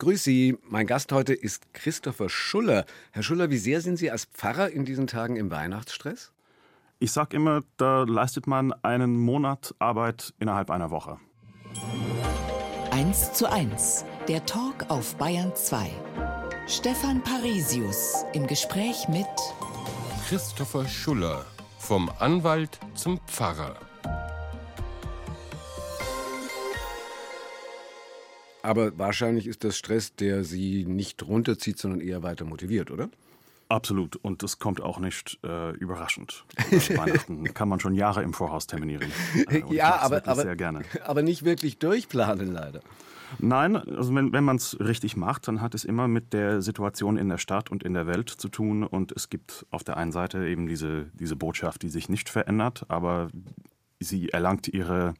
Grüß 0.00 0.24
Sie. 0.24 0.56
Mein 0.66 0.86
Gast 0.86 1.12
heute 1.12 1.34
ist 1.34 1.74
Christopher 1.74 2.30
Schuller. 2.30 2.86
Herr 3.12 3.22
Schuller, 3.22 3.50
wie 3.50 3.58
sehr 3.58 3.82
sind 3.82 3.98
Sie 3.98 4.10
als 4.10 4.24
Pfarrer 4.24 4.70
in 4.70 4.86
diesen 4.86 5.06
Tagen 5.06 5.36
im 5.36 5.50
Weihnachtsstress? 5.50 6.32
Ich 7.00 7.12
sage 7.12 7.36
immer, 7.36 7.60
da 7.76 8.04
leistet 8.04 8.46
man 8.46 8.72
einen 8.82 9.14
Monat 9.14 9.74
Arbeit 9.78 10.32
innerhalb 10.38 10.70
einer 10.70 10.90
Woche. 10.90 11.18
1 12.92 13.34
zu 13.34 13.52
1, 13.52 14.06
der 14.26 14.46
Talk 14.46 14.86
auf 14.88 15.16
Bayern 15.16 15.54
2. 15.54 15.90
Stefan 16.66 17.22
Parisius 17.22 18.24
im 18.32 18.46
Gespräch 18.46 19.06
mit 19.08 19.26
Christopher 20.26 20.88
Schuller, 20.88 21.44
vom 21.78 22.10
Anwalt 22.20 22.80
zum 22.94 23.20
Pfarrer. 23.26 23.76
Aber 28.62 28.98
wahrscheinlich 28.98 29.46
ist 29.46 29.64
das 29.64 29.76
Stress, 29.76 30.14
der 30.14 30.44
Sie 30.44 30.84
nicht 30.84 31.26
runterzieht, 31.26 31.78
sondern 31.78 32.00
eher 32.00 32.22
weiter 32.22 32.44
motiviert, 32.44 32.90
oder? 32.90 33.08
Absolut. 33.68 34.16
Und 34.16 34.42
das 34.42 34.58
kommt 34.58 34.80
auch 34.80 34.98
nicht 34.98 35.38
äh, 35.44 35.70
überraschend. 35.76 36.44
Weihnachten 36.70 37.44
kann 37.54 37.68
man 37.68 37.78
schon 37.78 37.94
Jahre 37.94 38.22
im 38.22 38.34
Voraus 38.34 38.66
terminieren. 38.66 39.12
Äh, 39.48 39.62
ja, 39.70 40.00
aber, 40.00 40.26
aber, 40.26 40.42
sehr 40.42 40.56
gerne. 40.56 40.82
aber 41.04 41.22
nicht 41.22 41.44
wirklich 41.44 41.78
durchplanen, 41.78 42.52
leider. 42.52 42.80
Nein, 43.38 43.76
also 43.76 44.12
wenn, 44.14 44.32
wenn 44.32 44.42
man 44.42 44.56
es 44.56 44.78
richtig 44.80 45.16
macht, 45.16 45.46
dann 45.46 45.60
hat 45.60 45.76
es 45.76 45.84
immer 45.84 46.08
mit 46.08 46.32
der 46.32 46.62
Situation 46.62 47.16
in 47.16 47.28
der 47.28 47.38
Stadt 47.38 47.70
und 47.70 47.84
in 47.84 47.94
der 47.94 48.08
Welt 48.08 48.28
zu 48.28 48.48
tun. 48.48 48.82
Und 48.82 49.12
es 49.12 49.28
gibt 49.28 49.66
auf 49.70 49.84
der 49.84 49.96
einen 49.96 50.10
Seite 50.10 50.46
eben 50.48 50.66
diese, 50.66 51.06
diese 51.14 51.36
Botschaft, 51.36 51.82
die 51.82 51.90
sich 51.90 52.08
nicht 52.08 52.28
verändert, 52.28 52.86
aber 52.88 53.28
sie 54.00 54.30
erlangt 54.30 54.66
ihre 54.66 55.14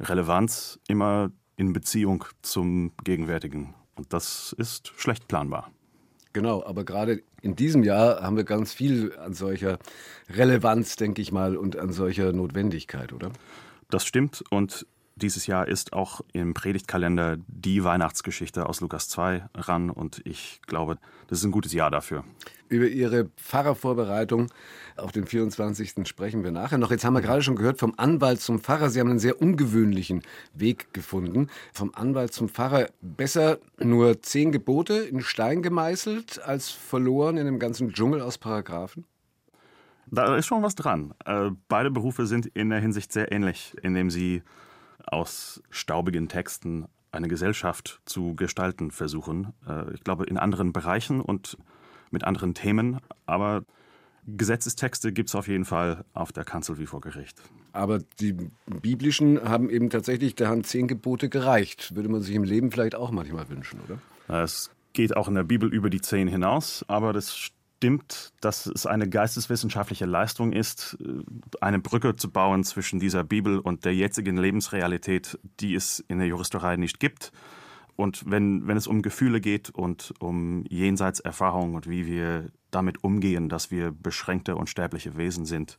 Relevanz 0.00 0.80
immer 0.88 1.30
in 1.56 1.72
Beziehung 1.72 2.24
zum 2.42 2.92
Gegenwärtigen. 3.04 3.74
Und 3.94 4.12
das 4.12 4.54
ist 4.58 4.92
schlecht 4.96 5.28
planbar. 5.28 5.70
Genau, 6.32 6.64
aber 6.64 6.84
gerade 6.84 7.22
in 7.42 7.56
diesem 7.56 7.82
Jahr 7.82 8.22
haben 8.22 8.36
wir 8.36 8.44
ganz 8.44 8.72
viel 8.72 9.14
an 9.18 9.34
solcher 9.34 9.78
Relevanz, 10.30 10.96
denke 10.96 11.20
ich 11.20 11.30
mal, 11.30 11.56
und 11.56 11.76
an 11.76 11.92
solcher 11.92 12.32
Notwendigkeit, 12.32 13.12
oder? 13.12 13.30
Das 13.90 14.06
stimmt 14.06 14.42
und 14.48 14.86
dieses 15.16 15.46
Jahr 15.46 15.68
ist 15.68 15.92
auch 15.92 16.20
im 16.32 16.54
Predigtkalender 16.54 17.36
die 17.46 17.84
Weihnachtsgeschichte 17.84 18.68
aus 18.68 18.80
Lukas 18.80 19.08
2 19.08 19.48
ran 19.54 19.90
und 19.90 20.20
ich 20.24 20.60
glaube, 20.66 20.98
das 21.28 21.38
ist 21.38 21.44
ein 21.44 21.52
gutes 21.52 21.72
Jahr 21.72 21.90
dafür. 21.90 22.24
Über 22.68 22.86
Ihre 22.86 23.26
Pfarrervorbereitung 23.36 24.48
auf 24.96 25.12
den 25.12 25.26
24. 25.26 26.06
sprechen 26.08 26.42
wir 26.42 26.50
nachher 26.50 26.78
noch. 26.78 26.90
Jetzt 26.90 27.04
haben 27.04 27.14
wir 27.14 27.20
gerade 27.20 27.42
schon 27.42 27.56
gehört, 27.56 27.78
vom 27.78 27.94
Anwalt 27.98 28.40
zum 28.40 28.60
Pfarrer. 28.60 28.88
Sie 28.88 29.00
haben 29.00 29.10
einen 29.10 29.18
sehr 29.18 29.40
ungewöhnlichen 29.40 30.22
Weg 30.54 30.92
gefunden. 30.94 31.48
Vom 31.72 31.92
Anwalt 31.94 32.32
zum 32.32 32.48
Pfarrer 32.48 32.88
besser 33.02 33.58
nur 33.78 34.22
zehn 34.22 34.52
Gebote 34.52 34.94
in 34.94 35.20
Stein 35.20 35.62
gemeißelt 35.62 36.42
als 36.42 36.70
verloren 36.70 37.36
in 37.36 37.44
dem 37.44 37.58
ganzen 37.58 37.92
Dschungel 37.92 38.22
aus 38.22 38.38
Paragraphen? 38.38 39.04
Da 40.06 40.36
ist 40.36 40.46
schon 40.46 40.62
was 40.62 40.74
dran. 40.74 41.14
Äh, 41.24 41.50
beide 41.68 41.90
Berufe 41.90 42.26
sind 42.26 42.46
in 42.46 42.70
der 42.70 42.80
Hinsicht 42.80 43.12
sehr 43.12 43.32
ähnlich, 43.32 43.74
indem 43.82 44.10
sie 44.10 44.42
aus 45.06 45.62
staubigen 45.70 46.28
Texten 46.28 46.86
eine 47.10 47.28
Gesellschaft 47.28 48.00
zu 48.06 48.34
gestalten 48.34 48.90
versuchen. 48.90 49.52
Äh, 49.66 49.94
ich 49.94 50.04
glaube, 50.04 50.24
in 50.24 50.38
anderen 50.38 50.72
Bereichen 50.72 51.20
und 51.20 51.58
mit 52.10 52.24
anderen 52.24 52.54
Themen, 52.54 53.00
aber 53.26 53.64
Gesetzestexte 54.26 55.12
gibt 55.12 55.30
es 55.30 55.34
auf 55.34 55.48
jeden 55.48 55.64
Fall 55.64 56.04
auf 56.14 56.32
der 56.32 56.44
Kanzel 56.44 56.78
wie 56.78 56.86
vor 56.86 57.00
Gericht. 57.00 57.40
Aber 57.72 58.00
die 58.20 58.36
biblischen 58.66 59.42
haben 59.42 59.68
eben 59.68 59.90
tatsächlich, 59.90 60.34
da 60.36 60.48
haben 60.48 60.62
zehn 60.62 60.86
Gebote 60.86 61.28
gereicht. 61.28 61.94
Würde 61.96 62.08
man 62.08 62.20
sich 62.20 62.34
im 62.34 62.44
Leben 62.44 62.70
vielleicht 62.70 62.94
auch 62.94 63.10
manchmal 63.10 63.48
wünschen, 63.48 63.80
oder? 63.80 64.42
Es 64.42 64.70
geht 64.92 65.16
auch 65.16 65.26
in 65.26 65.34
der 65.34 65.42
Bibel 65.42 65.72
über 65.72 65.90
die 65.90 66.00
zehn 66.00 66.28
hinaus, 66.28 66.84
aber 66.86 67.12
das 67.12 67.50
stimmt, 67.82 68.32
dass 68.40 68.66
es 68.66 68.86
eine 68.86 69.08
geisteswissenschaftliche 69.08 70.06
Leistung 70.06 70.52
ist, 70.52 70.96
äh, 71.00 71.24
eine 71.60 71.80
Brücke 71.80 72.14
zu 72.14 72.30
bauen 72.30 72.62
zwischen 72.62 73.00
dieser 73.00 73.24
Bibel 73.24 73.58
und 73.58 73.84
der 73.84 73.92
jetzigen 73.92 74.36
Lebensrealität, 74.36 75.36
die 75.58 75.74
es 75.74 75.98
in 76.06 76.18
der 76.18 76.28
Juristerei 76.28 76.76
nicht 76.76 77.00
gibt. 77.00 77.32
Und 77.96 78.22
wenn, 78.30 78.68
wenn 78.68 78.76
es 78.76 78.86
um 78.86 79.02
Gefühle 79.02 79.40
geht 79.40 79.70
und 79.70 80.14
um 80.20 80.64
Jenseitserfahrungen 80.68 81.74
und 81.74 81.88
wie 81.88 82.06
wir 82.06 82.52
damit 82.70 83.02
umgehen, 83.02 83.48
dass 83.48 83.72
wir 83.72 83.90
beschränkte 83.90 84.54
und 84.54 84.70
sterbliche 84.70 85.16
Wesen 85.16 85.44
sind, 85.44 85.76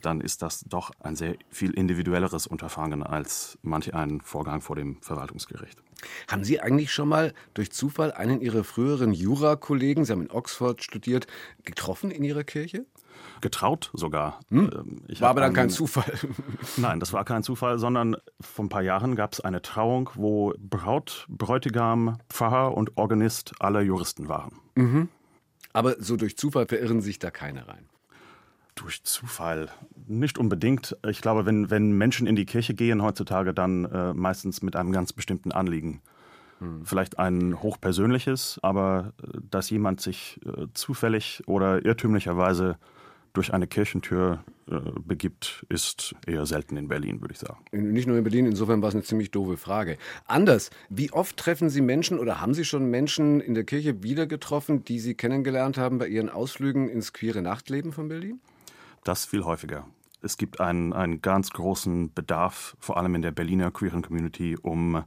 dann 0.00 0.20
ist 0.20 0.42
das 0.42 0.64
doch 0.68 0.90
ein 1.00 1.16
sehr 1.16 1.36
viel 1.50 1.72
individuelleres 1.72 2.46
Unterfangen 2.46 3.02
als 3.02 3.58
manch 3.62 3.94
ein 3.94 4.20
Vorgang 4.20 4.60
vor 4.60 4.76
dem 4.76 5.00
Verwaltungsgericht. 5.02 5.82
Haben 6.28 6.44
Sie 6.44 6.60
eigentlich 6.60 6.92
schon 6.92 7.08
mal 7.08 7.34
durch 7.54 7.72
Zufall 7.72 8.12
einen 8.12 8.40
Ihrer 8.40 8.64
früheren 8.64 9.12
Jurakollegen, 9.12 10.04
Sie 10.04 10.12
haben 10.12 10.22
in 10.22 10.30
Oxford 10.30 10.82
studiert, 10.82 11.26
getroffen 11.64 12.10
in 12.10 12.24
Ihrer 12.24 12.44
Kirche? 12.44 12.86
Getraut 13.40 13.90
sogar. 13.94 14.40
Hm? 14.50 14.70
Ähm, 14.72 15.20
war 15.20 15.30
aber 15.30 15.40
dann 15.40 15.52
kein 15.52 15.70
Zufall. 15.70 16.12
Nein, 16.76 17.00
das 17.00 17.12
war 17.12 17.24
kein 17.24 17.42
Zufall, 17.42 17.78
sondern 17.78 18.16
vor 18.40 18.64
ein 18.64 18.68
paar 18.68 18.82
Jahren 18.82 19.16
gab 19.16 19.32
es 19.32 19.40
eine 19.40 19.62
Trauung, 19.62 20.10
wo 20.14 20.54
Braut, 20.58 21.26
Bräutigam, 21.28 22.18
Pfarrer 22.28 22.76
und 22.76 22.96
Organist 22.96 23.52
alle 23.58 23.82
Juristen 23.82 24.28
waren. 24.28 24.60
Mhm. 24.74 25.08
Aber 25.72 25.96
so 26.00 26.16
durch 26.16 26.36
Zufall 26.36 26.66
verirren 26.66 27.00
sich 27.00 27.18
da 27.18 27.30
keine 27.30 27.68
rein. 27.68 27.88
Durch 28.74 29.02
Zufall 29.02 29.68
nicht 30.06 30.38
unbedingt. 30.38 30.96
Ich 31.06 31.20
glaube, 31.20 31.46
wenn, 31.46 31.70
wenn 31.70 31.92
Menschen 31.92 32.26
in 32.26 32.36
die 32.36 32.46
Kirche 32.46 32.74
gehen 32.74 33.02
heutzutage, 33.02 33.52
dann 33.54 33.84
äh, 33.84 34.14
meistens 34.14 34.62
mit 34.62 34.76
einem 34.76 34.92
ganz 34.92 35.12
bestimmten 35.12 35.52
Anliegen. 35.52 36.00
Hm. 36.58 36.84
Vielleicht 36.84 37.18
ein 37.18 37.62
hochpersönliches, 37.62 38.58
aber 38.62 39.12
äh, 39.22 39.38
dass 39.50 39.70
jemand 39.70 40.00
sich 40.00 40.40
äh, 40.44 40.66
zufällig 40.74 41.42
oder 41.46 41.84
irrtümlicherweise 41.84 42.76
durch 43.32 43.54
eine 43.54 43.66
Kirchentür 43.66 44.44
äh, 44.68 44.80
begibt, 45.04 45.64
ist 45.68 46.14
eher 46.26 46.46
selten 46.46 46.76
in 46.76 46.88
Berlin, 46.88 47.20
würde 47.20 47.32
ich 47.32 47.38
sagen. 47.38 47.64
Nicht 47.70 48.08
nur 48.08 48.16
in 48.16 48.24
Berlin, 48.24 48.46
insofern 48.46 48.82
war 48.82 48.88
es 48.88 48.94
eine 48.94 49.04
ziemlich 49.04 49.30
doofe 49.30 49.56
Frage. 49.56 49.98
Anders, 50.26 50.70
wie 50.88 51.12
oft 51.12 51.36
treffen 51.36 51.70
Sie 51.70 51.80
Menschen 51.80 52.18
oder 52.18 52.40
haben 52.40 52.54
Sie 52.54 52.64
schon 52.64 52.90
Menschen 52.90 53.40
in 53.40 53.54
der 53.54 53.64
Kirche 53.64 54.02
wieder 54.02 54.26
getroffen, 54.26 54.84
die 54.84 54.98
Sie 54.98 55.14
kennengelernt 55.14 55.78
haben 55.78 55.98
bei 55.98 56.08
Ihren 56.08 56.28
Ausflügen 56.28 56.88
ins 56.88 57.12
queere 57.12 57.42
Nachtleben 57.42 57.92
von 57.92 58.08
Berlin? 58.08 58.40
Das 59.04 59.24
viel 59.24 59.44
häufiger. 59.44 59.86
Es 60.22 60.36
gibt 60.36 60.60
einen, 60.60 60.92
einen 60.92 61.22
ganz 61.22 61.50
großen 61.50 62.12
Bedarf, 62.12 62.76
vor 62.78 62.98
allem 62.98 63.14
in 63.14 63.22
der 63.22 63.30
Berliner 63.30 63.70
queeren 63.70 64.02
Community, 64.02 64.56
um 64.60 65.02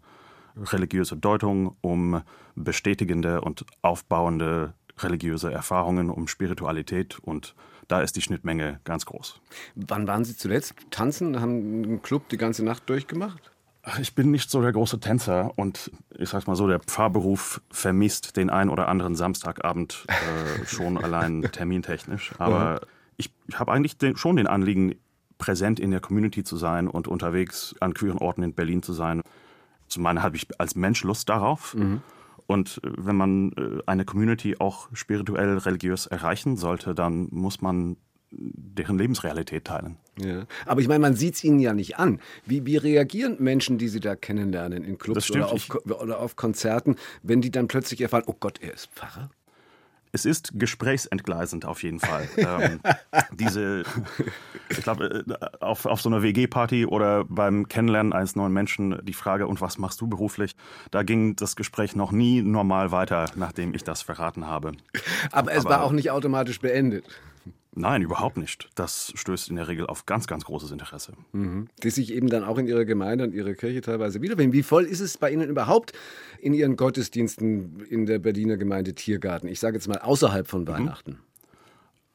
religiöse 0.55 1.17
Deutung, 1.17 1.75
um 1.81 2.21
bestätigende 2.55 3.41
und 3.41 3.65
aufbauende 3.81 4.73
religiöse 4.99 5.51
Erfahrungen, 5.51 6.09
um 6.09 6.27
Spiritualität 6.27 7.19
und 7.19 7.55
da 7.87 8.01
ist 8.01 8.15
die 8.15 8.21
Schnittmenge 8.21 8.79
ganz 8.85 9.05
groß. 9.05 9.39
Wann 9.75 10.07
waren 10.07 10.23
Sie 10.23 10.37
zuletzt 10.37 10.75
tanzen? 10.89 11.41
Haben 11.41 11.83
einen 11.83 12.01
Club 12.01 12.29
die 12.29 12.37
ganze 12.37 12.63
Nacht 12.63 12.89
durchgemacht? 12.89 13.51
Ich 13.99 14.15
bin 14.15 14.31
nicht 14.31 14.49
so 14.49 14.61
der 14.61 14.71
große 14.71 15.01
Tänzer 15.01 15.51
und 15.57 15.91
ich 16.17 16.29
sag 16.29 16.47
mal 16.47 16.55
so, 16.55 16.67
der 16.67 16.79
Pfarrberuf 16.79 17.61
vermisst 17.69 18.37
den 18.37 18.49
ein 18.49 18.69
oder 18.69 18.87
anderen 18.87 19.15
Samstagabend 19.15 20.05
äh, 20.07 20.65
schon 20.65 20.97
allein 20.97 21.41
termintechnisch. 21.51 22.31
Aber 22.37 22.79
ich 23.17 23.31
habe 23.53 23.71
eigentlich 23.71 23.97
den, 23.97 24.15
schon 24.15 24.35
den 24.35 24.47
Anliegen, 24.47 24.95
präsent 25.37 25.79
in 25.79 25.91
der 25.91 25.99
Community 25.99 26.43
zu 26.43 26.55
sein 26.55 26.87
und 26.87 27.07
unterwegs 27.07 27.75
an 27.81 27.93
queeren 27.93 28.19
Orten 28.19 28.43
in 28.43 28.53
Berlin 28.53 28.81
zu 28.81 28.93
sein. 28.93 29.21
Zum 29.87 30.05
einen 30.05 30.23
habe 30.23 30.37
ich 30.37 30.47
als 30.59 30.75
Mensch 30.75 31.03
Lust 31.03 31.27
darauf. 31.27 31.75
Mhm. 31.75 32.01
Und 32.47 32.79
äh, 32.83 32.89
wenn 32.97 33.15
man 33.15 33.51
äh, 33.53 33.81
eine 33.85 34.05
Community 34.05 34.57
auch 34.59 34.89
spirituell, 34.93 35.57
religiös 35.57 36.07
erreichen 36.07 36.55
sollte, 36.55 36.95
dann 36.95 37.27
muss 37.31 37.61
man 37.61 37.97
deren 38.35 38.97
Lebensrealität 38.97 39.65
teilen. 39.65 39.97
Ja. 40.19 40.45
Aber 40.65 40.81
ich 40.81 40.87
meine, 40.87 40.99
man 40.99 41.15
sieht 41.15 41.35
es 41.35 41.43
ihnen 41.43 41.59
ja 41.59 41.73
nicht 41.73 41.97
an. 41.97 42.19
Wie, 42.45 42.65
wie 42.65 42.77
reagieren 42.77 43.37
Menschen, 43.39 43.77
die 43.77 43.87
sie 43.87 43.99
da 43.99 44.15
kennenlernen 44.15 44.83
in 44.83 44.97
Clubs 44.97 45.29
oder 45.29 45.51
auf, 45.51 45.69
oder 45.85 46.19
auf 46.19 46.35
Konzerten, 46.35 46.95
wenn 47.21 47.41
die 47.41 47.51
dann 47.51 47.67
plötzlich 47.67 48.01
erfahren, 48.01 48.23
oh 48.25 48.35
Gott, 48.39 48.59
er 48.61 48.73
ist 48.73 48.87
Pfarrer? 48.91 49.29
Es 50.15 50.25
ist 50.25 50.51
gesprächsentgleisend 50.53 51.65
auf 51.65 51.81
jeden 51.81 51.99
Fall. 51.99 52.29
ähm, 52.37 52.79
diese, 53.31 53.83
ich 54.69 54.83
glaube, 54.83 55.25
äh, 55.27 55.55
auf, 55.59 55.87
auf 55.87 56.01
so 56.01 56.09
einer 56.09 56.21
WG-Party 56.21 56.85
oder 56.85 57.25
beim 57.25 57.67
Kennenlernen 57.67 58.13
eines 58.13 58.35
neuen 58.35 58.53
Menschen 58.53 59.03
die 59.03 59.13
Frage, 59.13 59.47
und 59.47 59.59
was 59.59 59.79
machst 59.79 59.99
du 60.01 60.07
beruflich? 60.07 60.55
Da 60.91 61.01
ging 61.01 61.35
das 61.35 61.55
Gespräch 61.55 61.95
noch 61.95 62.11
nie 62.11 62.43
normal 62.43 62.91
weiter, 62.91 63.25
nachdem 63.35 63.73
ich 63.73 63.83
das 63.83 64.03
verraten 64.03 64.45
habe. 64.45 64.73
Aber 65.31 65.51
es 65.51 65.65
Aber, 65.65 65.75
war 65.75 65.83
auch 65.83 65.91
nicht 65.91 66.11
automatisch 66.11 66.59
beendet. 66.59 67.05
Nein, 67.75 68.01
überhaupt 68.03 68.37
nicht. 68.37 68.69
Das 68.75 69.11
stößt 69.15 69.49
in 69.49 69.55
der 69.55 69.67
Regel 69.67 69.87
auf 69.87 70.05
ganz, 70.05 70.27
ganz 70.27 70.45
großes 70.45 70.71
Interesse. 70.71 71.13
Mhm. 71.31 71.67
Die 71.81 71.89
sich 71.89 72.13
eben 72.13 72.29
dann 72.29 72.43
auch 72.43 72.57
in 72.57 72.67
Ihrer 72.67 72.85
Gemeinde 72.85 73.23
und 73.23 73.33
Ihrer 73.33 73.53
Kirche 73.53 73.81
teilweise 73.81 74.21
wiederfinden. 74.21 74.53
Wie 74.53 74.63
voll 74.63 74.85
ist 74.85 74.99
es 74.99 75.17
bei 75.17 75.31
Ihnen 75.31 75.49
überhaupt 75.49 75.93
in 76.39 76.53
Ihren 76.53 76.75
Gottesdiensten 76.75 77.79
in 77.89 78.05
der 78.05 78.19
Berliner 78.19 78.57
Gemeinde 78.57 78.93
Tiergarten? 78.93 79.47
Ich 79.47 79.59
sage 79.59 79.77
jetzt 79.77 79.87
mal 79.87 79.97
außerhalb 79.97 80.47
von 80.47 80.61
mhm. 80.61 80.67
Weihnachten. 80.67 81.11
Mhm. 81.11 81.17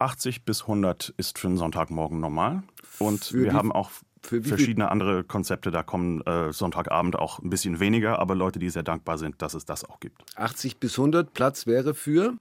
80 0.01 0.45
bis 0.45 0.63
100 0.63 1.13
ist 1.17 1.39
für 1.39 1.49
einen 1.49 1.57
Sonntagmorgen 1.57 2.21
normal. 2.21 2.63
Und 3.01 3.25
für 3.25 3.43
wir 3.43 3.53
haben 3.53 3.73
auch 3.73 3.91
Verschiedene 4.23 4.91
andere 4.91 5.23
Konzepte, 5.25 5.71
da 5.71 5.83
kommen 5.83 6.21
äh, 6.23 6.53
Sonntagabend 6.53 7.17
auch 7.17 7.39
ein 7.39 7.51
bisschen 7.51 7.81
weniger, 7.81 8.19
aber 8.19 8.35
Leute, 8.35 8.59
die 8.59 8.69
sehr 8.69 8.83
dankbar 8.83 9.17
sind, 9.17 9.41
dass 9.43 9.55
es 9.55 9.65
das 9.65 9.85
auch 9.85 10.01
gibt. 10.01 10.25
80 10.37 10.79
bis 10.79 10.99
100 10.99 11.33
Platz 11.33 11.67
wäre 11.67 11.95
für? 11.95 12.35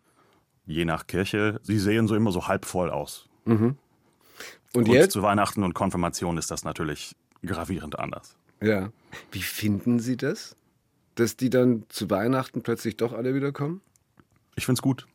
Je 0.68 0.86
nach 0.86 1.08
Kirche. 1.08 1.60
Sie 1.64 1.80
sehen 1.80 2.08
so 2.08 2.16
immer 2.16 2.31
so 2.31 2.48
halb 2.48 2.66
voll 2.66 2.92
aus. 2.92 3.28
Mhm. 3.46 3.78
Und, 4.74 4.88
und 4.88 4.94
jetzt? 4.94 5.14
zu 5.14 5.24
Weihnachten 5.24 5.64
und 5.64 5.74
Konfirmation 5.74 6.38
ist 6.38 6.52
das 6.52 6.64
natürlich 6.64 7.16
gravierend 7.44 7.98
anders. 7.98 8.36
Ja. 8.62 8.92
Wie 9.31 9.42
finden 9.42 10.00
Sie 10.00 10.18
das? 10.18 10.56
Dass 11.16 11.36
die 11.36 11.50
dann 11.50 11.86
zu 11.90 12.10
Weihnachten 12.10 12.62
plötzlich 12.62 12.98
doch 12.98 13.14
alle 13.14 13.34
wiederkommen? 13.34 13.81
Ich 14.56 14.66
finde 14.66 14.80
es 14.80 14.81
gut. 14.81 15.08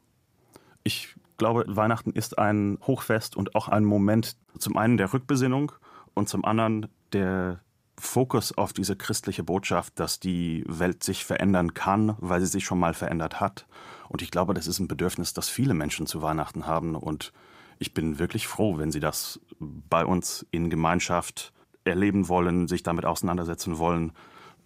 Ich 0.85 1.15
glaube, 1.37 1.65
Weihnachten 1.69 2.13
ist 2.13 2.39
ein 2.39 2.79
Hochfest 2.87 3.37
und 3.37 3.55
auch 3.55 3.69
ein 3.69 3.85
Moment 3.85 4.37
zum 4.59 4.77
einen 4.77 4.97
der 4.97 5.13
Rückbesinnung 5.13 5.73
und 6.15 6.29
zum 6.29 6.45
anderen 6.45 6.89
der 7.13 7.61
Fokus 8.03 8.57
auf 8.59 8.73
diese 8.73 8.97
christliche 8.97 9.45
Botschaft, 9.45 9.99
dass 10.01 10.19
die 10.19 10.65
Welt 10.67 11.05
sich 11.05 11.25
verändern 11.25 11.73
kann, 11.73 12.17
weil 12.19 12.41
sie 12.41 12.47
sich 12.47 12.65
schon 12.65 12.79
mal 12.79 12.95
verändert 12.95 13.41
hat. 13.41 13.67
Und 14.09 14.23
ich 14.23 14.31
glaube, 14.31 14.55
das 14.55 14.67
ist 14.67 14.81
ein 14.81 14.89
Bedürfnis, 14.89 15.35
das 15.35 15.49
viele 15.49 15.73
Menschen 15.73 16.07
zu 16.07 16.21
Weihnachten 16.21 16.67
haben. 16.67 16.97
Und 16.97 17.33
ich 17.79 17.95
bin 17.95 18.19
wirklich 18.19 18.49
froh, 18.49 18.77
wenn 18.77 18.91
sie 18.91 19.01
das 19.01 19.41
bei 19.61 20.05
uns 20.05 20.45
in 20.51 20.69
Gemeinschaft 20.69 21.53
erleben 21.85 22.29
wollen, 22.29 22.67
sich 22.67 22.83
damit 22.83 23.05
auseinandersetzen 23.05 23.79
wollen. 23.79 24.13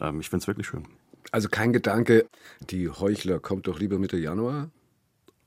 Ähm, 0.00 0.20
ich 0.20 0.30
finde 0.30 0.42
es 0.42 0.46
wirklich 0.48 0.66
schön. 0.66 0.88
Also 1.30 1.48
kein 1.48 1.72
Gedanke, 1.72 2.26
die 2.70 2.88
Heuchler 2.88 3.38
kommt 3.38 3.66
doch 3.66 3.78
lieber 3.78 3.98
Mitte 3.98 4.16
Januar? 4.16 4.70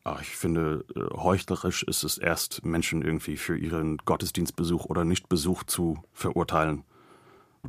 Ach, 0.04 0.22
ich 0.22 0.36
finde, 0.36 0.86
äh, 0.96 1.00
heuchlerisch 1.16 1.84
ist 1.84 2.04
es 2.04 2.18
erst, 2.18 2.64
Menschen 2.64 3.02
irgendwie 3.02 3.36
für 3.36 3.58
ihren 3.58 3.98
Gottesdienstbesuch 3.98 4.86
oder 4.86 5.06
Nichtbesuch 5.06 5.64
zu 5.64 6.04
verurteilen. 6.14 6.84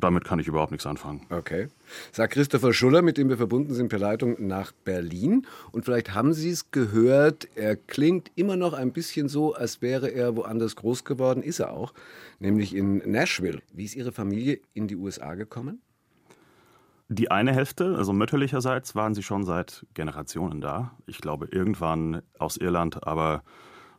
Damit 0.00 0.24
kann 0.24 0.38
ich 0.38 0.48
überhaupt 0.48 0.72
nichts 0.72 0.86
anfangen. 0.86 1.26
Okay. 1.30 1.68
Sagt 2.12 2.32
Christopher 2.32 2.72
Schuller, 2.72 3.02
mit 3.02 3.18
dem 3.18 3.28
wir 3.28 3.36
verbunden 3.36 3.74
sind 3.74 3.88
per 3.88 3.98
Leitung 3.98 4.36
nach 4.38 4.72
Berlin. 4.72 5.46
Und 5.72 5.84
vielleicht 5.84 6.14
haben 6.14 6.32
Sie 6.32 6.50
es 6.50 6.70
gehört, 6.70 7.48
er 7.54 7.76
klingt 7.76 8.30
immer 8.34 8.56
noch 8.56 8.72
ein 8.72 8.92
bisschen 8.92 9.28
so, 9.28 9.54
als 9.54 9.82
wäre 9.82 10.08
er 10.08 10.36
woanders 10.36 10.76
groß 10.76 11.04
geworden. 11.04 11.42
Ist 11.42 11.60
er 11.60 11.72
auch, 11.72 11.92
nämlich 12.38 12.74
in 12.74 12.98
Nashville. 13.10 13.60
Wie 13.72 13.84
ist 13.84 13.94
Ihre 13.94 14.12
Familie 14.12 14.60
in 14.72 14.88
die 14.88 14.96
USA 14.96 15.34
gekommen? 15.34 15.80
Die 17.12 17.30
eine 17.30 17.52
Hälfte, 17.52 17.96
also 17.96 18.12
mütterlicherseits, 18.12 18.94
waren 18.94 19.14
sie 19.14 19.24
schon 19.24 19.44
seit 19.44 19.84
Generationen 19.94 20.60
da. 20.60 20.92
Ich 21.06 21.18
glaube, 21.18 21.48
irgendwann 21.50 22.22
aus 22.38 22.56
Irland, 22.56 23.04
aber 23.04 23.42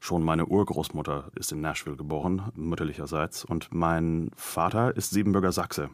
schon 0.01 0.24
meine 0.24 0.48
Urgroßmutter 0.48 1.31
ist 1.36 1.51
in 1.51 1.62
Nashville 1.62 1.95
geboren, 1.95 2.51
mütterlicherseits. 2.56 3.45
Und 3.45 3.69
mein 3.71 4.31
Vater 4.36 4.98
ist 4.98 5.12
Siebenbürger 5.12 5.51
Sachse. 5.51 5.89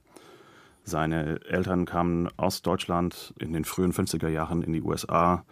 Seine 0.83 1.41
Eltern 1.45 1.85
kamen 1.85 2.29
aus 2.37 2.61
Deutschland 2.61 3.33
in 3.37 3.51
den 3.51 3.65
frühen 3.65 3.91
50er 3.91 4.29
Jahren 4.29 4.63
in 4.63 4.71
die 4.71 4.81
USA, 4.81 5.43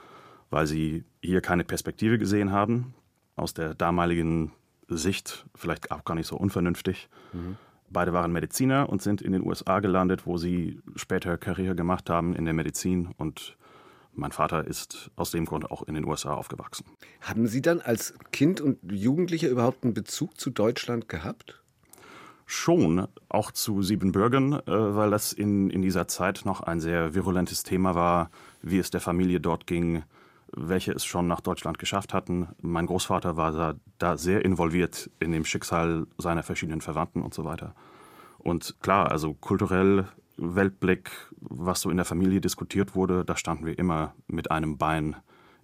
weil 0.49 0.65
sie 0.67 1.03
hier 1.21 1.41
keine 1.41 1.65
Perspektive 1.65 2.17
gesehen 2.17 2.53
haben. 2.53 2.93
Aus 3.35 3.53
der 3.53 3.75
damaligen 3.75 4.53
Sicht 4.87 5.45
vielleicht 5.53 5.91
auch 5.91 6.05
gar 6.05 6.15
nicht 6.15 6.27
so 6.27 6.37
unvernünftig. 6.37 7.09
Mhm. 7.33 7.57
Beide 7.89 8.13
waren 8.13 8.31
Mediziner 8.31 8.87
und 8.87 9.01
sind 9.01 9.21
in 9.21 9.33
den 9.33 9.45
USA 9.45 9.81
gelandet, 9.81 10.25
wo 10.25 10.37
sie 10.37 10.79
später 10.95 11.37
Karriere 11.37 11.75
gemacht 11.75 12.09
haben 12.09 12.33
in 12.33 12.45
der 12.45 12.53
Medizin. 12.53 13.09
Und 13.17 13.57
mein 14.15 14.31
Vater 14.31 14.65
ist 14.65 15.11
aus 15.15 15.31
dem 15.31 15.45
Grund 15.45 15.69
auch 15.69 15.83
in 15.83 15.93
den 15.93 16.05
USA 16.05 16.33
aufgewachsen. 16.33 16.85
Haben 17.21 17.47
Sie 17.47 17.61
dann 17.61 17.81
als 17.81 18.13
Kind 18.31 18.61
und 18.61 18.79
Jugendlicher 18.91 19.49
überhaupt 19.49 19.83
einen 19.83 19.93
Bezug 19.93 20.39
zu 20.39 20.49
Deutschland 20.49 21.09
gehabt? 21.09 21.61
Schon, 22.47 23.07
auch 23.27 23.51
zu 23.51 23.81
Siebenbürgen, 23.81 24.53
äh, 24.53 24.61
weil 24.67 25.09
das 25.09 25.33
in, 25.33 25.69
in 25.69 25.81
dieser 25.81 26.07
Zeit 26.07 26.43
noch 26.45 26.61
ein 26.61 26.79
sehr 26.79 27.15
virulentes 27.15 27.63
Thema 27.63 27.95
war, 27.95 28.29
wie 28.61 28.77
es 28.77 28.91
der 28.91 29.01
Familie 29.01 29.39
dort 29.39 29.65
ging, 29.65 30.03
welche 30.55 30.91
es 30.91 31.03
schon 31.05 31.27
nach 31.27 31.41
Deutschland 31.41 31.79
geschafft 31.79 32.13
hatten. 32.13 32.47
Mein 32.61 32.85
Großvater 32.85 33.35
war 33.35 33.51
da, 33.51 33.73
da 33.97 34.17
sehr 34.17 34.45
involviert 34.45 35.09
in 35.19 35.31
dem 35.31 35.43
Schicksal 35.43 36.05
seiner 36.17 36.43
verschiedenen 36.43 36.81
Verwandten 36.81 37.23
und 37.23 37.33
so 37.33 37.45
weiter. 37.45 37.73
Und 38.37 38.75
klar, 38.79 39.11
also 39.11 39.33
kulturell, 39.33 40.05
Weltblick, 40.37 41.11
was 41.39 41.81
so 41.81 41.89
in 41.89 41.97
der 41.97 42.05
Familie 42.05 42.41
diskutiert 42.41 42.95
wurde, 42.95 43.23
da 43.25 43.37
standen 43.37 43.65
wir 43.65 43.77
immer 43.77 44.13
mit 44.27 44.51
einem 44.51 44.77
Bein 44.77 45.15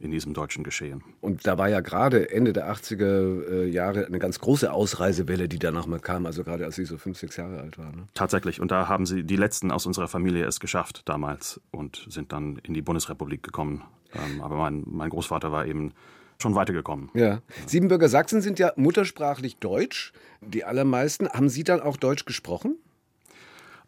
in 0.01 0.12
diesem 0.12 0.33
deutschen 0.33 0.63
Geschehen. 0.63 1.03
Und 1.21 1.45
da 1.45 1.57
war 1.57 1.69
ja 1.69 1.79
gerade 1.79 2.31
Ende 2.31 2.53
der 2.53 2.73
80er 2.73 3.47
äh, 3.50 3.65
Jahre 3.69 4.06
eine 4.06 4.19
ganz 4.19 4.39
große 4.39 4.71
Ausreisewelle, 4.71 5.47
die 5.47 5.59
danach 5.59 5.85
mal 5.85 6.00
kam, 6.00 6.25
also 6.25 6.44
gerade 6.44 6.65
als 6.65 6.75
Sie 6.75 6.85
so 6.85 6.97
fünf, 6.97 7.19
sechs 7.19 7.38
Jahre 7.38 7.59
alt 7.59 7.77
waren. 7.77 7.95
Ne? 7.95 8.07
Tatsächlich. 8.13 8.59
Und 8.59 8.71
da 8.71 8.88
haben 8.88 9.06
sie 9.06 9.23
die 9.23 9.35
letzten 9.35 9.71
aus 9.71 9.85
unserer 9.85 10.07
Familie 10.07 10.45
es 10.45 10.59
geschafft 10.59 11.07
damals 11.07 11.62
und 11.71 12.06
sind 12.09 12.31
dann 12.31 12.59
in 12.63 12.74
die 12.74 12.81
Bundesrepublik 12.81 13.44
gekommen. 13.44 13.83
Ähm, 14.13 14.41
aber 14.41 14.57
mein, 14.57 14.83
mein 14.88 15.09
Großvater 15.09 15.51
war 15.51 15.65
eben 15.67 15.94
schon 16.41 16.56
weitergekommen. 16.56 17.09
Ja. 17.13 17.41
Siebenbürger 17.67 18.09
Sachsen 18.09 18.41
sind 18.41 18.57
ja 18.57 18.74
muttersprachlich 18.75 19.57
Deutsch. 19.57 20.13
Die 20.41 20.63
allermeisten. 20.63 21.29
Haben 21.29 21.50
Sie 21.50 21.63
dann 21.63 21.79
auch 21.79 21.97
Deutsch 21.97 22.25
gesprochen? 22.25 22.77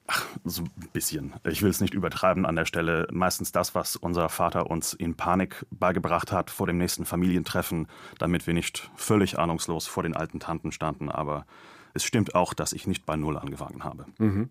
Ach, 0.08 0.26
so 0.44 0.64
ein 0.64 0.90
bisschen. 0.92 1.34
Ich 1.48 1.62
will 1.62 1.70
es 1.70 1.80
nicht 1.80 1.94
übertreiben 1.94 2.46
an 2.46 2.56
der 2.56 2.66
Stelle. 2.66 3.08
Meistens 3.12 3.52
das, 3.52 3.74
was 3.74 3.96
unser 3.96 4.28
Vater 4.30 4.70
uns 4.70 4.94
in 4.94 5.16
Panik 5.16 5.66
beigebracht 5.72 6.32
hat 6.32 6.50
vor 6.50 6.68
dem 6.68 6.78
nächsten 6.78 7.06
Familientreffen, 7.06 7.88
damit 8.20 8.46
wir 8.46 8.54
nicht 8.54 8.92
völlig 8.96 9.40
ahnungslos 9.40 9.88
vor 9.88 10.04
den 10.04 10.16
alten 10.16 10.40
Tanten 10.40 10.72
standen. 10.74 11.10
Aber 11.10 11.46
es 11.94 12.04
stimmt 12.04 12.36
auch, 12.36 12.54
dass 12.54 12.74
ich 12.74 12.88
nicht 12.88 13.06
bei 13.06 13.16
Null 13.16 13.38
angefangen 13.38 13.84
habe. 13.84 14.06
Mhm. 14.18 14.50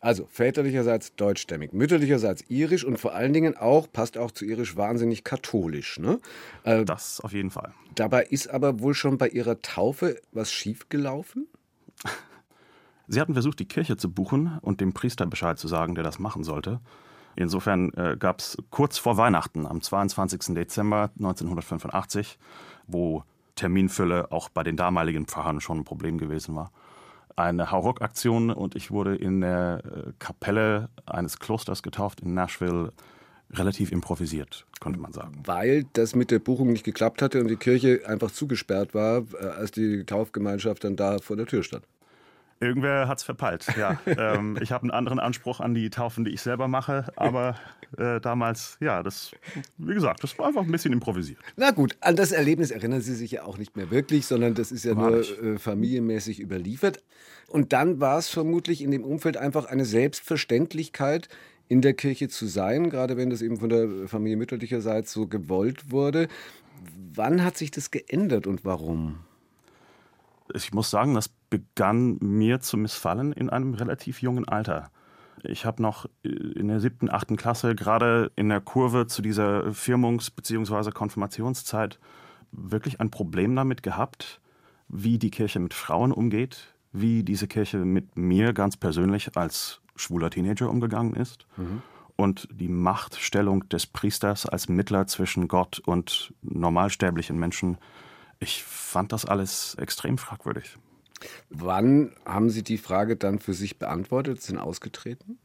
Also 0.00 0.28
väterlicherseits 0.30 1.16
deutschstämmig, 1.16 1.72
mütterlicherseits 1.72 2.44
irisch 2.48 2.84
und 2.84 2.98
vor 2.98 3.14
allen 3.14 3.32
Dingen 3.32 3.56
auch, 3.56 3.90
passt 3.90 4.18
auch 4.18 4.30
zu 4.30 4.44
irisch, 4.44 4.76
wahnsinnig 4.76 5.24
katholisch. 5.24 5.98
Ne? 5.98 6.20
Äh, 6.62 6.84
das 6.84 7.20
auf 7.20 7.32
jeden 7.32 7.50
Fall. 7.50 7.72
Dabei 7.94 8.24
ist 8.24 8.48
aber 8.48 8.80
wohl 8.80 8.94
schon 8.94 9.18
bei 9.18 9.28
ihrer 9.28 9.62
Taufe 9.62 10.20
was 10.32 10.52
schiefgelaufen? 10.52 11.48
Sie 13.06 13.20
hatten 13.20 13.34
versucht, 13.34 13.58
die 13.58 13.68
Kirche 13.68 13.96
zu 13.96 14.10
buchen 14.10 14.58
und 14.60 14.80
dem 14.80 14.92
Priester 14.92 15.26
Bescheid 15.26 15.58
zu 15.58 15.68
sagen, 15.68 15.94
der 15.94 16.04
das 16.04 16.18
machen 16.18 16.44
sollte. 16.44 16.80
Insofern 17.36 17.92
äh, 17.94 18.16
gab 18.18 18.40
es 18.40 18.56
kurz 18.70 18.98
vor 18.98 19.16
Weihnachten, 19.16 19.66
am 19.66 19.82
22. 19.82 20.54
Dezember 20.54 21.10
1985, 21.18 22.38
wo 22.86 23.24
Terminfülle 23.56 24.30
auch 24.32 24.48
bei 24.48 24.62
den 24.62 24.76
damaligen 24.76 25.26
Pfarrern 25.26 25.60
schon 25.60 25.78
ein 25.78 25.84
Problem 25.84 26.18
gewesen 26.18 26.54
war. 26.54 26.70
Eine 27.36 27.70
Hauruck-Aktion 27.70 28.50
und 28.50 28.76
ich 28.76 28.90
wurde 28.90 29.16
in 29.16 29.40
der 29.40 29.82
äh, 29.84 30.12
Kapelle 30.18 30.88
eines 31.06 31.40
Klosters 31.40 31.82
getauft 31.82 32.20
in 32.20 32.34
Nashville 32.34 32.92
relativ 33.52 33.92
improvisiert, 33.92 34.66
könnte 34.80 35.00
man 35.00 35.12
sagen. 35.12 35.42
Weil 35.44 35.84
das 35.92 36.14
mit 36.14 36.30
der 36.30 36.38
Buchung 36.38 36.72
nicht 36.72 36.84
geklappt 36.84 37.22
hatte 37.22 37.40
und 37.40 37.48
die 37.48 37.56
Kirche 37.56 38.02
einfach 38.06 38.30
zugesperrt 38.30 38.94
war, 38.94 39.24
äh, 39.40 39.46
als 39.46 39.72
die 39.72 40.04
Taufgemeinschaft 40.04 40.84
dann 40.84 40.96
da 40.96 41.18
vor 41.18 41.36
der 41.36 41.46
Tür 41.46 41.64
stand. 41.64 41.84
Irgendwer 42.60 43.08
hat 43.08 43.18
es 43.18 43.24
verpeilt, 43.24 43.66
ja. 43.76 43.98
ähm, 44.06 44.58
ich 44.60 44.72
habe 44.72 44.82
einen 44.82 44.90
anderen 44.90 45.18
Anspruch 45.18 45.60
an 45.60 45.74
die 45.74 45.90
Taufen, 45.90 46.24
die 46.24 46.30
ich 46.30 46.40
selber 46.40 46.68
mache, 46.68 47.12
aber 47.16 47.56
äh, 47.98 48.20
damals, 48.20 48.76
ja, 48.80 49.02
das, 49.02 49.32
wie 49.76 49.94
gesagt, 49.94 50.22
das 50.22 50.38
war 50.38 50.46
einfach 50.46 50.62
ein 50.62 50.70
bisschen 50.70 50.92
improvisiert. 50.92 51.38
Na 51.56 51.70
gut, 51.70 51.96
an 52.00 52.16
das 52.16 52.32
Erlebnis 52.32 52.70
erinnern 52.70 53.00
Sie 53.00 53.14
sich 53.14 53.32
ja 53.32 53.44
auch 53.44 53.58
nicht 53.58 53.76
mehr 53.76 53.90
wirklich, 53.90 54.26
sondern 54.26 54.54
das 54.54 54.72
ist 54.72 54.84
ja 54.84 54.96
war 54.96 55.10
nur 55.10 55.20
äh, 55.20 55.58
familienmäßig 55.58 56.40
überliefert. 56.40 57.02
Und 57.48 57.72
dann 57.72 58.00
war 58.00 58.18
es 58.18 58.28
vermutlich 58.28 58.82
in 58.82 58.90
dem 58.90 59.04
Umfeld 59.04 59.36
einfach 59.36 59.66
eine 59.66 59.84
Selbstverständlichkeit, 59.84 61.28
in 61.68 61.80
der 61.80 61.94
Kirche 61.94 62.28
zu 62.28 62.46
sein, 62.46 62.90
gerade 62.90 63.16
wenn 63.16 63.30
das 63.30 63.42
eben 63.42 63.58
von 63.58 63.68
der 63.68 64.08
Familie 64.08 64.36
mütterlicherseits 64.36 65.12
so 65.12 65.26
gewollt 65.26 65.90
wurde. 65.90 66.28
Wann 67.14 67.42
hat 67.42 67.56
sich 67.56 67.70
das 67.70 67.90
geändert 67.90 68.46
und 68.46 68.64
warum? 68.64 69.20
Ich 70.52 70.72
muss 70.72 70.90
sagen, 70.90 71.14
das 71.14 71.30
begann 71.54 72.18
mir 72.20 72.58
zu 72.58 72.76
missfallen 72.76 73.32
in 73.32 73.48
einem 73.48 73.74
relativ 73.74 74.22
jungen 74.22 74.48
Alter. 74.48 74.90
Ich 75.44 75.64
habe 75.64 75.82
noch 75.82 76.06
in 76.22 76.66
der 76.66 76.80
siebten, 76.80 77.08
achten 77.08 77.36
Klasse 77.36 77.76
gerade 77.76 78.32
in 78.34 78.48
der 78.48 78.60
Kurve 78.60 79.06
zu 79.06 79.22
dieser 79.22 79.68
Firmungs- 79.68 80.32
bzw. 80.34 80.90
Konfirmationszeit 80.90 82.00
wirklich 82.50 83.00
ein 83.00 83.12
Problem 83.12 83.54
damit 83.54 83.84
gehabt, 83.84 84.40
wie 84.88 85.16
die 85.18 85.30
Kirche 85.30 85.60
mit 85.60 85.74
Frauen 85.74 86.10
umgeht, 86.10 86.74
wie 86.92 87.22
diese 87.22 87.46
Kirche 87.46 87.78
mit 87.78 88.16
mir 88.16 88.52
ganz 88.52 88.76
persönlich 88.76 89.36
als 89.36 89.80
schwuler 89.94 90.30
Teenager 90.30 90.68
umgegangen 90.68 91.14
ist. 91.14 91.46
Mhm. 91.56 91.82
Und 92.16 92.48
die 92.50 92.68
Machtstellung 92.68 93.68
des 93.68 93.86
Priesters 93.86 94.46
als 94.46 94.68
Mittler 94.68 95.06
zwischen 95.06 95.46
Gott 95.46 95.80
und 95.84 96.34
normalsterblichen 96.42 97.38
Menschen 97.38 97.78
ich 98.44 98.62
fand 98.62 99.12
das 99.12 99.24
alles 99.24 99.74
extrem 99.76 100.18
fragwürdig. 100.18 100.76
Wann 101.50 102.12
haben 102.24 102.50
Sie 102.50 102.62
die 102.62 102.78
Frage 102.78 103.16
dann 103.16 103.38
für 103.38 103.54
sich 103.54 103.78
beantwortet, 103.78 104.42
sind 104.42 104.58
ausgetreten? 104.58 105.38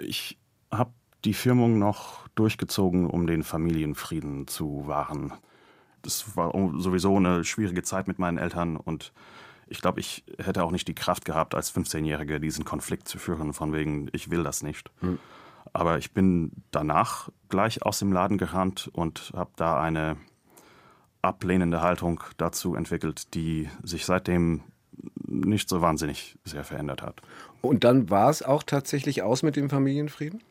Ich 0.00 0.38
habe 0.70 0.92
die 1.24 1.34
Firmung 1.34 1.78
noch 1.78 2.28
durchgezogen, 2.34 3.08
um 3.08 3.26
den 3.26 3.42
Familienfrieden 3.42 4.46
zu 4.46 4.86
wahren. 4.86 5.32
Das 6.02 6.36
war 6.36 6.52
sowieso 6.78 7.16
eine 7.16 7.44
schwierige 7.44 7.82
Zeit 7.82 8.08
mit 8.08 8.18
meinen 8.18 8.38
Eltern 8.38 8.76
und 8.76 9.12
ich 9.68 9.80
glaube, 9.80 10.00
ich 10.00 10.24
hätte 10.38 10.64
auch 10.64 10.70
nicht 10.70 10.86
die 10.88 10.94
Kraft 10.94 11.24
gehabt, 11.24 11.54
als 11.54 11.74
15-Jähriger 11.74 12.38
diesen 12.38 12.64
Konflikt 12.64 13.08
zu 13.08 13.18
führen, 13.18 13.54
von 13.54 13.72
wegen, 13.72 14.08
ich 14.12 14.30
will 14.30 14.42
das 14.42 14.62
nicht. 14.62 14.90
Hm. 15.00 15.18
Aber 15.72 15.96
ich 15.96 16.12
bin 16.12 16.52
danach 16.72 17.30
gleich 17.48 17.82
aus 17.82 17.98
dem 17.98 18.12
Laden 18.12 18.36
gerannt 18.36 18.90
und 18.92 19.32
habe 19.34 19.52
da 19.56 19.80
eine 19.80 20.16
ablehnende 21.22 21.80
Haltung 21.80 22.22
dazu 22.36 22.74
entwickelt, 22.74 23.34
die 23.34 23.68
sich 23.82 24.04
seitdem 24.04 24.62
nicht 25.24 25.68
so 25.68 25.80
wahnsinnig 25.80 26.36
sehr 26.44 26.64
verändert 26.64 27.02
hat. 27.02 27.22
Und 27.60 27.84
dann 27.84 28.10
war 28.10 28.28
es 28.28 28.42
auch 28.42 28.62
tatsächlich 28.62 29.22
aus 29.22 29.42
mit 29.42 29.56
dem 29.56 29.70
Familienfrieden? 29.70 30.42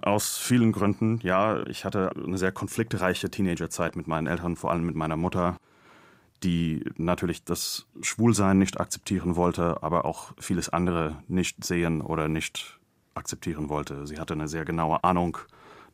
Aus 0.00 0.38
vielen 0.38 0.70
Gründen, 0.72 1.18
ja. 1.22 1.66
Ich 1.66 1.84
hatte 1.84 2.12
eine 2.14 2.38
sehr 2.38 2.52
konfliktreiche 2.52 3.30
Teenagerzeit 3.30 3.96
mit 3.96 4.06
meinen 4.06 4.28
Eltern, 4.28 4.54
vor 4.54 4.70
allem 4.70 4.86
mit 4.86 4.94
meiner 4.94 5.16
Mutter, 5.16 5.56
die 6.44 6.84
natürlich 6.96 7.44
das 7.44 7.86
Schwulsein 8.00 8.58
nicht 8.58 8.78
akzeptieren 8.78 9.34
wollte, 9.34 9.82
aber 9.82 10.04
auch 10.04 10.32
vieles 10.38 10.68
andere 10.68 11.16
nicht 11.26 11.64
sehen 11.64 12.00
oder 12.00 12.28
nicht 12.28 12.78
akzeptieren 13.14 13.68
wollte. 13.68 14.06
Sie 14.06 14.20
hatte 14.20 14.34
eine 14.34 14.46
sehr 14.46 14.64
genaue 14.64 15.02
Ahnung 15.02 15.38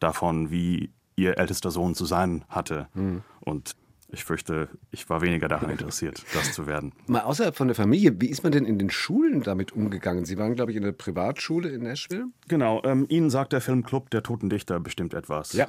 davon, 0.00 0.50
wie 0.50 0.90
ihr 1.16 1.38
ältester 1.38 1.70
Sohn 1.70 1.94
zu 1.94 2.04
sein 2.04 2.44
hatte. 2.48 2.88
Mhm. 2.92 3.22
Und 3.40 3.74
ich 4.14 4.24
fürchte, 4.24 4.68
ich 4.90 5.10
war 5.10 5.20
weniger 5.20 5.48
daran 5.48 5.70
interessiert, 5.70 6.24
das 6.32 6.52
zu 6.52 6.66
werden. 6.66 6.92
Mal 7.06 7.20
außerhalb 7.20 7.54
von 7.54 7.68
der 7.68 7.74
Familie, 7.74 8.20
wie 8.20 8.28
ist 8.28 8.42
man 8.42 8.52
denn 8.52 8.64
in 8.64 8.78
den 8.78 8.90
Schulen 8.90 9.42
damit 9.42 9.72
umgegangen? 9.72 10.24
Sie 10.24 10.38
waren, 10.38 10.54
glaube 10.54 10.70
ich, 10.70 10.76
in 10.76 10.84
der 10.84 10.92
Privatschule 10.92 11.68
in 11.68 11.82
Nashville? 11.82 12.26
Genau, 12.48 12.82
ähm, 12.84 13.06
Ihnen 13.08 13.28
sagt 13.28 13.52
der 13.52 13.60
Filmclub 13.60 14.10
Der 14.10 14.22
Toten 14.22 14.48
Dichter 14.48 14.80
bestimmt 14.80 15.12
etwas. 15.12 15.52
Ja. 15.52 15.68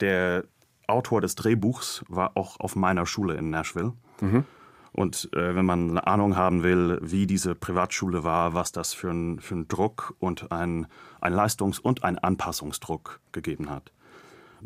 Der 0.00 0.44
Autor 0.86 1.20
des 1.20 1.34
Drehbuchs 1.34 2.04
war 2.08 2.36
auch 2.36 2.60
auf 2.60 2.76
meiner 2.76 3.06
Schule 3.06 3.34
in 3.34 3.50
Nashville. 3.50 3.94
Mhm. 4.20 4.44
Und 4.92 5.28
äh, 5.32 5.56
wenn 5.56 5.64
man 5.64 5.90
eine 5.90 6.06
Ahnung 6.06 6.36
haben 6.36 6.62
will, 6.62 6.98
wie 7.02 7.26
diese 7.26 7.54
Privatschule 7.54 8.22
war, 8.22 8.54
was 8.54 8.70
das 8.70 8.94
für 8.94 9.10
ein, 9.10 9.40
für 9.40 9.56
ein 9.56 9.68
Druck 9.68 10.14
und 10.20 10.52
ein, 10.52 10.86
ein 11.20 11.32
Leistungs- 11.32 11.80
und 11.80 12.04
ein 12.04 12.18
Anpassungsdruck 12.18 13.20
gegeben 13.32 13.70
hat, 13.70 13.90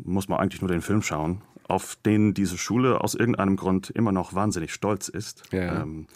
muss 0.03 0.27
man 0.27 0.39
eigentlich 0.39 0.61
nur 0.61 0.69
den 0.69 0.81
Film 0.81 1.01
schauen 1.01 1.41
auf 1.69 1.95
den 1.95 2.33
diese 2.33 2.57
Schule 2.57 3.01
aus 3.01 3.15
irgendeinem 3.15 3.55
Grund 3.55 3.89
immer 3.89 4.11
noch 4.11 4.33
wahnsinnig 4.33 4.73
stolz 4.73 5.07
ist. 5.07 5.43
Ja. 5.51 5.81
Ähm, 5.81 6.07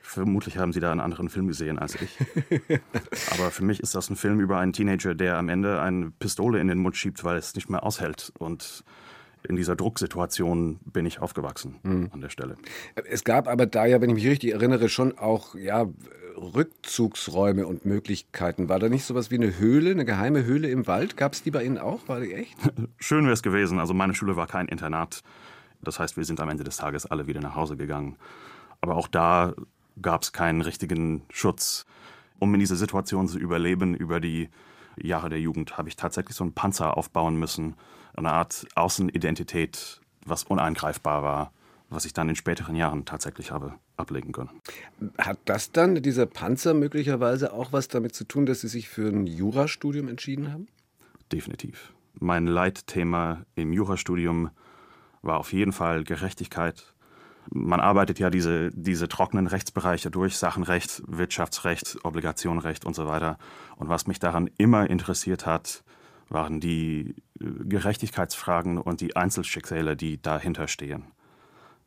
vermutlich 0.00 0.58
haben 0.58 0.72
Sie 0.72 0.80
da 0.80 0.90
einen 0.90 1.00
anderen 1.00 1.28
Film 1.28 1.46
gesehen 1.46 1.78
als 1.78 1.96
ich. 2.00 2.18
Aber 3.32 3.50
für 3.50 3.64
mich 3.64 3.80
ist 3.80 3.94
das 3.94 4.10
ein 4.10 4.16
Film 4.16 4.40
über 4.40 4.58
einen 4.58 4.72
Teenager, 4.72 5.14
der 5.14 5.38
am 5.38 5.48
Ende 5.48 5.80
eine 5.80 6.10
Pistole 6.10 6.60
in 6.60 6.68
den 6.68 6.78
Mund 6.78 6.96
schiebt, 6.96 7.24
weil 7.24 7.36
es 7.36 7.54
nicht 7.54 7.70
mehr 7.70 7.82
aushält. 7.84 8.32
Und 8.38 8.84
in 9.48 9.56
dieser 9.56 9.76
Drucksituation 9.76 10.80
bin 10.84 11.06
ich 11.06 11.20
aufgewachsen 11.20 11.76
mhm. 11.82 12.10
an 12.12 12.20
der 12.20 12.28
Stelle. 12.28 12.56
Es 13.08 13.24
gab 13.24 13.48
aber 13.48 13.66
da 13.66 13.86
ja, 13.86 14.00
wenn 14.00 14.10
ich 14.10 14.16
mich 14.16 14.26
richtig 14.26 14.52
erinnere, 14.52 14.88
schon 14.88 15.18
auch 15.18 15.54
ja, 15.54 15.86
Rückzugsräume 16.36 17.66
und 17.66 17.84
Möglichkeiten. 17.84 18.68
War 18.68 18.78
da 18.78 18.88
nicht 18.88 19.04
sowas 19.04 19.30
wie 19.30 19.36
eine 19.36 19.58
Höhle, 19.58 19.90
eine 19.90 20.04
geheime 20.04 20.44
Höhle 20.44 20.68
im 20.68 20.86
Wald? 20.86 21.16
Gab 21.16 21.32
es 21.32 21.42
die 21.42 21.50
bei 21.50 21.64
Ihnen 21.64 21.78
auch? 21.78 22.08
War 22.08 22.20
die 22.20 22.32
echt? 22.32 22.56
Schön 22.98 23.24
wäre 23.24 23.34
es 23.34 23.42
gewesen. 23.42 23.78
Also 23.78 23.94
meine 23.94 24.14
Schule 24.14 24.36
war 24.36 24.46
kein 24.46 24.68
Internat. 24.68 25.22
Das 25.82 25.98
heißt, 25.98 26.16
wir 26.16 26.24
sind 26.24 26.40
am 26.40 26.48
Ende 26.48 26.64
des 26.64 26.76
Tages 26.76 27.06
alle 27.06 27.26
wieder 27.26 27.40
nach 27.40 27.54
Hause 27.54 27.76
gegangen. 27.76 28.16
Aber 28.80 28.96
auch 28.96 29.08
da 29.08 29.54
gab 30.00 30.22
es 30.22 30.32
keinen 30.32 30.62
richtigen 30.62 31.22
Schutz. 31.30 31.86
Um 32.38 32.52
in 32.54 32.60
dieser 32.60 32.76
Situation 32.76 33.28
zu 33.28 33.38
überleben 33.38 33.94
über 33.94 34.20
die 34.20 34.48
Jahre 34.96 35.28
der 35.28 35.40
Jugend, 35.40 35.78
habe 35.78 35.88
ich 35.88 35.96
tatsächlich 35.96 36.36
so 36.36 36.44
einen 36.44 36.54
Panzer 36.54 36.96
aufbauen 36.96 37.36
müssen. 37.36 37.74
Eine 38.14 38.32
Art 38.32 38.66
Außenidentität, 38.74 40.00
was 40.24 40.44
uneingreifbar 40.44 41.22
war 41.22 41.52
was 41.92 42.04
ich 42.04 42.12
dann 42.12 42.28
in 42.28 42.36
späteren 42.36 42.74
Jahren 42.74 43.04
tatsächlich 43.04 43.50
habe 43.50 43.74
ablegen 43.96 44.32
können. 44.32 44.50
Hat 45.18 45.38
das 45.44 45.72
dann, 45.72 46.02
dieser 46.02 46.26
Panzer, 46.26 46.74
möglicherweise 46.74 47.52
auch 47.52 47.72
was 47.72 47.88
damit 47.88 48.14
zu 48.14 48.24
tun, 48.24 48.46
dass 48.46 48.62
Sie 48.62 48.68
sich 48.68 48.88
für 48.88 49.08
ein 49.08 49.26
Jurastudium 49.26 50.08
entschieden 50.08 50.52
haben? 50.52 50.68
Definitiv. 51.30 51.92
Mein 52.18 52.46
Leitthema 52.46 53.44
im 53.54 53.72
Jurastudium 53.72 54.50
war 55.22 55.38
auf 55.38 55.52
jeden 55.52 55.72
Fall 55.72 56.04
Gerechtigkeit. 56.04 56.94
Man 57.50 57.80
arbeitet 57.80 58.18
ja 58.18 58.30
diese, 58.30 58.70
diese 58.72 59.08
trockenen 59.08 59.46
Rechtsbereiche 59.46 60.10
durch, 60.10 60.36
Sachenrecht, 60.36 61.02
Wirtschaftsrecht, 61.06 61.98
Obligationenrecht 62.04 62.84
und 62.84 62.94
so 62.94 63.06
weiter. 63.06 63.38
Und 63.76 63.88
was 63.88 64.06
mich 64.06 64.18
daran 64.18 64.50
immer 64.58 64.88
interessiert 64.88 65.46
hat, 65.46 65.82
waren 66.28 66.60
die 66.60 67.14
Gerechtigkeitsfragen 67.64 68.78
und 68.78 69.00
die 69.00 69.16
Einzelschicksale, 69.16 69.96
die 69.96 70.20
dahinter 70.20 70.68
stehen. 70.68 71.04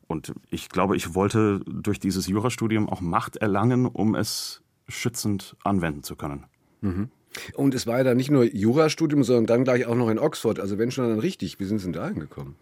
Und 0.06 0.34
ich 0.50 0.68
glaube, 0.68 0.96
ich 0.96 1.14
wollte 1.14 1.60
durch 1.66 1.98
dieses 1.98 2.26
Jurastudium 2.26 2.88
auch 2.88 3.00
Macht 3.00 3.36
erlangen, 3.36 3.86
um 3.86 4.14
es 4.14 4.62
schützend 4.88 5.56
anwenden 5.64 6.02
zu 6.02 6.16
können. 6.16 6.46
Mhm. 6.80 7.10
Und 7.54 7.74
es 7.74 7.86
war 7.86 7.98
ja 7.98 8.04
dann 8.04 8.16
nicht 8.16 8.30
nur 8.30 8.44
Jurastudium, 8.44 9.24
sondern 9.24 9.46
dann 9.46 9.64
gleich 9.64 9.86
auch 9.86 9.96
noch 9.96 10.08
in 10.08 10.18
Oxford. 10.18 10.60
Also 10.60 10.78
wenn 10.78 10.90
schon 10.90 11.08
dann 11.08 11.18
richtig, 11.18 11.58
wie 11.58 11.64
sind 11.64 11.78
Sie 11.78 11.84
denn 11.84 11.92
da 11.92 12.08
hingekommen? 12.08 12.54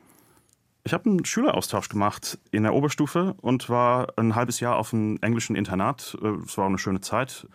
Ich 0.85 0.93
habe 0.93 1.09
einen 1.09 1.25
Schüleraustausch 1.25 1.89
gemacht 1.89 2.39
in 2.51 2.65
der 2.65 2.75
Oberstufe 2.75 3.35
und 3.41 3.71
war 3.71 4.13
ein 4.17 4.35
halbes 4.35 4.61
Jahr 4.61 4.77
auf 4.77 4.93
einem 4.93 5.19
englischen 5.23 5.57
Internat. 5.57 6.17
Äh, 6.23 6.29
es 6.45 6.59
war 6.59 6.67
eine 6.67 6.79
schöne 6.79 7.01
Zeit. 7.01 7.47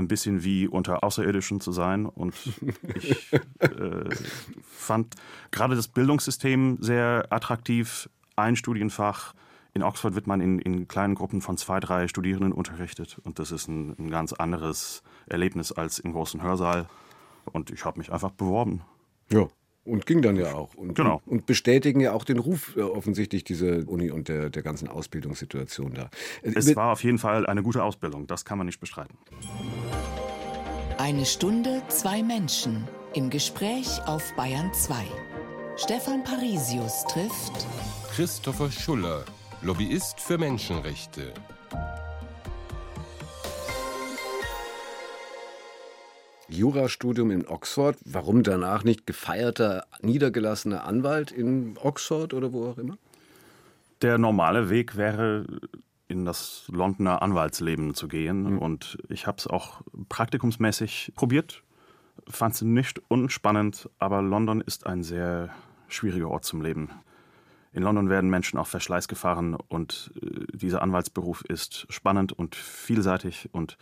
Ein 0.00 0.08
bisschen 0.08 0.42
wie 0.42 0.66
unter 0.66 1.04
Außerirdischen 1.04 1.60
zu 1.60 1.72
sein. 1.72 2.06
Und 2.06 2.34
ich 2.94 3.32
äh, 3.58 4.08
fand 4.62 5.14
gerade 5.50 5.76
das 5.76 5.88
Bildungssystem 5.88 6.78
sehr 6.80 7.26
attraktiv 7.30 8.08
ein 8.34 8.56
Studienfach. 8.56 9.34
In 9.74 9.82
Oxford 9.82 10.14
wird 10.14 10.26
man 10.26 10.40
in, 10.40 10.58
in 10.58 10.88
kleinen 10.88 11.14
Gruppen 11.14 11.42
von 11.42 11.58
zwei, 11.58 11.80
drei 11.80 12.08
Studierenden 12.08 12.52
unterrichtet. 12.52 13.18
Und 13.24 13.38
das 13.38 13.52
ist 13.52 13.68
ein, 13.68 13.94
ein 13.98 14.10
ganz 14.10 14.32
anderes 14.32 15.02
Erlebnis 15.26 15.70
als 15.70 15.98
im 15.98 16.12
großen 16.12 16.42
Hörsaal. 16.42 16.88
Und 17.52 17.70
ich 17.70 17.84
habe 17.84 17.98
mich 17.98 18.10
einfach 18.10 18.30
beworben. 18.30 18.80
Ja. 19.30 19.48
Und 19.90 20.06
ging 20.06 20.22
dann 20.22 20.36
ja 20.36 20.54
auch. 20.54 20.74
Und, 20.74 20.94
genau. 20.94 21.20
und 21.26 21.46
bestätigen 21.46 21.98
ja 21.98 22.12
auch 22.12 22.24
den 22.24 22.38
Ruf 22.38 22.76
äh, 22.76 22.82
offensichtlich 22.82 23.42
diese 23.42 23.84
Uni 23.86 24.12
und 24.12 24.28
der, 24.28 24.48
der 24.48 24.62
ganzen 24.62 24.86
Ausbildungssituation 24.86 25.94
da. 25.94 26.10
Es 26.42 26.76
war 26.76 26.92
auf 26.92 27.02
jeden 27.02 27.18
Fall 27.18 27.44
eine 27.44 27.64
gute 27.64 27.82
Ausbildung, 27.82 28.28
das 28.28 28.44
kann 28.44 28.56
man 28.56 28.68
nicht 28.68 28.78
bestreiten. 28.78 29.18
Eine 30.96 31.26
Stunde, 31.26 31.82
zwei 31.88 32.22
Menschen 32.22 32.86
im 33.14 33.30
Gespräch 33.30 34.00
auf 34.06 34.22
Bayern 34.36 34.72
2. 34.72 34.94
Stefan 35.76 36.22
Parisius 36.22 37.04
trifft 37.10 37.66
Christopher 38.14 38.70
Schuller, 38.70 39.24
Lobbyist 39.62 40.20
für 40.20 40.38
Menschenrechte. 40.38 41.32
Jurastudium 46.50 47.30
in 47.30 47.46
Oxford. 47.46 47.96
Warum 48.04 48.42
danach 48.42 48.84
nicht 48.84 49.06
gefeierter, 49.06 49.84
niedergelassener 50.02 50.84
Anwalt 50.84 51.32
in 51.32 51.76
Oxford 51.78 52.34
oder 52.34 52.52
wo 52.52 52.70
auch 52.70 52.78
immer? 52.78 52.98
Der 54.02 54.18
normale 54.18 54.70
Weg 54.70 54.96
wäre, 54.96 55.46
in 56.08 56.24
das 56.24 56.64
Londoner 56.68 57.22
Anwaltsleben 57.22 57.94
zu 57.94 58.08
gehen. 58.08 58.54
Mhm. 58.54 58.58
Und 58.58 58.98
ich 59.08 59.26
habe 59.26 59.38
es 59.38 59.46
auch 59.46 59.82
praktikumsmäßig 60.08 61.12
probiert. 61.14 61.62
Fand 62.28 62.54
es 62.54 62.62
nicht 62.62 63.00
unspannend, 63.08 63.88
aber 63.98 64.20
London 64.20 64.60
ist 64.60 64.86
ein 64.86 65.02
sehr 65.02 65.50
schwieriger 65.88 66.30
Ort 66.30 66.44
zum 66.44 66.60
Leben. 66.60 66.90
In 67.72 67.84
London 67.84 68.08
werden 68.08 68.30
Menschen 68.30 68.58
auf 68.58 68.68
Verschleiß 68.68 69.06
gefahren 69.06 69.54
und 69.54 70.10
äh, 70.20 70.56
dieser 70.56 70.82
Anwaltsberuf 70.82 71.42
ist 71.42 71.86
spannend 71.88 72.32
und 72.32 72.56
vielseitig 72.56 73.48
und 73.52 73.76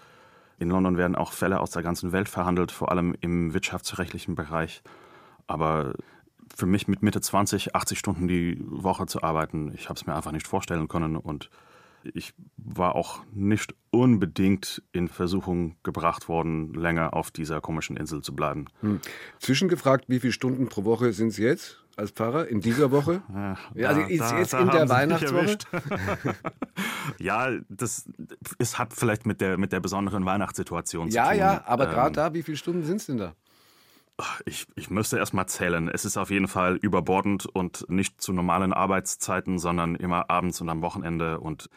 in 0.58 0.70
London 0.70 0.96
werden 0.96 1.16
auch 1.16 1.32
Fälle 1.32 1.60
aus 1.60 1.70
der 1.70 1.82
ganzen 1.82 2.12
Welt 2.12 2.28
verhandelt, 2.28 2.72
vor 2.72 2.90
allem 2.90 3.14
im 3.20 3.54
wirtschaftsrechtlichen 3.54 4.34
Bereich. 4.34 4.82
Aber 5.46 5.94
für 6.54 6.66
mich 6.66 6.88
mit 6.88 7.02
Mitte 7.02 7.20
20, 7.20 7.74
80 7.74 7.98
Stunden 7.98 8.28
die 8.28 8.58
Woche 8.66 9.06
zu 9.06 9.22
arbeiten, 9.22 9.72
ich 9.74 9.88
habe 9.88 9.94
es 9.94 10.06
mir 10.06 10.14
einfach 10.14 10.32
nicht 10.32 10.48
vorstellen 10.48 10.88
können 10.88 11.16
und 11.16 11.50
ich 12.02 12.34
war 12.56 12.94
auch 12.94 13.20
nicht 13.32 13.74
unbedingt 13.90 14.82
in 14.92 15.08
Versuchung 15.08 15.76
gebracht 15.82 16.28
worden, 16.28 16.74
länger 16.74 17.14
auf 17.14 17.30
dieser 17.30 17.60
komischen 17.60 17.96
Insel 17.96 18.22
zu 18.22 18.34
bleiben. 18.34 18.66
Hm. 18.80 19.00
Zwischengefragt, 19.38 20.06
wie 20.08 20.20
viele 20.20 20.32
Stunden 20.32 20.68
pro 20.68 20.84
Woche 20.84 21.12
sind 21.12 21.28
es 21.28 21.38
jetzt? 21.38 21.82
als 21.98 22.12
Pfarrer 22.12 22.46
in 22.46 22.60
dieser 22.60 22.90
Woche? 22.90 23.22
Ja, 23.34 23.56
ja 23.74 23.88
also 23.88 24.00
ist 24.02 24.20
da, 24.20 24.38
jetzt 24.38 24.52
da 24.52 24.60
in 24.60 24.70
der 24.70 24.88
Weihnachtswoche? 24.88 25.58
ja, 27.18 27.50
das 27.68 28.08
ist, 28.58 28.78
hat 28.78 28.92
vielleicht 28.94 29.26
mit 29.26 29.40
der, 29.40 29.58
mit 29.58 29.72
der 29.72 29.80
besonderen 29.80 30.24
Weihnachtssituation 30.24 31.08
ja, 31.08 31.24
zu 31.24 31.30
tun. 31.30 31.38
Ja, 31.38 31.52
ja, 31.52 31.62
aber 31.66 31.84
ähm, 31.84 31.90
gerade 31.90 32.14
da, 32.14 32.34
wie 32.34 32.42
viele 32.42 32.56
Stunden 32.56 32.84
sind 32.84 32.96
es 32.96 33.06
denn 33.06 33.18
da? 33.18 33.34
Ich, 34.44 34.66
ich 34.74 34.90
müsste 34.90 35.18
erst 35.18 35.34
mal 35.34 35.46
zählen. 35.46 35.88
Es 35.88 36.04
ist 36.04 36.16
auf 36.16 36.30
jeden 36.30 36.48
Fall 36.48 36.76
überbordend 36.76 37.46
und 37.46 37.88
nicht 37.88 38.20
zu 38.20 38.32
normalen 38.32 38.72
Arbeitszeiten, 38.72 39.58
sondern 39.58 39.94
immer 39.94 40.28
abends 40.28 40.60
und 40.60 40.68
am 40.68 40.82
Wochenende. 40.82 41.38
Und 41.38 41.70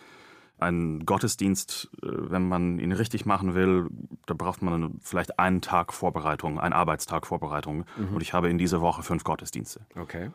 Ein 0.61 1.05
Gottesdienst, 1.07 1.89
äh, 2.03 2.07
wenn 2.07 2.47
man 2.47 2.77
ihn 2.77 2.91
richtig 2.91 3.25
machen 3.25 3.55
will, 3.55 3.87
da 4.27 4.35
braucht 4.35 4.61
man 4.61 4.99
vielleicht 5.01 5.39
einen 5.39 5.61
Tag 5.61 5.91
Vorbereitung, 5.91 6.59
einen 6.59 6.73
Arbeitstag 6.73 7.25
Vorbereitung. 7.25 7.85
Mhm. 7.97 8.15
Und 8.15 8.21
ich 8.21 8.33
habe 8.33 8.47
in 8.47 8.59
dieser 8.59 8.79
Woche 8.79 9.01
fünf 9.01 9.23
Gottesdienste. 9.23 9.81
Okay. 9.95 10.29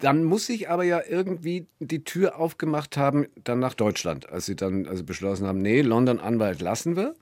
Dann 0.00 0.24
muss 0.24 0.46
sich 0.46 0.68
aber 0.68 0.82
ja 0.82 1.00
irgendwie 1.08 1.68
die 1.78 2.02
Tür 2.02 2.40
aufgemacht 2.40 2.96
haben, 2.96 3.26
dann 3.44 3.60
nach 3.60 3.74
Deutschland, 3.74 4.28
als 4.28 4.46
Sie 4.46 4.56
dann 4.56 4.88
also 4.88 5.04
beschlossen 5.04 5.46
haben, 5.46 5.58
nee, 5.62 5.80
London 5.80 6.18
Anwalt 6.18 6.60
lassen 6.60 6.96
wir. 6.96 7.14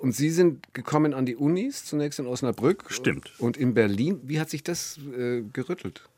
Und 0.00 0.12
Sie 0.12 0.30
sind 0.30 0.72
gekommen 0.74 1.14
an 1.14 1.26
die 1.26 1.36
Unis, 1.36 1.84
zunächst 1.84 2.18
in 2.18 2.26
Osnabrück. 2.26 2.84
Stimmt. 2.88 3.32
Und 3.38 3.56
in 3.56 3.74
Berlin. 3.74 4.20
Wie 4.24 4.40
hat 4.40 4.50
sich 4.50 4.62
das 4.62 4.98
äh, 5.16 5.42
gerüttelt? 5.52 6.08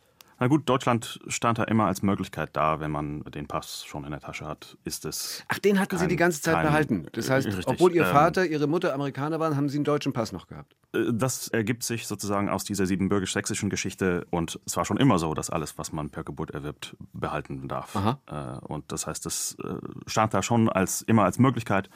Na 0.43 0.47
gut, 0.47 0.67
Deutschland 0.67 1.21
stand 1.27 1.59
da 1.59 1.65
immer 1.65 1.85
als 1.85 2.01
Möglichkeit 2.01 2.49
da, 2.55 2.81
wenn 2.81 2.91
man 2.91 3.23
den 3.25 3.47
Pass 3.47 3.85
schon 3.85 4.05
in 4.05 4.11
der 4.11 4.21
Tasche 4.21 4.47
hat, 4.47 4.79
ist 4.85 5.05
es. 5.05 5.45
Ach, 5.49 5.59
den 5.59 5.79
hatten 5.79 5.91
kein, 5.91 5.99
Sie 5.99 6.09
die 6.09 6.17
ganze 6.17 6.41
Zeit 6.41 6.55
kein, 6.55 6.65
behalten. 6.65 7.07
Das 7.13 7.29
heißt, 7.29 7.47
richtig, 7.47 7.69
obwohl 7.69 7.95
Ihr 7.95 8.07
ähm, 8.07 8.11
Vater, 8.11 8.47
ähm, 8.47 8.53
Ihre 8.53 8.67
Mutter 8.67 8.95
Amerikaner 8.95 9.39
waren, 9.39 9.55
haben 9.55 9.69
Sie 9.69 9.77
einen 9.77 9.85
deutschen 9.85 10.15
Pass 10.15 10.33
noch 10.33 10.47
gehabt. 10.47 10.75
Äh, 10.95 11.13
das 11.13 11.49
ergibt 11.49 11.83
sich 11.83 12.07
sozusagen 12.07 12.49
aus 12.49 12.65
dieser 12.65 12.87
siebenbürgisch-sächsischen 12.87 13.69
Geschichte 13.69 14.27
und 14.31 14.59
es 14.65 14.79
war 14.79 14.87
schon 14.87 14.97
immer 14.97 15.19
so, 15.19 15.35
dass 15.35 15.51
alles, 15.51 15.77
was 15.77 15.93
man 15.93 16.09
per 16.09 16.25
Geburt 16.25 16.53
erwirbt, 16.53 16.97
behalten 17.13 17.69
darf. 17.69 17.95
Aha. 17.95 18.61
Äh, 18.63 18.65
und 18.65 18.91
das 18.93 19.07
heißt, 19.07 19.27
das 19.27 19.59
äh, 19.63 19.75
stand 20.07 20.33
da 20.33 20.43
schon 20.43 20.71
als 20.71 21.03
immer 21.03 21.25
als 21.25 21.39
Möglichkeit. 21.39 21.91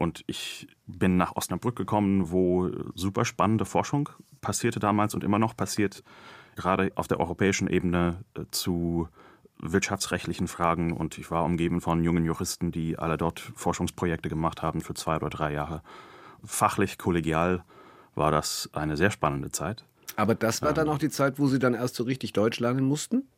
Und 0.00 0.24
ich 0.26 0.66
bin 0.86 1.18
nach 1.18 1.36
Osnabrück 1.36 1.76
gekommen, 1.76 2.30
wo 2.30 2.70
super 2.94 3.26
spannende 3.26 3.66
Forschung 3.66 4.08
passierte 4.40 4.80
damals 4.80 5.14
und 5.14 5.22
immer 5.22 5.38
noch 5.38 5.54
passiert 5.54 6.02
gerade 6.56 6.90
auf 6.94 7.06
der 7.06 7.20
europäischen 7.20 7.68
Ebene 7.68 8.24
äh, 8.34 8.44
zu 8.50 9.08
wirtschaftsrechtlichen 9.58 10.48
Fragen 10.48 10.94
und 10.94 11.18
ich 11.18 11.30
war 11.30 11.44
umgeben 11.44 11.82
von 11.82 12.02
jungen 12.02 12.24
Juristen, 12.24 12.72
die 12.72 12.98
alle 12.98 13.18
dort 13.18 13.52
Forschungsprojekte 13.54 14.30
gemacht 14.30 14.62
haben 14.62 14.80
für 14.80 14.94
zwei 14.94 15.16
oder 15.16 15.28
drei 15.28 15.52
Jahre. 15.52 15.82
Fachlich, 16.42 16.96
kollegial 16.96 17.62
war 18.14 18.30
das 18.30 18.70
eine 18.72 18.96
sehr 18.96 19.10
spannende 19.10 19.50
Zeit. 19.50 19.84
Aber 20.16 20.34
das 20.34 20.62
war 20.62 20.72
dann 20.72 20.86
ähm, 20.86 20.94
auch 20.94 20.98
die 20.98 21.10
Zeit, 21.10 21.38
wo 21.38 21.46
Sie 21.46 21.58
dann 21.58 21.74
erst 21.74 21.94
so 21.94 22.04
richtig 22.04 22.32
Deutsch 22.32 22.58
lernen 22.58 22.86
mussten? 22.86 23.28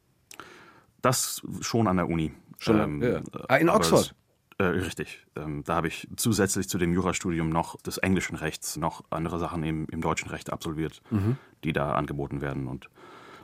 Das 1.00 1.42
schon 1.60 1.88
an 1.88 1.96
der 1.96 2.08
Uni. 2.08 2.32
Schon, 2.58 2.78
ähm, 2.78 3.02
ja. 3.02 3.20
ah, 3.48 3.56
in 3.56 3.68
Oxford? 3.68 4.14
Äh, 4.62 4.66
richtig. 4.66 5.26
Ähm, 5.36 5.64
da 5.64 5.74
habe 5.74 5.88
ich 5.88 6.08
zusätzlich 6.16 6.68
zu 6.68 6.78
dem 6.78 6.92
Jurastudium 6.92 7.48
noch 7.48 7.80
des 7.82 7.98
englischen 7.98 8.36
Rechts 8.36 8.76
noch 8.76 9.04
andere 9.10 9.38
Sachen 9.38 9.62
im, 9.64 9.86
im 9.90 10.00
deutschen 10.00 10.30
Recht 10.30 10.52
absolviert, 10.52 11.02
mhm. 11.10 11.36
die 11.64 11.72
da 11.72 11.94
angeboten 11.94 12.40
werden. 12.40 12.68
Und 12.68 12.88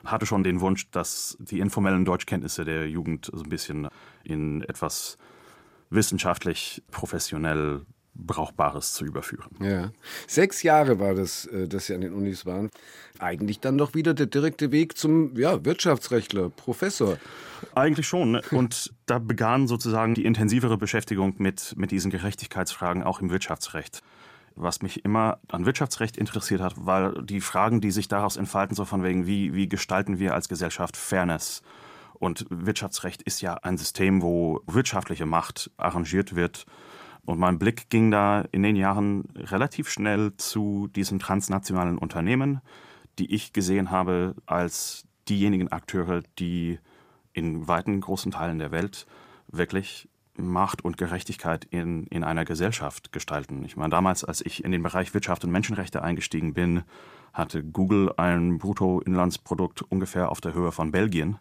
hatte 0.05 0.27
schon 0.27 0.45
den 0.45 0.61
Wunsch, 0.61 0.91
dass 0.91 1.37
die 1.41 1.59
informellen 1.59 2.05
Deutschkenntnisse 2.05 2.65
der 2.65 2.89
Jugend 2.89 3.31
so 3.33 3.43
ein 3.43 3.49
bisschen 3.49 3.89
in 4.23 4.63
etwas 4.63 5.19
wissenschaftlich, 5.91 6.83
professionell 6.91 7.85
Brauchbares 8.19 8.93
zu 8.93 9.05
überführen. 9.05 9.51
Ja. 9.61 9.91
Sechs 10.27 10.63
Jahre 10.63 10.99
war 10.99 11.15
das, 11.15 11.47
äh, 11.47 11.69
dass 11.69 11.87
Sie 11.87 11.95
an 11.95 12.01
den 12.01 12.13
Unis 12.13 12.45
waren. 12.45 12.71
Eigentlich 13.19 13.61
dann 13.61 13.79
doch 13.79 13.95
wieder 13.95 14.15
der 14.15 14.27
direkte 14.27 14.73
Weg 14.73 14.99
zum 14.99 15.37
ja, 15.37 15.65
Wirtschaftsrechtler, 15.65 16.51
Professor. 16.51 17.17
Eigentlich 17.75 18.07
schon. 18.07 18.33
Ne? 18.33 18.43
Und 18.51 18.93
da 19.07 19.19
begann 19.19 19.67
sozusagen 19.67 20.15
die 20.15 20.25
intensivere 20.25 20.77
Beschäftigung 20.77 21.35
mit, 21.39 21.75
mit 21.77 21.91
diesen 21.91 22.11
Gerechtigkeitsfragen 22.11 23.03
auch 23.03 23.21
im 23.21 23.31
Wirtschaftsrecht 23.31 24.03
was 24.61 24.83
mich 24.83 25.05
immer 25.05 25.39
an 25.49 25.67
Wirtschaftsrecht 25.67 26.17
interessiert 26.17 26.61
hat, 26.61 26.75
weil 26.77 27.23
die 27.23 27.41
Fragen, 27.41 27.81
die 27.81 27.91
sich 27.91 28.09
daraus 28.09 28.37
entfalten, 28.37 28.75
so 28.75 28.85
von 28.85 29.03
wegen, 29.03 29.27
wie, 29.27 29.55
wie 29.55 29.69
gestalten 29.69 30.19
wir 30.19 30.35
als 30.35 30.49
Gesellschaft 30.49 30.97
Fairness? 30.97 31.63
Und 32.15 32.47
Wirtschaftsrecht 32.51 33.23
ist 33.23 33.41
ja 33.41 33.55
ein 33.55 33.79
System, 33.79 34.23
wo 34.23 34.61
wirtschaftliche 34.67 35.27
Macht 35.27 35.71
arrangiert 35.77 36.35
wird. 36.35 36.67
Und 37.29 37.39
mein 37.39 37.59
Blick 37.59 37.91
ging 37.91 38.11
da 38.11 38.47
in 38.53 38.63
den 38.63 38.75
Jahren 38.75 39.25
relativ 39.37 39.91
schnell 39.91 40.33
zu 40.39 40.89
diesen 40.97 41.19
transnationalen 41.19 41.99
Unternehmen, 41.99 42.63
die 43.19 43.35
ich 43.35 43.53
gesehen 43.53 43.91
habe 43.91 44.35
als 44.47 45.05
diejenigen 45.29 45.69
Akteure, 45.71 46.23
die 46.39 46.79
in 47.35 47.69
weiten 47.69 48.01
großen 48.01 48.33
Teilen 48.33 48.59
der 48.59 48.71
Welt 48.71 49.07
wirklich 49.47 50.09
Macht 50.39 50.83
und 50.83 50.97
Gerechtigkeit 50.97 51.67
in, 51.67 52.07
in 52.07 52.25
einer 52.25 52.47
Gesellschaft 52.47 53.13
gestalten. 53.13 53.63
Ich 53.67 53.77
meine, 53.77 53.91
damals, 53.91 54.25
als 54.25 54.41
ich 54.41 54.65
in 54.65 54.73
den 54.73 54.83
Bereich 54.83 55.13
Wirtschaft 55.13 55.45
und 55.45 55.51
Menschenrechte 55.51 56.01
eingestiegen 56.01 56.55
bin, 56.55 56.83
hatte 57.35 57.63
Google 57.63 58.11
ein 58.17 58.57
Bruttoinlandsprodukt 58.57 59.83
ungefähr 59.83 60.31
auf 60.31 60.41
der 60.41 60.55
Höhe 60.55 60.73
von 60.73 60.93
Belgien. 60.93 61.37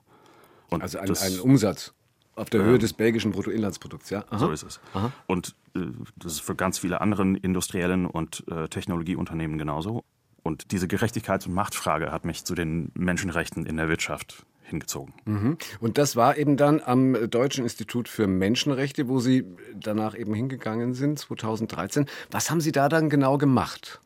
Und 0.70 0.82
also 0.82 1.00
ein, 1.00 1.10
ein 1.10 1.40
Umsatz 1.40 1.94
auf 2.38 2.50
der 2.50 2.64
Höhe 2.64 2.76
ähm, 2.76 2.80
des 2.80 2.94
belgischen 2.94 3.32
Bruttoinlandsprodukts, 3.32 4.10
ja? 4.10 4.24
Aha. 4.30 4.40
So 4.40 4.52
ist 4.52 4.64
es. 4.64 4.80
Aha. 4.94 5.12
Und 5.26 5.56
äh, 5.76 5.80
das 6.16 6.34
ist 6.34 6.42
für 6.42 6.56
ganz 6.56 6.80
viele 6.80 7.02
andere 7.02 7.24
industriellen 7.24 8.06
und 8.06 8.44
äh, 8.50 8.68
Technologieunternehmen 8.68 9.58
genauso. 9.58 10.04
Und 10.44 10.72
diese 10.72 10.88
Gerechtigkeits- 10.88 11.48
und 11.48 11.54
Machtfrage 11.54 12.12
hat 12.12 12.24
mich 12.24 12.46
zu 12.46 12.56
den 12.56 12.92
Menschenrechten 12.94 13.66
in 13.66 13.76
der 13.78 13.90
Wirtschaft 13.90 14.46
hingezogen. 14.64 15.14
Mhm. 15.26 15.58
Und 15.80 15.98
das 15.98 16.16
war 16.16 16.38
eben 16.38 16.58
dann 16.58 16.82
am 16.84 17.30
Deutschen 17.30 17.64
Institut 17.64 18.08
für 18.08 18.28
Menschenrechte, 18.28 19.08
wo 19.08 19.20
Sie 19.20 19.46
danach 19.74 20.16
eben 20.18 20.34
hingegangen 20.34 20.94
sind, 20.94 21.20
2013. 21.20 22.06
Was 22.32 22.50
haben 22.52 22.62
Sie 22.62 22.72
da 22.72 22.90
dann 22.90 23.10
genau 23.10 23.38
gemacht? 23.38 24.00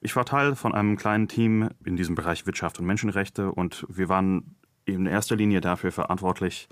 Ich 0.00 0.14
war 0.14 0.24
Teil 0.24 0.54
von 0.54 0.74
einem 0.74 0.96
kleinen 0.96 1.26
Team 1.28 1.70
in 1.84 1.96
diesem 1.96 2.14
Bereich 2.14 2.46
Wirtschaft 2.46 2.78
und 2.78 2.86
Menschenrechte 2.86 3.50
und 3.50 3.84
wir 3.88 4.08
waren 4.08 4.54
in 4.84 5.06
erster 5.06 5.36
Linie 5.36 5.60
dafür 5.60 5.92
verantwortlich, 5.92 6.68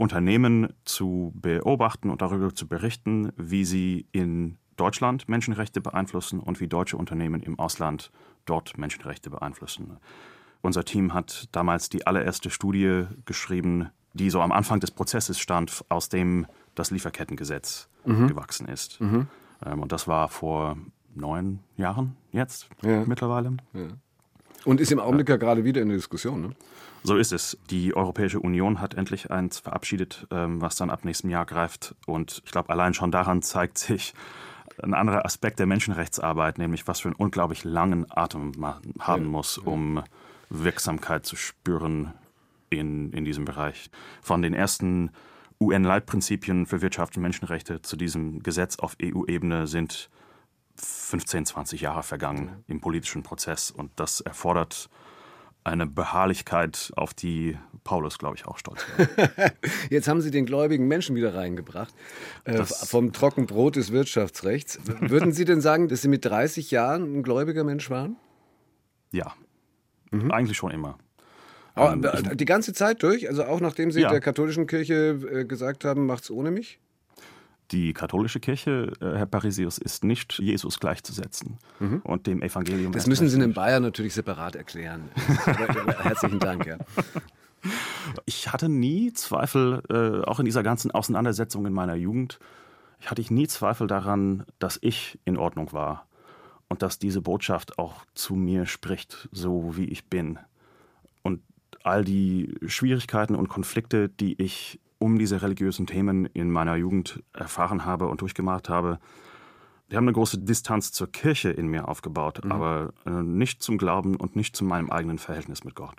Unternehmen 0.00 0.72
zu 0.86 1.30
beobachten 1.34 2.08
und 2.08 2.22
darüber 2.22 2.54
zu 2.54 2.66
berichten, 2.66 3.32
wie 3.36 3.66
sie 3.66 4.06
in 4.12 4.56
Deutschland 4.76 5.28
Menschenrechte 5.28 5.82
beeinflussen 5.82 6.40
und 6.40 6.58
wie 6.58 6.68
deutsche 6.68 6.96
Unternehmen 6.96 7.42
im 7.42 7.58
Ausland 7.58 8.10
dort 8.46 8.78
Menschenrechte 8.78 9.28
beeinflussen. 9.28 9.98
Unser 10.62 10.86
Team 10.86 11.12
hat 11.12 11.50
damals 11.52 11.90
die 11.90 12.06
allererste 12.06 12.48
Studie 12.48 13.08
geschrieben, 13.26 13.90
die 14.14 14.30
so 14.30 14.40
am 14.40 14.52
Anfang 14.52 14.80
des 14.80 14.90
Prozesses 14.90 15.38
stand, 15.38 15.84
aus 15.90 16.08
dem 16.08 16.46
das 16.74 16.90
Lieferkettengesetz 16.90 17.90
mhm. 18.06 18.28
gewachsen 18.28 18.68
ist. 18.68 19.02
Mhm. 19.02 19.26
Ähm, 19.66 19.82
und 19.82 19.92
das 19.92 20.08
war 20.08 20.28
vor 20.28 20.78
neun 21.14 21.58
Jahren 21.76 22.16
jetzt 22.32 22.70
ja. 22.82 23.04
mittlerweile. 23.04 23.58
Ja. 23.74 23.88
Und 24.64 24.80
ist 24.80 24.92
im 24.92 24.98
Augenblick 24.98 25.28
ja 25.28 25.36
gerade 25.36 25.62
wieder 25.64 25.82
in 25.82 25.88
der 25.88 25.98
Diskussion. 25.98 26.40
Ne? 26.40 26.50
So 27.02 27.16
ist 27.16 27.32
es. 27.32 27.56
Die 27.70 27.96
Europäische 27.96 28.40
Union 28.40 28.80
hat 28.80 28.94
endlich 28.94 29.30
eins 29.30 29.58
verabschiedet, 29.58 30.26
ähm, 30.30 30.60
was 30.60 30.76
dann 30.76 30.90
ab 30.90 31.04
nächstem 31.04 31.30
Jahr 31.30 31.46
greift. 31.46 31.94
Und 32.06 32.42
ich 32.44 32.52
glaube, 32.52 32.70
allein 32.70 32.94
schon 32.94 33.10
daran 33.10 33.42
zeigt 33.42 33.78
sich 33.78 34.14
ein 34.82 34.94
anderer 34.94 35.24
Aspekt 35.24 35.58
der 35.58 35.66
Menschenrechtsarbeit, 35.66 36.58
nämlich 36.58 36.86
was 36.86 37.00
für 37.00 37.08
einen 37.08 37.16
unglaublich 37.16 37.64
langen 37.64 38.06
Atem 38.10 38.52
man 38.56 38.80
haben 38.98 39.26
muss, 39.26 39.58
um 39.58 40.02
Wirksamkeit 40.48 41.26
zu 41.26 41.36
spüren 41.36 42.12
in, 42.70 43.12
in 43.12 43.24
diesem 43.24 43.44
Bereich. 43.44 43.90
Von 44.22 44.42
den 44.42 44.54
ersten 44.54 45.10
UN-Leitprinzipien 45.60 46.66
für 46.66 46.80
Wirtschaft 46.80 47.16
und 47.16 47.22
Menschenrechte 47.22 47.82
zu 47.82 47.96
diesem 47.96 48.42
Gesetz 48.42 48.78
auf 48.78 48.96
EU-Ebene 49.02 49.66
sind 49.66 50.08
15, 50.76 51.46
20 51.46 51.80
Jahre 51.82 52.02
vergangen 52.02 52.64
im 52.66 52.80
politischen 52.80 53.22
Prozess 53.22 53.70
und 53.70 53.90
das 53.96 54.20
erfordert 54.20 54.88
eine 55.70 55.86
Beharrlichkeit, 55.86 56.92
auf 56.96 57.14
die 57.14 57.56
Paulus, 57.84 58.18
glaube 58.18 58.36
ich, 58.36 58.46
auch 58.46 58.58
stolz 58.58 58.84
war. 58.96 59.50
Jetzt 59.90 60.08
haben 60.08 60.20
Sie 60.20 60.30
den 60.30 60.46
gläubigen 60.46 60.86
Menschen 60.86 61.16
wieder 61.16 61.34
reingebracht, 61.34 61.94
äh, 62.44 62.64
vom 62.64 63.12
Trockenbrot 63.12 63.76
des 63.76 63.92
Wirtschaftsrechts. 63.92 64.78
Würden 65.00 65.32
Sie 65.32 65.44
denn 65.44 65.60
sagen, 65.60 65.88
dass 65.88 66.02
Sie 66.02 66.08
mit 66.08 66.24
30 66.24 66.70
Jahren 66.70 67.18
ein 67.18 67.22
gläubiger 67.22 67.64
Mensch 67.64 67.88
waren? 67.90 68.16
Ja, 69.12 69.34
Mhm. 70.10 70.30
Eigentlich 70.30 70.56
schon 70.56 70.70
immer. 70.70 70.98
Aber 71.74 71.92
ähm, 71.92 72.36
die 72.36 72.44
ganze 72.44 72.72
Zeit 72.72 73.02
durch? 73.02 73.28
Also 73.28 73.44
auch 73.44 73.60
nachdem 73.60 73.90
Sie 73.90 74.00
ja. 74.00 74.10
der 74.10 74.20
katholischen 74.20 74.66
Kirche 74.66 75.18
äh, 75.32 75.44
gesagt 75.44 75.84
haben, 75.84 76.06
macht's 76.06 76.30
ohne 76.30 76.50
mich? 76.50 76.80
Die 77.70 77.92
katholische 77.92 78.40
Kirche, 78.40 78.92
äh, 79.00 79.16
Herr 79.16 79.26
Parisius, 79.26 79.78
ist 79.78 80.04
nicht 80.04 80.38
Jesus 80.38 80.80
gleichzusetzen 80.80 81.58
mhm. 81.78 82.00
und 82.02 82.26
dem 82.26 82.42
Evangelium. 82.42 82.92
Das 82.92 83.06
müssen 83.06 83.28
Sie 83.28 83.40
in 83.40 83.52
Bayern 83.52 83.82
natürlich 83.82 84.14
separat 84.14 84.56
erklären. 84.56 85.08
Herzlichen 86.02 86.38
Dank. 86.38 86.66
Ja. 86.66 86.78
Ich 88.24 88.50
hatte 88.50 88.70
nie 88.70 89.12
Zweifel, 89.12 89.82
äh, 89.90 90.26
auch 90.26 90.38
in 90.38 90.46
dieser 90.46 90.62
ganzen 90.62 90.90
Auseinandersetzung 90.92 91.66
in 91.66 91.74
meiner 91.74 91.94
Jugend, 91.94 92.38
ich 93.00 93.10
hatte 93.10 93.20
ich 93.20 93.30
nie 93.30 93.46
Zweifel 93.48 93.86
daran, 93.86 94.44
dass 94.58 94.78
ich 94.80 95.18
in 95.24 95.36
Ordnung 95.36 95.72
war 95.72 96.06
und 96.68 96.82
dass 96.82 96.98
diese 96.98 97.20
Botschaft 97.20 97.78
auch 97.78 98.04
zu 98.14 98.34
mir 98.34 98.66
spricht, 98.66 99.28
so 99.32 99.76
wie 99.76 99.86
ich 99.86 100.08
bin. 100.08 100.38
Und 101.22 101.42
all 101.82 102.04
die 102.04 102.54
Schwierigkeiten 102.66 103.34
und 103.34 103.48
Konflikte, 103.48 104.08
die 104.08 104.40
ich 104.40 104.80
um 105.00 105.18
diese 105.18 105.42
religiösen 105.42 105.86
Themen 105.86 106.26
in 106.26 106.50
meiner 106.50 106.76
Jugend 106.76 107.24
erfahren 107.32 107.84
habe 107.84 108.06
und 108.06 108.20
durchgemacht 108.20 108.68
habe, 108.68 109.00
die 109.90 109.96
haben 109.96 110.04
eine 110.04 110.12
große 110.12 110.38
Distanz 110.38 110.92
zur 110.92 111.10
Kirche 111.10 111.50
in 111.50 111.66
mir 111.66 111.88
aufgebaut, 111.88 112.44
mhm. 112.44 112.52
aber 112.52 112.92
äh, 113.06 113.10
nicht 113.10 113.62
zum 113.62 113.76
Glauben 113.76 114.14
und 114.14 114.36
nicht 114.36 114.54
zu 114.54 114.64
meinem 114.64 114.90
eigenen 114.90 115.18
Verhältnis 115.18 115.64
mit 115.64 115.74
Gott. 115.74 115.96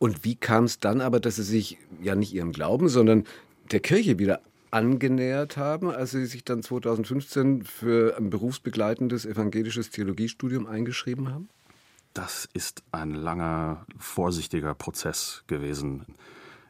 Und 0.00 0.24
wie 0.24 0.34
kam 0.34 0.64
es 0.64 0.80
dann 0.80 1.00
aber, 1.00 1.20
dass 1.20 1.36
Sie 1.36 1.42
sich 1.42 1.78
ja 2.02 2.14
nicht 2.14 2.32
Ihrem 2.32 2.52
Glauben, 2.52 2.88
sondern 2.88 3.24
der 3.70 3.80
Kirche 3.80 4.18
wieder 4.18 4.40
angenähert 4.70 5.56
haben, 5.56 5.90
als 5.90 6.12
Sie 6.12 6.26
sich 6.26 6.44
dann 6.44 6.62
2015 6.62 7.62
für 7.64 8.16
ein 8.16 8.30
berufsbegleitendes 8.30 9.26
evangelisches 9.26 9.90
Theologiestudium 9.90 10.66
eingeschrieben 10.66 11.30
haben? 11.32 11.48
Das 12.14 12.48
ist 12.52 12.82
ein 12.90 13.12
langer, 13.14 13.86
vorsichtiger 13.98 14.74
Prozess 14.74 15.44
gewesen. 15.46 16.06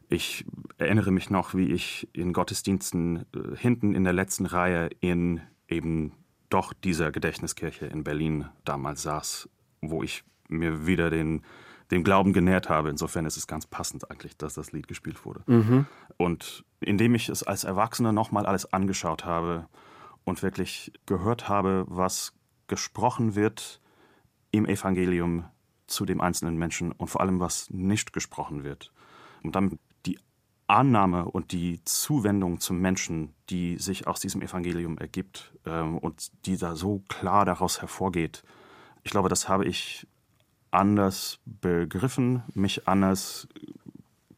Ich 0.08 0.44
erinnere 0.78 1.10
mich 1.10 1.28
noch, 1.30 1.54
wie 1.54 1.70
ich 1.72 2.08
in 2.12 2.32
Gottesdiensten 2.32 3.26
äh, 3.34 3.56
hinten 3.56 3.94
in 3.94 4.04
der 4.04 4.12
letzten 4.12 4.46
Reihe 4.46 4.90
in 5.00 5.40
eben 5.68 6.12
doch 6.48 6.72
dieser 6.72 7.12
Gedächtniskirche 7.12 7.86
in 7.86 8.04
Berlin 8.04 8.46
damals 8.64 9.02
saß, 9.02 9.50
wo 9.82 10.02
ich 10.02 10.24
mir 10.48 10.86
wieder 10.86 11.10
den, 11.10 11.42
den 11.90 12.04
Glauben 12.04 12.32
genährt 12.32 12.70
habe. 12.70 12.88
Insofern 12.88 13.26
ist 13.26 13.36
es 13.36 13.46
ganz 13.46 13.66
passend 13.66 14.10
eigentlich, 14.10 14.36
dass 14.38 14.54
das 14.54 14.72
Lied 14.72 14.88
gespielt 14.88 15.26
wurde. 15.26 15.42
Mhm. 15.46 15.86
Und 16.16 16.64
indem 16.80 17.14
ich 17.14 17.28
es 17.28 17.42
als 17.42 17.64
Erwachsener 17.64 18.12
nochmal 18.12 18.46
alles 18.46 18.72
angeschaut 18.72 19.26
habe 19.26 19.68
und 20.24 20.42
wirklich 20.42 20.92
gehört 21.04 21.50
habe, 21.50 21.84
was 21.86 22.32
gesprochen 22.66 23.34
wird 23.34 23.80
im 24.50 24.64
Evangelium 24.64 25.44
zu 25.86 26.06
dem 26.06 26.22
einzelnen 26.22 26.56
Menschen 26.56 26.92
und 26.92 27.08
vor 27.08 27.20
allem, 27.20 27.40
was 27.40 27.68
nicht 27.70 28.14
gesprochen 28.14 28.64
wird. 28.64 28.92
Und 29.42 29.54
dann 29.54 29.78
Annahme 30.68 31.24
und 31.24 31.52
die 31.52 31.82
Zuwendung 31.84 32.60
zum 32.60 32.80
Menschen, 32.80 33.34
die 33.50 33.78
sich 33.78 34.06
aus 34.06 34.20
diesem 34.20 34.42
Evangelium 34.42 34.98
ergibt 34.98 35.52
ähm, 35.66 35.98
und 35.98 36.30
die 36.46 36.56
da 36.56 36.76
so 36.76 37.02
klar 37.08 37.44
daraus 37.44 37.80
hervorgeht, 37.80 38.44
ich 39.02 39.10
glaube, 39.10 39.28
das 39.28 39.48
habe 39.48 39.64
ich 39.64 40.06
anders 40.70 41.38
begriffen, 41.46 42.42
mich 42.54 42.86
anders 42.86 43.48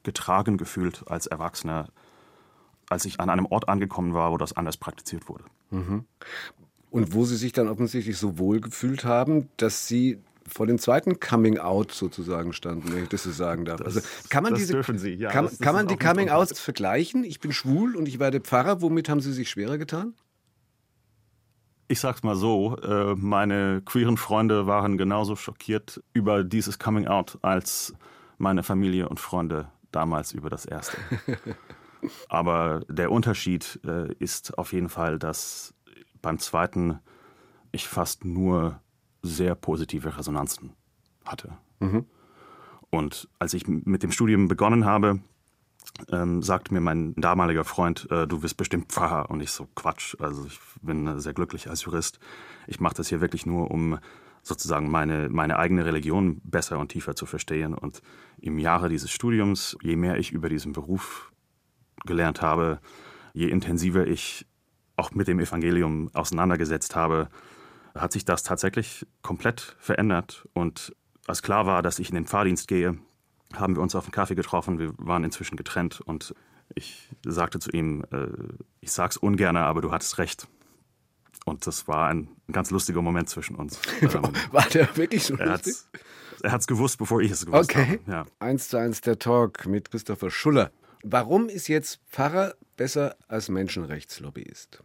getragen 0.04 0.56
gefühlt 0.56 1.02
als 1.08 1.26
Erwachsener, 1.26 1.88
als 2.88 3.04
ich 3.04 3.20
an 3.20 3.30
einem 3.30 3.46
Ort 3.46 3.68
angekommen 3.68 4.14
war, 4.14 4.30
wo 4.30 4.36
das 4.36 4.56
anders 4.56 4.76
praktiziert 4.76 5.28
wurde. 5.28 5.44
Mhm. 5.70 6.04
Und 6.90 7.14
wo 7.14 7.24
Sie 7.24 7.36
sich 7.36 7.52
dann 7.52 7.68
offensichtlich 7.68 8.16
so 8.16 8.38
wohl 8.38 8.60
gefühlt 8.60 9.04
haben, 9.04 9.48
dass 9.56 9.86
Sie 9.86 10.18
vor 10.52 10.66
dem 10.66 10.78
zweiten 10.78 11.20
Coming 11.20 11.58
Out 11.58 11.92
sozusagen 11.92 12.52
standen, 12.52 12.92
wenn 12.92 13.04
ich 13.04 13.08
das 13.08 13.22
so 13.22 13.30
sagen 13.30 13.64
darf. 13.64 13.78
Das, 13.78 13.96
also 13.96 14.08
kann 14.28 14.42
man 14.42 14.54
diese 14.54 14.76
ja, 15.08 15.30
kann, 15.30 15.48
kann 15.60 15.74
man 15.74 15.86
die 15.86 15.96
Coming 15.96 16.28
Outs 16.28 16.60
vergleichen? 16.60 17.24
Ich 17.24 17.40
bin 17.40 17.52
schwul 17.52 17.96
und 17.96 18.08
ich 18.08 18.18
werde 18.18 18.40
Pfarrer. 18.40 18.82
Womit 18.82 19.08
haben 19.08 19.20
Sie 19.20 19.32
sich 19.32 19.48
schwerer 19.50 19.78
getan? 19.78 20.14
Ich 21.88 21.98
sag's 21.98 22.22
mal 22.22 22.36
so, 22.36 22.76
äh, 22.76 23.14
meine 23.16 23.82
queeren 23.84 24.16
Freunde 24.16 24.66
waren 24.66 24.96
genauso 24.96 25.34
schockiert 25.34 26.00
über 26.12 26.44
dieses 26.44 26.78
Coming 26.78 27.08
Out 27.08 27.38
als 27.42 27.94
meine 28.38 28.62
Familie 28.62 29.08
und 29.08 29.18
Freunde 29.18 29.68
damals 29.90 30.32
über 30.32 30.50
das 30.50 30.64
erste. 30.64 30.96
Aber 32.28 32.82
der 32.88 33.10
Unterschied 33.10 33.80
äh, 33.84 34.12
ist 34.14 34.56
auf 34.56 34.72
jeden 34.72 34.88
Fall, 34.88 35.18
dass 35.18 35.74
beim 36.22 36.38
zweiten 36.38 37.00
ich 37.72 37.88
fast 37.88 38.24
nur 38.24 38.80
sehr 39.22 39.54
positive 39.54 40.16
Resonanzen 40.16 40.72
hatte. 41.24 41.56
Mhm. 41.80 42.06
Und 42.90 43.28
als 43.38 43.54
ich 43.54 43.68
mit 43.68 44.02
dem 44.02 44.10
Studium 44.10 44.48
begonnen 44.48 44.84
habe, 44.84 45.20
ähm, 46.10 46.42
sagte 46.42 46.74
mir 46.74 46.80
mein 46.80 47.14
damaliger 47.14 47.64
Freund, 47.64 48.10
äh, 48.10 48.26
du 48.26 48.42
wirst 48.42 48.56
bestimmt 48.56 48.92
Pfarrer. 48.92 49.30
Und 49.30 49.40
ich 49.40 49.50
so, 49.50 49.68
Quatsch, 49.74 50.16
also 50.20 50.44
ich 50.46 50.58
bin 50.82 51.18
sehr 51.20 51.32
glücklich 51.32 51.68
als 51.68 51.84
Jurist. 51.84 52.18
Ich 52.66 52.80
mache 52.80 52.94
das 52.94 53.08
hier 53.08 53.20
wirklich 53.20 53.46
nur, 53.46 53.70
um 53.70 53.98
sozusagen 54.42 54.90
meine, 54.90 55.28
meine 55.28 55.58
eigene 55.58 55.84
Religion 55.84 56.40
besser 56.42 56.78
und 56.78 56.88
tiefer 56.88 57.14
zu 57.14 57.26
verstehen. 57.26 57.74
Und 57.74 58.02
im 58.38 58.58
Jahre 58.58 58.88
dieses 58.88 59.10
Studiums, 59.10 59.76
je 59.82 59.96
mehr 59.96 60.16
ich 60.18 60.32
über 60.32 60.48
diesen 60.48 60.72
Beruf 60.72 61.32
gelernt 62.06 62.40
habe, 62.40 62.80
je 63.34 63.48
intensiver 63.48 64.06
ich 64.06 64.46
auch 64.96 65.12
mit 65.12 65.28
dem 65.28 65.40
Evangelium 65.40 66.10
auseinandergesetzt 66.14 66.96
habe, 66.96 67.28
hat 67.94 68.12
sich 68.12 68.24
das 68.24 68.42
tatsächlich 68.42 69.06
komplett 69.22 69.76
verändert. 69.78 70.48
Und 70.52 70.94
als 71.26 71.42
klar 71.42 71.66
war, 71.66 71.82
dass 71.82 71.98
ich 71.98 72.08
in 72.10 72.14
den 72.14 72.26
Fahrdienst 72.26 72.68
gehe, 72.68 72.98
haben 73.54 73.76
wir 73.76 73.82
uns 73.82 73.94
auf 73.94 74.04
einen 74.04 74.12
Kaffee 74.12 74.34
getroffen. 74.34 74.78
Wir 74.78 74.92
waren 74.98 75.24
inzwischen 75.24 75.56
getrennt 75.56 76.00
und 76.00 76.34
ich 76.74 77.10
sagte 77.24 77.58
zu 77.58 77.70
ihm, 77.70 78.04
äh, 78.12 78.28
ich 78.80 78.92
sag's 78.92 79.16
ungern, 79.16 79.56
aber 79.56 79.80
du 79.80 79.90
hattest 79.90 80.18
recht. 80.18 80.46
Und 81.44 81.66
das 81.66 81.88
war 81.88 82.08
ein, 82.08 82.28
ganz 82.52 82.70
lustiger 82.70 83.02
Moment 83.02 83.28
zwischen 83.28 83.56
uns. 83.56 83.80
Ähm, 84.02 84.32
war 84.50 84.66
der 84.66 84.96
wirklich 84.96 85.24
so 85.24 85.36
er 85.36 85.46
lustig? 85.46 85.74
er 86.42 86.52
hat 86.52 86.60
es 86.60 86.66
gewusst, 86.66 86.98
bevor 86.98 87.20
ich 87.20 87.30
es 87.30 87.46
gewusst 87.46 87.70
okay. 87.70 88.00
habe. 88.06 88.10
Ja. 88.10 88.26
Eins 88.38 88.68
zu 88.68 88.76
eins 88.76 89.00
der 89.00 89.18
Talk 89.18 89.66
mit 89.66 89.90
Christopher 89.90 90.30
Schuller. 90.30 90.70
Warum 91.02 91.48
ist 91.48 91.68
jetzt 91.68 92.00
Pfarrer 92.08 92.54
besser 92.76 93.16
als 93.28 93.48
Menschenrechtslobbyist? 93.48 94.82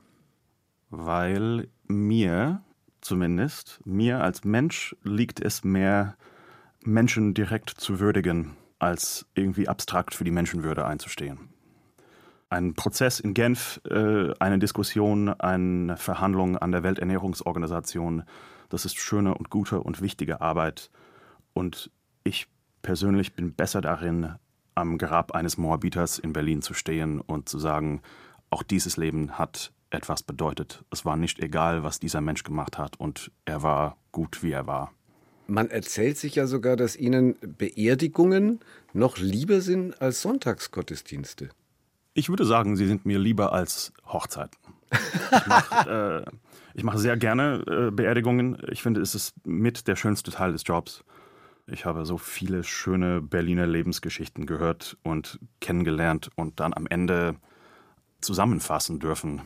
Weil 0.89 1.67
mir 1.87 2.63
zumindest, 3.05 3.79
mir 3.85 4.21
als 4.21 4.43
Mensch 4.43 4.95
liegt 5.03 5.39
es 5.39 5.63
mehr, 5.63 6.17
Menschen 6.83 7.33
direkt 7.33 7.69
zu 7.69 7.99
würdigen, 7.99 8.57
als 8.79 9.25
irgendwie 9.35 9.67
abstrakt 9.67 10.15
für 10.15 10.23
die 10.23 10.31
Menschenwürde 10.31 10.85
einzustehen. 10.85 11.49
Ein 12.49 12.73
Prozess 12.73 13.19
in 13.19 13.33
Genf, 13.33 13.79
äh, 13.89 14.33
eine 14.39 14.59
Diskussion, 14.59 15.29
eine 15.29 15.97
Verhandlung 15.97 16.57
an 16.57 16.71
der 16.71 16.83
Welternährungsorganisation, 16.83 18.23
das 18.69 18.85
ist 18.85 18.97
schöne 18.97 19.35
und 19.35 19.49
gute 19.49 19.79
und 19.79 20.01
wichtige 20.01 20.41
Arbeit. 20.41 20.89
Und 21.53 21.91
ich 22.23 22.47
persönlich 22.81 23.33
bin 23.33 23.53
besser 23.53 23.81
darin, 23.81 24.35
am 24.73 24.97
Grab 24.97 25.31
eines 25.33 25.57
Moabiters 25.57 26.19
in 26.19 26.33
Berlin 26.33 26.61
zu 26.61 26.73
stehen 26.73 27.21
und 27.21 27.49
zu 27.49 27.59
sagen, 27.59 28.01
auch 28.49 28.63
dieses 28.63 28.97
Leben 28.97 29.37
hat 29.37 29.71
etwas 29.95 30.23
bedeutet. 30.23 30.84
Es 30.91 31.05
war 31.05 31.17
nicht 31.17 31.39
egal, 31.39 31.84
was 31.84 31.99
dieser 31.99 32.21
Mensch 32.21 32.43
gemacht 32.43 32.77
hat 32.77 32.99
und 32.99 33.31
er 33.45 33.63
war 33.63 33.97
gut, 34.12 34.43
wie 34.43 34.51
er 34.51 34.67
war. 34.67 34.91
Man 35.47 35.69
erzählt 35.69 36.17
sich 36.17 36.36
ja 36.36 36.47
sogar, 36.47 36.75
dass 36.75 36.95
Ihnen 36.95 37.36
Beerdigungen 37.41 38.60
noch 38.93 39.17
lieber 39.17 39.62
sind 39.62 40.01
als 40.01 40.21
Sonntagsgottesdienste. 40.21 41.49
Ich 42.13 42.29
würde 42.29 42.45
sagen, 42.45 42.77
sie 42.77 42.88
sind 42.88 43.05
mir 43.05 43.19
lieber 43.19 43.51
als 43.51 43.93
Hochzeiten. 44.05 44.58
Ich 44.91 45.47
mache 45.47 46.25
äh, 46.75 46.84
mach 46.84 46.97
sehr 46.97 47.17
gerne 47.17 47.63
äh, 47.67 47.91
Beerdigungen. 47.91 48.58
Ich 48.71 48.81
finde, 48.81 49.01
es 49.01 49.13
ist 49.13 49.36
mit 49.45 49.88
der 49.88 49.95
schönste 49.95 50.31
Teil 50.31 50.53
des 50.53 50.63
Jobs. 50.65 51.03
Ich 51.67 51.86
habe 51.86 52.05
so 52.05 52.17
viele 52.17 52.63
schöne 52.63 53.21
Berliner 53.21 53.67
Lebensgeschichten 53.67 54.45
gehört 54.45 54.97
und 55.03 55.39
kennengelernt 55.60 56.29
und 56.36 56.60
dann 56.60 56.73
am 56.73 56.88
Ende 56.88 57.36
zusammenfassen 58.21 58.99
dürfen. 58.99 59.41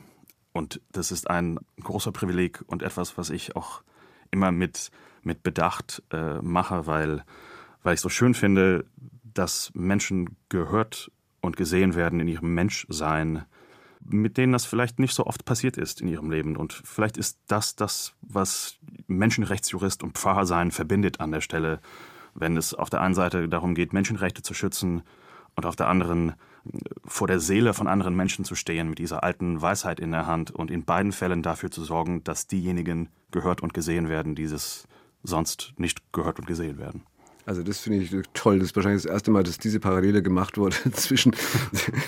Und 0.51 0.81
das 0.91 1.11
ist 1.11 1.29
ein 1.29 1.59
großer 1.81 2.11
Privileg 2.11 2.63
und 2.67 2.83
etwas, 2.83 3.17
was 3.17 3.29
ich 3.29 3.55
auch 3.55 3.83
immer 4.31 4.51
mit, 4.51 4.91
mit 5.21 5.43
Bedacht 5.43 6.03
äh, 6.11 6.41
mache, 6.41 6.87
weil, 6.87 7.23
weil 7.83 7.93
ich 7.93 8.01
so 8.01 8.09
schön 8.09 8.33
finde, 8.33 8.85
dass 9.33 9.71
Menschen 9.73 10.35
gehört 10.49 11.11
und 11.41 11.55
gesehen 11.57 11.95
werden 11.95 12.19
in 12.19 12.27
ihrem 12.27 12.53
Menschsein, 12.53 13.45
mit 14.01 14.37
denen 14.37 14.53
das 14.53 14.65
vielleicht 14.65 14.99
nicht 14.99 15.13
so 15.13 15.25
oft 15.25 15.45
passiert 15.45 15.77
ist 15.77 16.01
in 16.01 16.07
ihrem 16.07 16.31
Leben. 16.31 16.57
Und 16.57 16.73
vielleicht 16.73 17.17
ist 17.17 17.39
das 17.47 17.75
das, 17.75 18.15
was 18.21 18.77
Menschenrechtsjurist 19.07 20.03
und 20.03 20.17
Pfarrer 20.17 20.45
sein 20.45 20.71
verbindet 20.71 21.19
an 21.19 21.31
der 21.31 21.41
Stelle, 21.41 21.79
wenn 22.33 22.57
es 22.57 22.73
auf 22.73 22.89
der 22.89 23.01
einen 23.01 23.13
Seite 23.15 23.47
darum 23.49 23.75
geht, 23.75 23.93
Menschenrechte 23.93 24.41
zu 24.41 24.53
schützen 24.53 25.03
und 25.55 25.65
auf 25.65 25.75
der 25.75 25.87
anderen 25.87 26.33
vor 27.05 27.27
der 27.27 27.39
Seele 27.39 27.73
von 27.73 27.87
anderen 27.87 28.15
Menschen 28.15 28.45
zu 28.45 28.55
stehen 28.55 28.89
mit 28.89 28.99
dieser 28.99 29.23
alten 29.23 29.61
Weisheit 29.61 29.99
in 29.99 30.11
der 30.11 30.27
Hand 30.27 30.51
und 30.51 30.71
in 30.71 30.85
beiden 30.85 31.11
Fällen 31.11 31.41
dafür 31.41 31.71
zu 31.71 31.83
sorgen, 31.83 32.23
dass 32.23 32.47
diejenigen 32.47 33.09
gehört 33.31 33.61
und 33.61 33.73
gesehen 33.73 34.09
werden, 34.09 34.35
die 34.35 34.43
es 34.43 34.87
sonst 35.23 35.73
nicht 35.77 36.13
gehört 36.13 36.39
und 36.39 36.45
gesehen 36.45 36.77
werden. 36.77 37.03
Also 37.45 37.63
das 37.63 37.79
finde 37.79 37.99
ich 37.99 38.11
toll. 38.33 38.59
Das 38.59 38.69
ist 38.69 38.75
wahrscheinlich 38.75 39.01
das 39.01 39.11
erste 39.11 39.31
Mal, 39.31 39.41
dass 39.41 39.57
diese 39.57 39.79
Parallele 39.79 40.21
gemacht 40.21 40.57
wurde 40.57 40.75
zwischen, 40.93 41.35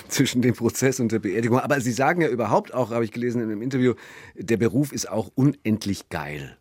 zwischen 0.08 0.40
dem 0.40 0.54
Prozess 0.54 1.00
und 1.00 1.10
der 1.10 1.18
Beerdigung. 1.18 1.58
Aber 1.58 1.80
Sie 1.80 1.90
sagen 1.90 2.20
ja 2.22 2.28
überhaupt 2.28 2.72
auch, 2.72 2.92
habe 2.92 3.04
ich 3.04 3.10
gelesen 3.10 3.42
in 3.42 3.50
einem 3.50 3.60
Interview, 3.60 3.94
der 4.36 4.56
Beruf 4.56 4.92
ist 4.92 5.10
auch 5.10 5.30
unendlich 5.34 6.08
geil. 6.10 6.56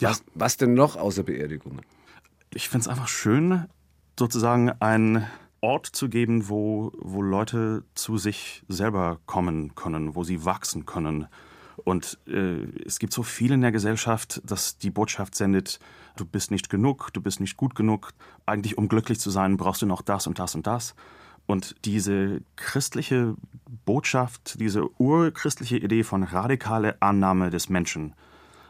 Ja. 0.00 0.10
Was, 0.10 0.24
was 0.34 0.56
denn 0.56 0.72
noch 0.74 0.96
außer 0.96 1.22
Beerdigungen? 1.22 1.82
Ich 2.54 2.68
finde 2.68 2.84
es 2.84 2.88
einfach 2.88 3.08
schön, 3.08 3.66
sozusagen 4.18 4.70
ein 4.80 5.26
Ort 5.64 5.86
zu 5.86 6.10
geben, 6.10 6.50
wo, 6.50 6.92
wo 6.98 7.22
Leute 7.22 7.84
zu 7.94 8.18
sich 8.18 8.62
selber 8.68 9.18
kommen 9.24 9.74
können, 9.74 10.14
wo 10.14 10.22
sie 10.22 10.44
wachsen 10.44 10.84
können. 10.84 11.26
Und 11.84 12.18
äh, 12.26 12.66
es 12.84 12.98
gibt 12.98 13.14
so 13.14 13.22
viel 13.22 13.50
in 13.50 13.62
der 13.62 13.72
Gesellschaft, 13.72 14.42
dass 14.44 14.76
die 14.76 14.90
Botschaft 14.90 15.34
sendet, 15.34 15.80
du 16.16 16.26
bist 16.26 16.50
nicht 16.50 16.68
genug, 16.68 17.14
du 17.14 17.22
bist 17.22 17.40
nicht 17.40 17.56
gut 17.56 17.74
genug. 17.74 18.12
Eigentlich, 18.44 18.76
um 18.76 18.88
glücklich 18.88 19.18
zu 19.18 19.30
sein, 19.30 19.56
brauchst 19.56 19.80
du 19.80 19.86
noch 19.86 20.02
das 20.02 20.26
und 20.26 20.38
das 20.38 20.54
und 20.54 20.66
das. 20.66 20.94
Und 21.46 21.76
diese 21.86 22.42
christliche 22.56 23.34
Botschaft, 23.86 24.60
diese 24.60 24.90
urchristliche 25.00 25.78
Idee 25.78 26.02
von 26.04 26.24
radikale 26.24 27.00
Annahme 27.00 27.48
des 27.48 27.70
Menschen, 27.70 28.12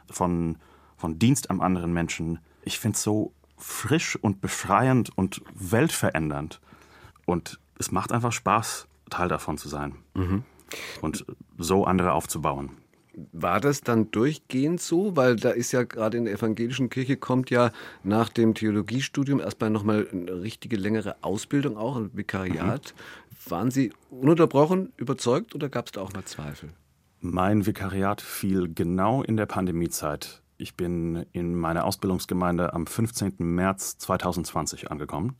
von, 0.09 0.59
von 0.97 1.19
Dienst 1.19 1.51
am 1.51 1.61
anderen 1.61 1.93
Menschen, 1.93 2.39
ich 2.63 2.79
finde 2.79 2.95
es 2.95 3.03
so 3.03 3.33
frisch 3.59 4.15
und 4.15 4.41
befreiend 4.41 5.11
und 5.19 5.43
weltverändernd. 5.55 6.61
Und 7.27 7.59
es 7.79 7.91
macht 7.91 8.13
einfach 8.13 8.33
Spaß, 8.33 8.87
Teil 9.11 9.29
davon 9.29 9.59
zu 9.59 9.69
sein. 9.69 9.97
Mhm. 10.15 10.45
und 11.01 11.25
so 11.59 11.85
andere 11.85 12.13
aufzubauen. 12.13 12.71
War 13.33 13.61
das 13.61 13.81
dann 13.81 14.11
durchgehend 14.11 14.81
so? 14.81 15.17
Weil 15.17 15.37
da 15.37 15.51
ist 15.51 15.71
ja 15.71 15.85
gerade 15.85 16.17
in 16.17 16.25
der 16.25 16.35
evangelischen 16.35 16.91
Kirche 16.91 17.17
kommt 17.17 17.49
ja 17.51 17.71
nach 18.03 18.29
dem 18.29 18.55
Theologiestudium 18.55 19.39
erstmal 19.39 19.71
nochmal 19.71 20.09
eine 20.11 20.43
richtige 20.43 20.77
längere 20.77 21.17
Ausbildung 21.23 21.77
auch, 21.77 21.97
ein 21.97 22.11
Vikariat. 22.13 22.95
Mhm. 22.97 23.51
Waren 23.51 23.71
Sie 23.71 23.93
ununterbrochen 24.11 24.93
überzeugt 24.97 25.55
oder 25.55 25.69
gab 25.69 25.87
es 25.87 25.93
da 25.93 26.01
auch 26.01 26.13
mal 26.13 26.25
Zweifel? 26.25 26.71
Mein 27.21 27.67
Vikariat 27.67 28.21
fiel 28.21 28.69
genau 28.75 29.23
in 29.23 29.37
der 29.37 29.47
Pandemiezeit. 29.47 30.43
Ich 30.57 30.75
bin 30.75 31.25
in 31.33 31.55
meiner 31.55 31.85
Ausbildungsgemeinde 31.85 32.73
am 32.73 32.87
15. 32.87 33.35
März 33.39 33.99
2020 33.99 34.91
angekommen. 34.91 35.37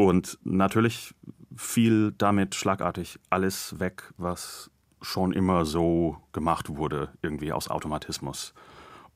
Und 0.00 0.38
natürlich 0.44 1.14
fiel 1.54 2.12
damit 2.16 2.54
schlagartig 2.54 3.20
alles 3.28 3.78
weg, 3.80 4.14
was 4.16 4.70
schon 5.02 5.34
immer 5.34 5.66
so 5.66 6.16
gemacht 6.32 6.74
wurde, 6.74 7.10
irgendwie 7.20 7.52
aus 7.52 7.68
Automatismus. 7.68 8.54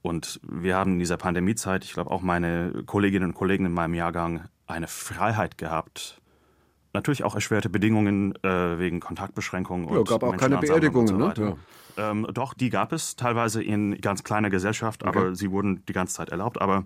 Und 0.02 0.42
wir 0.46 0.76
haben 0.76 0.92
in 0.92 0.98
dieser 0.98 1.16
Pandemiezeit, 1.16 1.84
ich 1.84 1.94
glaube 1.94 2.10
auch 2.10 2.20
meine 2.20 2.82
Kolleginnen 2.84 3.30
und 3.30 3.34
Kollegen 3.34 3.64
in 3.64 3.72
meinem 3.72 3.94
Jahrgang, 3.94 4.44
eine 4.66 4.86
Freiheit 4.86 5.56
gehabt. 5.56 6.20
Natürlich 6.92 7.24
auch 7.24 7.34
erschwerte 7.34 7.70
Bedingungen 7.70 8.34
äh, 8.44 8.78
wegen 8.78 9.00
Kontaktbeschränkungen. 9.00 9.88
Ja, 9.88 10.02
gab 10.02 10.22
auch 10.22 10.36
keine 10.36 10.58
Beerdigungen, 10.58 11.08
so 11.08 11.16
ne? 11.16 11.56
Ja. 11.96 12.10
Ähm, 12.10 12.26
doch, 12.34 12.52
die 12.52 12.68
gab 12.68 12.92
es 12.92 13.16
teilweise 13.16 13.62
in 13.62 13.98
ganz 14.02 14.22
kleiner 14.22 14.50
Gesellschaft, 14.50 15.02
aber 15.02 15.28
okay. 15.28 15.34
sie 15.34 15.50
wurden 15.50 15.82
die 15.86 15.94
ganze 15.94 16.16
Zeit 16.16 16.28
erlaubt. 16.28 16.60
Aber 16.60 16.84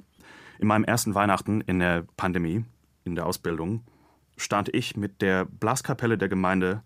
in 0.60 0.68
meinem 0.68 0.84
ersten 0.84 1.16
Weihnachten 1.16 1.62
in 1.62 1.80
der 1.80 2.04
Pandemie, 2.16 2.64
in 3.10 3.16
der 3.16 3.26
Ausbildung, 3.26 3.82
stand 4.36 4.74
ich 4.74 4.96
mit 4.96 5.20
der 5.22 5.44
Blaskapelle 5.44 6.18
der 6.18 6.28
Gemeinde 6.28 6.82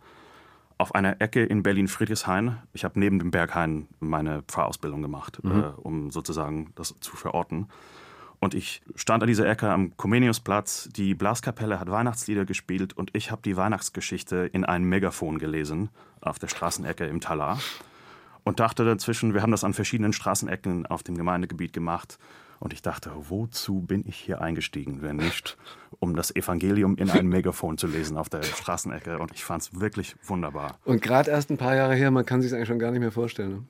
auf 0.78 0.94
einer 0.94 1.20
Ecke 1.20 1.44
in 1.44 1.62
Berlin-Friedrichshain. 1.62 2.58
Ich 2.72 2.84
habe 2.84 2.98
neben 2.98 3.18
dem 3.18 3.30
Berghain 3.30 3.88
meine 4.00 4.42
Pfarrausbildung 4.42 5.02
gemacht, 5.02 5.42
mhm. 5.42 5.50
äh, 5.50 5.66
um 5.76 6.10
sozusagen 6.10 6.72
das 6.74 6.94
zu 7.00 7.16
verorten. 7.16 7.68
Und 8.40 8.54
ich 8.54 8.82
stand 8.96 9.22
an 9.22 9.28
dieser 9.28 9.48
Ecke 9.48 9.70
am 9.70 9.96
Comeniusplatz. 9.96 10.88
Die 10.88 11.14
Blaskapelle 11.14 11.78
hat 11.78 11.88
Weihnachtslieder 11.88 12.44
gespielt 12.44 12.92
und 12.92 13.10
ich 13.14 13.30
habe 13.30 13.42
die 13.42 13.56
Weihnachtsgeschichte 13.56 14.50
in 14.52 14.64
ein 14.64 14.82
Megafon 14.82 15.38
gelesen 15.38 15.90
auf 16.20 16.40
der 16.40 16.48
Straßenecke 16.48 17.06
im 17.06 17.20
Talar. 17.20 17.60
Und 18.42 18.58
dachte 18.58 18.84
dazwischen, 18.84 19.34
wir 19.34 19.42
haben 19.42 19.52
das 19.52 19.62
an 19.62 19.74
verschiedenen 19.74 20.12
Straßenecken 20.12 20.86
auf 20.86 21.04
dem 21.04 21.16
Gemeindegebiet 21.16 21.72
gemacht. 21.72 22.18
Und 22.62 22.72
ich 22.72 22.80
dachte, 22.80 23.10
wozu 23.28 23.80
bin 23.80 24.04
ich 24.06 24.16
hier 24.16 24.40
eingestiegen, 24.40 25.02
wenn 25.02 25.16
nicht, 25.16 25.58
um 25.98 26.14
das 26.14 26.34
Evangelium 26.36 26.96
in 26.96 27.10
ein 27.10 27.26
Megafon 27.26 27.76
zu 27.76 27.88
lesen 27.88 28.16
auf 28.16 28.28
der 28.28 28.44
Straßenecke. 28.44 29.18
Und 29.18 29.32
ich 29.34 29.44
fand 29.44 29.62
es 29.62 29.80
wirklich 29.80 30.14
wunderbar. 30.22 30.78
Und 30.84 31.02
gerade 31.02 31.32
erst 31.32 31.50
ein 31.50 31.56
paar 31.56 31.74
Jahre 31.74 31.96
her, 31.96 32.12
man 32.12 32.24
kann 32.24 32.40
sich 32.40 32.54
eigentlich 32.54 32.68
schon 32.68 32.78
gar 32.78 32.92
nicht 32.92 33.00
mehr 33.00 33.10
vorstellen. 33.10 33.50
Ne? 33.50 33.64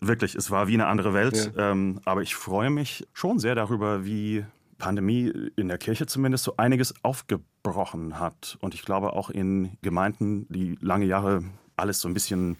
Wirklich, 0.00 0.34
es 0.34 0.50
war 0.50 0.68
wie 0.68 0.74
eine 0.74 0.86
andere 0.86 1.14
Welt. 1.14 1.52
Ja. 1.56 1.70
Ähm, 1.70 2.02
aber 2.04 2.20
ich 2.20 2.34
freue 2.34 2.68
mich 2.68 3.08
schon 3.14 3.38
sehr 3.38 3.54
darüber, 3.54 4.04
wie 4.04 4.44
Pandemie 4.76 5.32
in 5.56 5.68
der 5.68 5.78
Kirche 5.78 6.04
zumindest 6.04 6.44
so 6.44 6.58
einiges 6.58 6.94
aufgebrochen 7.02 8.20
hat. 8.20 8.58
Und 8.60 8.74
ich 8.74 8.84
glaube 8.84 9.14
auch 9.14 9.30
in 9.30 9.78
Gemeinden, 9.80 10.46
die 10.50 10.76
lange 10.82 11.06
Jahre 11.06 11.42
alles 11.74 12.00
so 12.00 12.08
ein 12.08 12.12
bisschen 12.12 12.58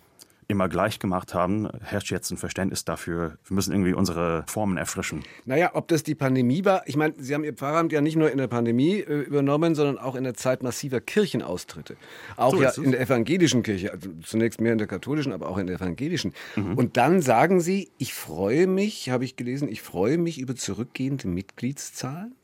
immer 0.48 0.68
gleich 0.68 0.98
gemacht 0.98 1.34
haben, 1.34 1.68
herrscht 1.82 2.10
jetzt 2.10 2.30
ein 2.30 2.36
Verständnis 2.36 2.84
dafür, 2.84 3.38
wir 3.44 3.54
müssen 3.54 3.72
irgendwie 3.72 3.94
unsere 3.94 4.44
Formen 4.46 4.76
erfrischen. 4.76 5.22
Naja, 5.44 5.70
ob 5.74 5.88
das 5.88 6.02
die 6.02 6.14
Pandemie 6.14 6.64
war, 6.64 6.82
ich 6.86 6.96
meine, 6.96 7.14
Sie 7.18 7.34
haben 7.34 7.44
Ihr 7.44 7.54
Pfarramt 7.54 7.92
ja 7.92 8.00
nicht 8.00 8.16
nur 8.16 8.30
in 8.30 8.38
der 8.38 8.48
Pandemie 8.48 9.00
äh, 9.00 9.20
übernommen, 9.20 9.74
sondern 9.74 9.98
auch 9.98 10.14
in 10.14 10.24
der 10.24 10.34
Zeit 10.34 10.62
massiver 10.62 11.00
Kirchenaustritte. 11.00 11.96
Auch 12.36 12.54
so 12.54 12.62
ja 12.62 12.70
in 12.76 12.92
der 12.92 13.00
evangelischen 13.00 13.62
Kirche, 13.62 13.92
also 13.92 14.10
zunächst 14.22 14.60
mehr 14.60 14.72
in 14.72 14.78
der 14.78 14.86
katholischen, 14.86 15.32
aber 15.32 15.48
auch 15.48 15.58
in 15.58 15.66
der 15.66 15.76
evangelischen. 15.76 16.32
Mhm. 16.56 16.74
Und 16.74 16.96
dann 16.96 17.22
sagen 17.22 17.60
Sie, 17.60 17.90
ich 17.98 18.14
freue 18.14 18.66
mich, 18.66 19.10
habe 19.10 19.24
ich 19.24 19.36
gelesen, 19.36 19.68
ich 19.68 19.82
freue 19.82 20.18
mich 20.18 20.38
über 20.38 20.54
zurückgehende 20.54 21.28
Mitgliedszahlen? 21.28 22.34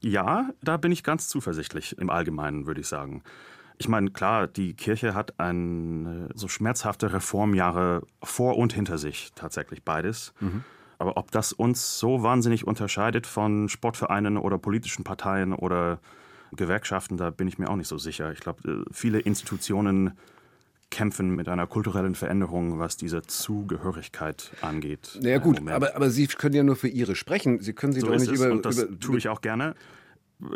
Ja, 0.00 0.50
da 0.62 0.76
bin 0.76 0.90
ich 0.90 1.04
ganz 1.04 1.28
zuversichtlich 1.28 1.96
im 1.98 2.10
Allgemeinen, 2.10 2.66
würde 2.66 2.80
ich 2.80 2.88
sagen. 2.88 3.22
Ich 3.78 3.88
meine, 3.88 4.10
klar, 4.10 4.46
die 4.46 4.74
Kirche 4.74 5.14
hat 5.14 5.38
ein, 5.40 6.28
so 6.34 6.48
schmerzhafte 6.48 7.12
Reformjahre 7.12 8.02
vor 8.22 8.56
und 8.58 8.72
hinter 8.72 8.98
sich, 8.98 9.32
tatsächlich 9.34 9.82
beides. 9.82 10.32
Mhm. 10.40 10.64
Aber 10.98 11.16
ob 11.16 11.30
das 11.32 11.52
uns 11.52 11.98
so 11.98 12.22
wahnsinnig 12.22 12.66
unterscheidet 12.66 13.26
von 13.26 13.68
Sportvereinen 13.68 14.36
oder 14.36 14.58
politischen 14.58 15.02
Parteien 15.02 15.52
oder 15.52 15.98
Gewerkschaften, 16.52 17.16
da 17.16 17.30
bin 17.30 17.48
ich 17.48 17.58
mir 17.58 17.68
auch 17.68 17.76
nicht 17.76 17.88
so 17.88 17.98
sicher. 17.98 18.30
Ich 18.32 18.40
glaube, 18.40 18.68
äh, 18.68 18.84
viele 18.92 19.18
Institutionen 19.18 20.12
kämpfen 20.90 21.34
mit 21.34 21.48
einer 21.48 21.66
kulturellen 21.66 22.14
Veränderung, 22.14 22.78
was 22.78 22.96
diese 22.96 23.22
Zugehörigkeit 23.22 24.52
angeht. 24.60 25.18
Ja 25.22 25.38
gut, 25.38 25.66
aber, 25.68 25.96
aber 25.96 26.10
Sie 26.10 26.26
können 26.26 26.54
ja 26.54 26.62
nur 26.62 26.76
für 26.76 26.88
Ihre 26.88 27.16
sprechen. 27.16 27.60
Sie 27.60 27.72
können 27.72 27.94
sich 27.94 28.02
so 28.02 28.10
doch 28.10 28.18
nicht 28.18 28.30
über... 28.30 28.52
Und 28.52 28.66
das 28.66 28.78
über, 28.78 29.00
tue 29.00 29.18
ich 29.18 29.28
auch 29.28 29.40
gerne 29.40 29.74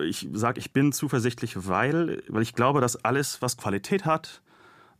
ich 0.04 0.28
sage, 0.32 0.58
ich 0.58 0.72
bin 0.72 0.92
zuversichtlich, 0.92 1.68
weil, 1.68 2.22
weil 2.28 2.42
ich 2.42 2.54
glaube, 2.54 2.80
dass 2.80 2.96
alles, 3.04 3.42
was 3.42 3.56
Qualität 3.56 4.04
hat, 4.04 4.42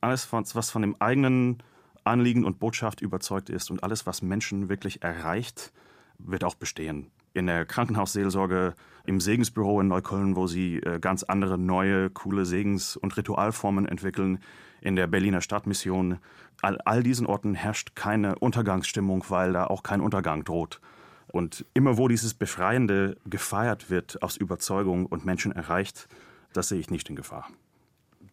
alles, 0.01 0.33
was 0.33 0.70
von 0.70 0.83
dem 0.83 0.96
eigenen 1.01 1.62
Anliegen 2.05 2.44
und 2.44 2.59
Botschaft 2.59 3.01
überzeugt 3.01 3.51
ist 3.51 3.70
und 3.70 3.83
alles, 3.83 4.07
was 4.07 4.22
Menschen 4.22 4.68
wirklich 4.68 5.03
erreicht, 5.03 5.72
wird 6.18 6.44
auch 6.44 6.55
bestehen. 6.55 7.11
In 7.35 7.46
der 7.46 7.66
Krankenhausseelsorge, 7.66 8.75
im 9.05 9.20
Segensbüro 9.20 9.81
in 9.81 9.88
Neukölln, 9.88 10.37
wo 10.37 10.46
sie 10.46 10.79
äh, 10.79 10.99
ganz 11.01 11.22
andere, 11.22 11.59
neue, 11.59 12.11
coole 12.11 12.44
Segens- 12.44 12.96
und 12.96 13.16
Ritualformen 13.16 13.87
entwickeln, 13.87 14.38
in 14.81 14.96
der 14.96 15.07
Berliner 15.07 15.40
Stadtmission. 15.40 16.18
All, 16.62 16.79
all 16.85 17.03
diesen 17.03 17.27
Orten 17.27 17.55
herrscht 17.55 17.94
keine 17.94 18.38
Untergangsstimmung, 18.38 19.25
weil 19.29 19.53
da 19.53 19.66
auch 19.66 19.83
kein 19.83 20.01
Untergang 20.01 20.44
droht. 20.44 20.81
Und 21.29 21.65
immer 21.75 21.99
wo 21.99 22.09
dieses 22.09 22.35
Befreiende 22.35 23.17
gefeiert 23.29 23.91
wird 23.91 24.23
aus 24.23 24.37
Überzeugung 24.37 25.07
und 25.07 25.25
Menschen 25.25 25.53
erreicht, 25.53 26.09
das 26.53 26.69
sehe 26.69 26.79
ich 26.79 26.91
nicht 26.91 27.11
in 27.11 27.17
Gefahr. 27.17 27.49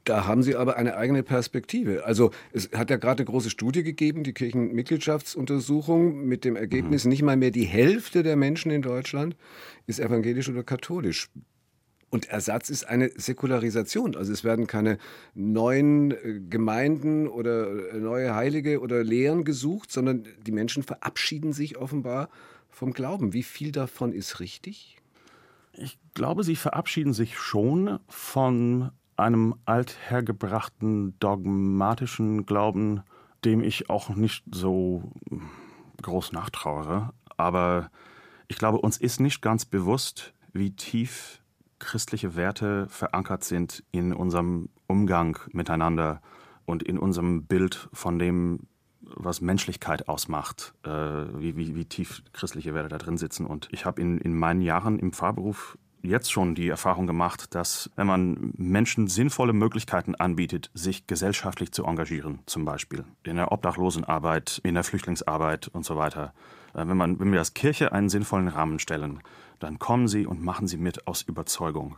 Da 0.04 0.28
haben 0.28 0.44
Sie 0.44 0.56
aber 0.56 0.76
eine 0.76 0.98
eigene 0.98 1.24
Perspektive. 1.24 2.06
Also 2.06 2.32
es 2.52 2.70
hat 2.74 2.90
ja 2.90 2.98
gerade 2.98 3.22
eine 3.22 3.26
große 3.26 3.50
Studie 3.50 3.84
gegeben, 3.84 4.24
die 4.24 4.34
Kirchenmitgliedschaftsuntersuchung, 4.34 6.26
mit 6.26 6.44
dem 6.44 6.58
Ergebnis, 6.58 7.06
mhm. 7.06 7.10
nicht 7.10 7.22
mal 7.22 7.38
mehr 7.38 7.52
die 7.52 7.66
Hälfte 7.66 8.22
der 8.22 8.36
Menschen 8.36 8.70
in 8.72 8.82
Deutschland 8.82 9.38
ist 9.88 10.00
evangelisch 10.00 10.50
oder 10.50 10.64
katholisch. 10.64 11.30
Und 12.10 12.30
Ersatz 12.30 12.70
ist 12.70 12.84
eine 12.88 13.10
Säkularisation. 13.16 14.16
Also 14.16 14.34
es 14.34 14.44
werden 14.44 14.68
keine 14.68 15.00
neuen 15.34 16.12
äh, 16.12 16.42
Gemeinden 16.48 17.28
oder 17.28 17.94
äh, 17.94 17.98
neue 17.98 18.36
Heilige 18.36 18.82
oder 18.82 19.04
Lehren 19.04 19.46
gesucht, 19.46 19.92
sondern 19.92 20.28
die 20.46 20.52
Menschen 20.52 20.84
verabschieden 20.84 21.54
sich 21.54 21.78
offenbar 21.78 22.30
vom 22.74 22.94
Glauben. 22.94 23.34
Wie 23.34 23.44
viel 23.44 23.72
davon 23.72 24.12
ist 24.12 24.40
richtig? 24.40 24.98
Ich 25.74 25.98
glaube, 26.14 26.44
sie 26.44 26.56
verabschieden 26.56 27.14
sich 27.14 27.38
schon 27.38 28.00
von 28.08 28.92
einem 29.16 29.56
althergebrachten 29.66 31.18
dogmatischen 31.20 32.46
Glauben, 32.46 33.04
dem 33.46 33.64
ich 33.64 33.90
auch 33.90 34.10
nicht 34.10 34.44
so 34.52 35.12
groß 36.02 36.32
nachtrauere. 36.32 37.14
Aber 37.38 37.90
ich 38.48 38.58
glaube, 38.58 38.80
uns 38.80 38.98
ist 38.98 39.20
nicht 39.20 39.42
ganz 39.42 39.66
bewusst, 39.66 40.34
wie 40.52 40.76
tief 40.76 41.42
christliche 41.80 42.36
Werte 42.36 42.88
verankert 42.90 43.44
sind 43.44 43.84
in 43.92 44.14
unserem 44.14 44.70
Umgang 44.88 45.38
miteinander 45.52 46.22
und 46.66 46.84
in 46.84 46.98
unserem 46.98 47.46
Bild 47.46 47.90
von 47.92 48.20
dem, 48.20 48.68
was 49.16 49.42
Menschlichkeit 49.42 50.08
ausmacht, 50.08 50.74
äh, 50.84 50.90
wie, 50.90 51.56
wie, 51.56 51.76
wie, 51.76 51.86
tief 51.86 52.24
christliche 52.34 52.74
Werte 52.74 52.90
da 52.90 52.98
drin 52.98 53.18
sitzen. 53.18 53.46
Und 53.46 53.68
ich 53.72 53.86
habe 53.86 54.02
in, 54.02 54.18
in 54.18 54.38
meinen 54.38 54.62
Jahren 54.62 55.00
im 55.00 55.14
Pfarrberuf 55.14 55.78
jetzt 56.02 56.32
schon 56.32 56.54
die 56.54 56.68
Erfahrung 56.68 57.08
gemacht, 57.08 57.56
dass 57.56 57.90
wenn 57.96 58.08
man 58.08 58.54
Menschen 58.58 59.08
sinnvolle 59.08 59.54
Möglichkeiten 59.54 60.16
anbietet, 60.16 60.70
sich 60.74 61.08
gesellschaftlich 61.08 61.72
zu 61.72 61.86
engagieren, 61.86 62.40
zum 62.46 62.66
Beispiel 62.66 63.06
in 63.24 63.38
der 63.38 63.52
Obdachlosenarbeit, 63.52 64.60
in 64.64 64.74
der 64.74 64.84
Flüchtlingsarbeit 64.84 65.70
und 65.70 65.86
so 65.86 65.96
weiter, 65.96 66.34
äh, 66.74 66.86
wenn, 66.88 66.98
man, 66.98 67.20
wenn 67.20 67.32
wir 67.32 67.40
als 67.40 67.54
Kirche 67.54 67.92
einen 67.92 68.10
sinnvollen 68.10 68.50
Rahmen 68.50 68.80
stellen, 68.80 69.22
dann 69.60 69.80
kommen 69.80 70.08
sie 70.08 70.28
und 70.28 70.44
machen 70.44 70.68
sie 70.68 70.78
mit 70.78 71.08
aus 71.08 71.22
Überzeugung. 71.22 71.98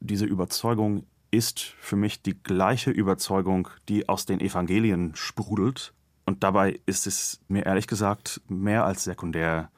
Diese 0.00 0.24
Überzeugung 0.24 1.04
ist 1.30 1.60
für 1.60 1.96
mich 1.96 2.22
die 2.22 2.42
gleiche 2.42 2.90
Überzeugung, 2.90 3.68
die 3.88 4.08
aus 4.08 4.26
den 4.26 4.40
Evangelien 4.40 5.12
sprudelt 5.14 5.92
und 6.24 6.42
dabei 6.42 6.80
ist 6.86 7.06
es 7.06 7.40
mir 7.48 7.66
ehrlich 7.66 7.86
gesagt 7.86 8.40
mehr 8.48 8.84
als 8.84 9.04
sekundär, 9.04 9.70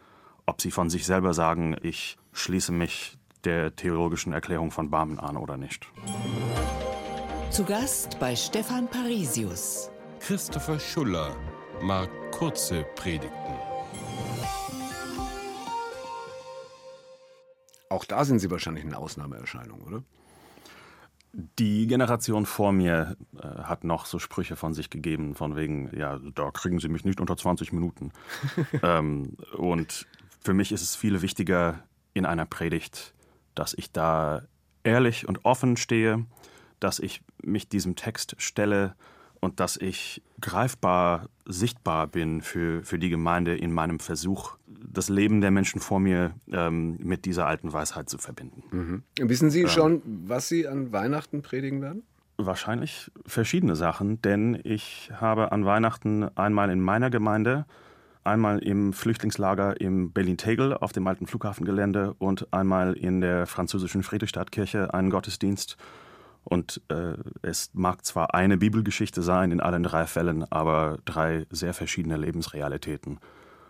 ob 0.46 0.60
sie 0.60 0.70
von 0.70 0.90
sich 0.90 1.06
selber 1.06 1.34
sagen, 1.34 1.76
ich 1.82 2.16
schließe 2.32 2.72
mich 2.72 3.18
der 3.44 3.74
theologischen 3.76 4.32
Erklärung 4.32 4.70
von 4.70 4.90
Barmen 4.90 5.18
an 5.18 5.36
oder 5.36 5.56
nicht. 5.56 5.86
Zu 7.50 7.64
Gast 7.64 8.18
bei 8.18 8.34
Stefan 8.34 8.88
Parisius. 8.88 9.90
Christopher 10.20 10.78
Schuller 10.80 11.36
mag 11.82 12.08
kurze 12.32 12.84
Predigten. 12.94 13.54
Auch 17.90 18.04
da 18.04 18.24
sind 18.24 18.40
Sie 18.40 18.50
wahrscheinlich 18.50 18.84
eine 18.84 18.98
Ausnahmeerscheinung, 18.98 19.82
oder? 19.82 20.02
Die 21.58 21.88
Generation 21.88 22.46
vor 22.46 22.72
mir 22.72 23.16
äh, 23.36 23.46
hat 23.46 23.82
noch 23.82 24.06
so 24.06 24.20
Sprüche 24.20 24.54
von 24.54 24.72
sich 24.72 24.88
gegeben, 24.88 25.34
von 25.34 25.56
wegen, 25.56 25.90
ja, 25.96 26.20
da 26.34 26.50
kriegen 26.52 26.78
Sie 26.78 26.88
mich 26.88 27.04
nicht 27.04 27.20
unter 27.20 27.36
20 27.36 27.72
Minuten. 27.72 28.12
ähm, 28.82 29.36
und 29.56 30.06
für 30.40 30.54
mich 30.54 30.70
ist 30.70 30.82
es 30.82 30.94
viel 30.94 31.22
wichtiger 31.22 31.82
in 32.12 32.24
einer 32.24 32.44
Predigt, 32.44 33.14
dass 33.56 33.74
ich 33.74 33.90
da 33.90 34.42
ehrlich 34.84 35.26
und 35.26 35.44
offen 35.44 35.76
stehe, 35.76 36.24
dass 36.78 37.00
ich 37.00 37.22
mich 37.42 37.68
diesem 37.68 37.96
Text 37.96 38.36
stelle 38.38 38.94
und 39.44 39.60
dass 39.60 39.76
ich 39.76 40.22
greifbar, 40.40 41.28
sichtbar 41.44 42.06
bin 42.06 42.40
für, 42.40 42.82
für 42.82 42.98
die 42.98 43.10
Gemeinde 43.10 43.54
in 43.54 43.72
meinem 43.72 44.00
Versuch, 44.00 44.56
das 44.66 45.08
Leben 45.08 45.42
der 45.42 45.50
Menschen 45.50 45.80
vor 45.80 46.00
mir 46.00 46.34
ähm, 46.50 46.96
mit 46.98 47.26
dieser 47.26 47.46
alten 47.46 47.72
Weisheit 47.72 48.08
zu 48.08 48.18
verbinden. 48.18 48.62
Mhm. 48.70 49.28
Wissen 49.28 49.50
Sie 49.50 49.68
schon, 49.68 50.02
was 50.04 50.48
Sie 50.48 50.66
an 50.66 50.92
Weihnachten 50.92 51.42
predigen 51.42 51.82
werden? 51.82 52.02
Wahrscheinlich 52.36 53.12
verschiedene 53.26 53.76
Sachen, 53.76 54.20
denn 54.22 54.58
ich 54.64 55.10
habe 55.14 55.52
an 55.52 55.64
Weihnachten 55.64 56.24
einmal 56.36 56.70
in 56.70 56.80
meiner 56.80 57.10
Gemeinde, 57.10 57.66
einmal 58.24 58.58
im 58.58 58.92
Flüchtlingslager 58.92 59.80
im 59.80 60.10
Berlin-Tegel 60.10 60.74
auf 60.74 60.92
dem 60.92 61.06
alten 61.06 61.26
Flughafengelände 61.26 62.14
und 62.18 62.52
einmal 62.52 62.94
in 62.94 63.20
der 63.20 63.46
französischen 63.46 64.02
Friedrichstadtkirche 64.02 64.94
einen 64.94 65.10
Gottesdienst 65.10 65.76
und 66.44 66.80
äh, 66.88 67.14
es 67.42 67.70
mag 67.72 68.04
zwar 68.04 68.34
eine 68.34 68.56
Bibelgeschichte 68.58 69.22
sein 69.22 69.50
in 69.50 69.60
allen 69.60 69.82
drei 69.82 70.06
Fällen, 70.06 70.44
aber 70.52 70.98
drei 71.04 71.46
sehr 71.50 71.74
verschiedene 71.74 72.16
Lebensrealitäten. 72.16 73.18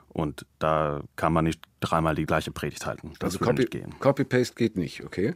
Und 0.09 0.47
da 0.59 1.03
kann 1.17 1.33
man 1.33 1.45
nicht 1.45 1.63
dreimal 1.81 2.15
die 2.15 2.27
gleiche 2.27 2.53
Predigt 2.53 2.87
halten. 2.87 3.15
Das 3.19 3.35
also 3.35 3.41
würde 3.41 3.51
Copy, 3.51 3.61
nicht 3.63 3.71
gehen. 3.71 3.99
Copy-Paste 3.99 4.55
geht 4.55 4.77
nicht, 4.77 5.05
okay? 5.05 5.35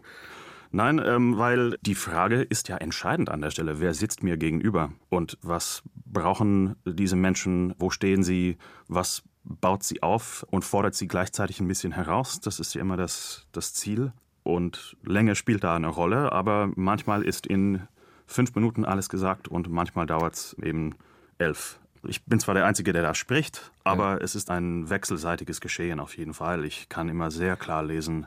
Nein, 0.70 1.00
ähm, 1.04 1.38
weil 1.38 1.76
die 1.80 1.94
Frage 1.94 2.42
ist 2.42 2.68
ja 2.68 2.76
entscheidend 2.76 3.30
an 3.30 3.40
der 3.40 3.50
Stelle. 3.50 3.80
Wer 3.80 3.94
sitzt 3.94 4.22
mir 4.22 4.36
gegenüber? 4.36 4.92
Und 5.08 5.38
was 5.40 5.82
brauchen 6.04 6.76
diese 6.84 7.16
Menschen? 7.16 7.74
Wo 7.78 7.90
stehen 7.90 8.22
sie? 8.22 8.58
Was 8.86 9.22
baut 9.44 9.82
sie 9.82 10.02
auf 10.02 10.44
und 10.50 10.64
fordert 10.64 10.94
sie 10.94 11.08
gleichzeitig 11.08 11.60
ein 11.60 11.68
bisschen 11.68 11.92
heraus? 11.92 12.40
Das 12.40 12.60
ist 12.60 12.74
ja 12.74 12.82
immer 12.82 12.96
das, 12.96 13.46
das 13.52 13.72
Ziel. 13.72 14.12
Und 14.48 14.96
Länge 15.04 15.36
spielt 15.36 15.62
da 15.62 15.76
eine 15.76 15.88
Rolle, 15.88 16.32
aber 16.32 16.70
manchmal 16.74 17.22
ist 17.22 17.46
in 17.46 17.82
fünf 18.26 18.54
Minuten 18.54 18.86
alles 18.86 19.10
gesagt 19.10 19.46
und 19.46 19.68
manchmal 19.68 20.06
dauert 20.06 20.36
es 20.36 20.56
eben 20.62 20.94
elf. 21.36 21.78
Ich 22.04 22.24
bin 22.24 22.40
zwar 22.40 22.54
der 22.54 22.64
Einzige, 22.64 22.94
der 22.94 23.02
da 23.02 23.14
spricht, 23.14 23.72
aber 23.84 24.12
ja. 24.12 24.24
es 24.24 24.34
ist 24.34 24.50
ein 24.50 24.88
wechselseitiges 24.88 25.60
Geschehen 25.60 26.00
auf 26.00 26.16
jeden 26.16 26.32
Fall. 26.32 26.64
Ich 26.64 26.88
kann 26.88 27.10
immer 27.10 27.30
sehr 27.30 27.56
klar 27.56 27.82
lesen, 27.82 28.26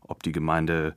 ob 0.00 0.24
die 0.24 0.32
Gemeinde 0.32 0.96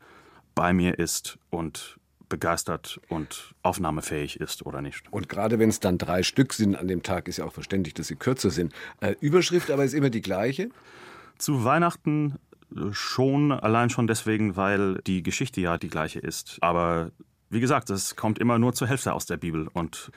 bei 0.56 0.74
mir 0.74 0.98
ist 0.98 1.38
und 1.52 2.00
begeistert 2.28 3.00
und 3.10 3.54
aufnahmefähig 3.62 4.40
ist 4.40 4.66
oder 4.66 4.82
nicht. 4.82 5.04
Und 5.14 5.30
gerade 5.30 5.60
wenn 5.60 5.70
es 5.70 5.82
dann 5.82 6.00
drei 6.00 6.24
Stück 6.24 6.52
sind 6.52 6.76
an 6.76 6.88
dem 6.88 7.04
Tag, 7.04 7.28
ist 7.28 7.38
ja 7.38 7.46
auch 7.46 7.54
verständlich, 7.54 7.94
dass 7.94 8.08
sie 8.08 8.16
kürzer 8.16 8.50
sind. 8.50 8.74
Äh, 9.02 9.14
Überschrift 9.20 9.70
aber 9.70 9.86
ist 9.86 9.94
immer 9.94 10.10
die 10.10 10.22
gleiche. 10.22 10.72
Zu 11.38 11.64
Weihnachten 11.64 12.40
schon, 12.92 13.52
allein 13.52 13.90
schon 13.90 14.08
deswegen, 14.08 14.56
weil 14.56 15.00
die 15.06 15.24
Geschichte 15.24 15.62
ja 15.62 15.78
die 15.78 15.90
gleiche 15.90 16.20
ist. 16.20 16.58
Aber 16.62 17.12
wie 17.50 17.60
gesagt, 17.60 17.90
es 17.90 18.16
kommt 18.16 18.40
immer 18.40 18.60
nur 18.60 18.74
zur 18.74 18.88
Hälfte 18.88 19.14
aus 19.14 19.26
der 19.26 19.38
Bibel. 19.38 19.68
Und 19.74 20.12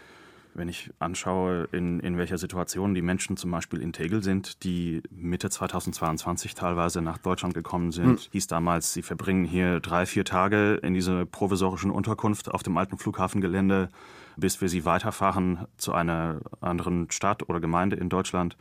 wenn 0.56 0.68
ich 0.68 0.90
anschaue, 0.98 1.68
in, 1.72 2.00
in 2.00 2.16
welcher 2.16 2.38
Situation 2.38 2.94
die 2.94 3.02
Menschen 3.02 3.36
zum 3.36 3.50
Beispiel 3.50 3.82
in 3.82 3.92
Tegel 3.92 4.22
sind, 4.22 4.64
die 4.64 5.02
Mitte 5.10 5.50
2022 5.50 6.54
teilweise 6.54 7.02
nach 7.02 7.18
Deutschland 7.18 7.52
gekommen 7.52 7.92
sind, 7.92 8.20
hm. 8.20 8.28
hieß 8.32 8.46
damals, 8.46 8.94
sie 8.94 9.02
verbringen 9.02 9.44
hier 9.44 9.80
drei, 9.80 10.06
vier 10.06 10.24
Tage 10.24 10.80
in 10.82 10.94
dieser 10.94 11.26
provisorischen 11.26 11.90
Unterkunft 11.90 12.50
auf 12.50 12.62
dem 12.62 12.78
alten 12.78 12.96
Flughafengelände, 12.96 13.90
bis 14.36 14.60
wir 14.60 14.68
sie 14.68 14.84
weiterfahren 14.84 15.66
zu 15.76 15.92
einer 15.92 16.40
anderen 16.60 17.10
Stadt 17.10 17.48
oder 17.48 17.60
Gemeinde 17.60 17.96
in 17.96 18.08
Deutschland. 18.08 18.56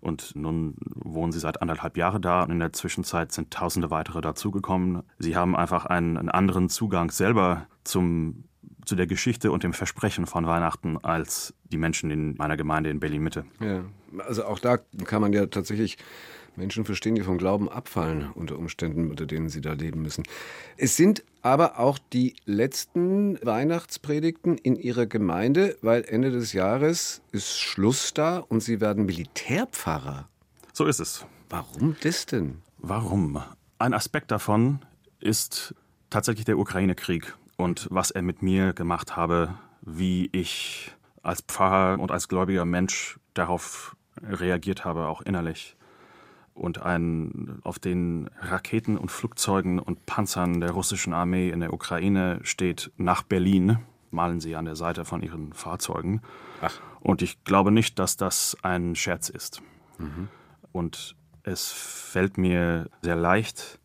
Und 0.00 0.36
nun 0.36 0.76
wohnen 0.94 1.32
sie 1.32 1.40
seit 1.40 1.60
anderthalb 1.62 1.96
Jahren 1.96 2.22
da 2.22 2.42
und 2.42 2.50
in 2.50 2.58
der 2.58 2.72
Zwischenzeit 2.72 3.32
sind 3.32 3.50
tausende 3.50 3.90
weitere 3.90 4.20
dazugekommen. 4.20 5.02
Sie 5.18 5.36
haben 5.36 5.56
einfach 5.56 5.86
einen, 5.86 6.16
einen 6.16 6.28
anderen 6.28 6.68
Zugang 6.68 7.10
selber 7.10 7.66
zum, 7.84 8.44
zu 8.84 8.94
der 8.94 9.06
Geschichte 9.06 9.50
und 9.50 9.62
dem 9.62 9.72
Versprechen 9.72 10.26
von 10.26 10.46
Weihnachten 10.46 10.98
als 10.98 11.54
die 11.64 11.78
Menschen 11.78 12.10
in 12.10 12.36
meiner 12.36 12.56
Gemeinde 12.56 12.90
in 12.90 13.00
Berlin-Mitte. 13.00 13.44
Ja, 13.60 13.84
also 14.26 14.44
auch 14.44 14.58
da 14.58 14.78
kann 15.04 15.20
man 15.20 15.32
ja 15.32 15.46
tatsächlich 15.46 15.98
Menschen 16.58 16.84
verstehen, 16.84 17.14
die 17.14 17.22
vom 17.22 17.38
Glauben 17.38 17.68
abfallen 17.68 18.30
unter 18.34 18.58
Umständen, 18.58 19.10
unter 19.10 19.24
denen 19.26 19.48
sie 19.48 19.60
da 19.60 19.72
leben 19.72 20.02
müssen. 20.02 20.24
Es 20.76 20.96
sind 20.96 21.24
aber 21.40 21.78
auch 21.78 21.98
die 22.12 22.36
letzten 22.44 23.38
Weihnachtspredigten 23.44 24.58
in 24.58 24.76
ihrer 24.76 25.06
Gemeinde, 25.06 25.78
weil 25.80 26.04
Ende 26.04 26.30
des 26.30 26.52
Jahres 26.52 27.22
ist 27.32 27.58
Schluss 27.58 28.12
da 28.12 28.38
und 28.38 28.60
sie 28.60 28.80
werden 28.80 29.06
Militärpfarrer. 29.06 30.28
So 30.72 30.84
ist 30.84 31.00
es. 31.00 31.24
Warum 31.48 31.96
das 32.02 32.26
denn? 32.26 32.58
Warum? 32.78 33.42
Ein 33.78 33.94
Aspekt 33.94 34.30
davon 34.30 34.80
ist 35.20 35.74
tatsächlich 36.10 36.44
der 36.44 36.58
Ukraine-Krieg 36.58 37.34
und 37.56 37.86
was 37.90 38.10
er 38.10 38.22
mit 38.22 38.42
mir 38.42 38.72
gemacht 38.72 39.16
habe, 39.16 39.54
wie 39.80 40.28
ich 40.32 40.92
als 41.22 41.40
Pfarrer 41.42 42.00
und 42.00 42.10
als 42.10 42.28
gläubiger 42.28 42.64
Mensch 42.64 43.18
darauf 43.34 43.96
reagiert 44.22 44.84
habe, 44.84 45.06
auch 45.06 45.22
innerlich 45.22 45.76
und 46.58 46.82
ein 46.82 47.60
auf 47.62 47.78
den 47.78 48.28
Raketen 48.40 48.98
und 48.98 49.10
Flugzeugen 49.10 49.78
und 49.78 50.06
Panzern 50.06 50.60
der 50.60 50.72
russischen 50.72 51.12
Armee 51.12 51.50
in 51.50 51.60
der 51.60 51.72
Ukraine 51.72 52.40
steht 52.42 52.90
nach 52.96 53.22
Berlin, 53.22 53.78
malen 54.10 54.40
sie 54.40 54.56
an 54.56 54.64
der 54.64 54.76
Seite 54.76 55.04
von 55.04 55.22
ihren 55.22 55.52
Fahrzeugen. 55.52 56.22
Ach. 56.60 56.80
Und 57.00 57.22
ich 57.22 57.44
glaube 57.44 57.70
nicht, 57.70 57.98
dass 57.98 58.16
das 58.16 58.56
ein 58.62 58.94
Scherz 58.94 59.28
ist. 59.28 59.62
Mhm. 59.98 60.28
Und 60.72 61.16
es 61.42 61.70
fällt 61.70 62.38
mir 62.38 62.90
sehr 63.02 63.16
leicht, 63.16 63.78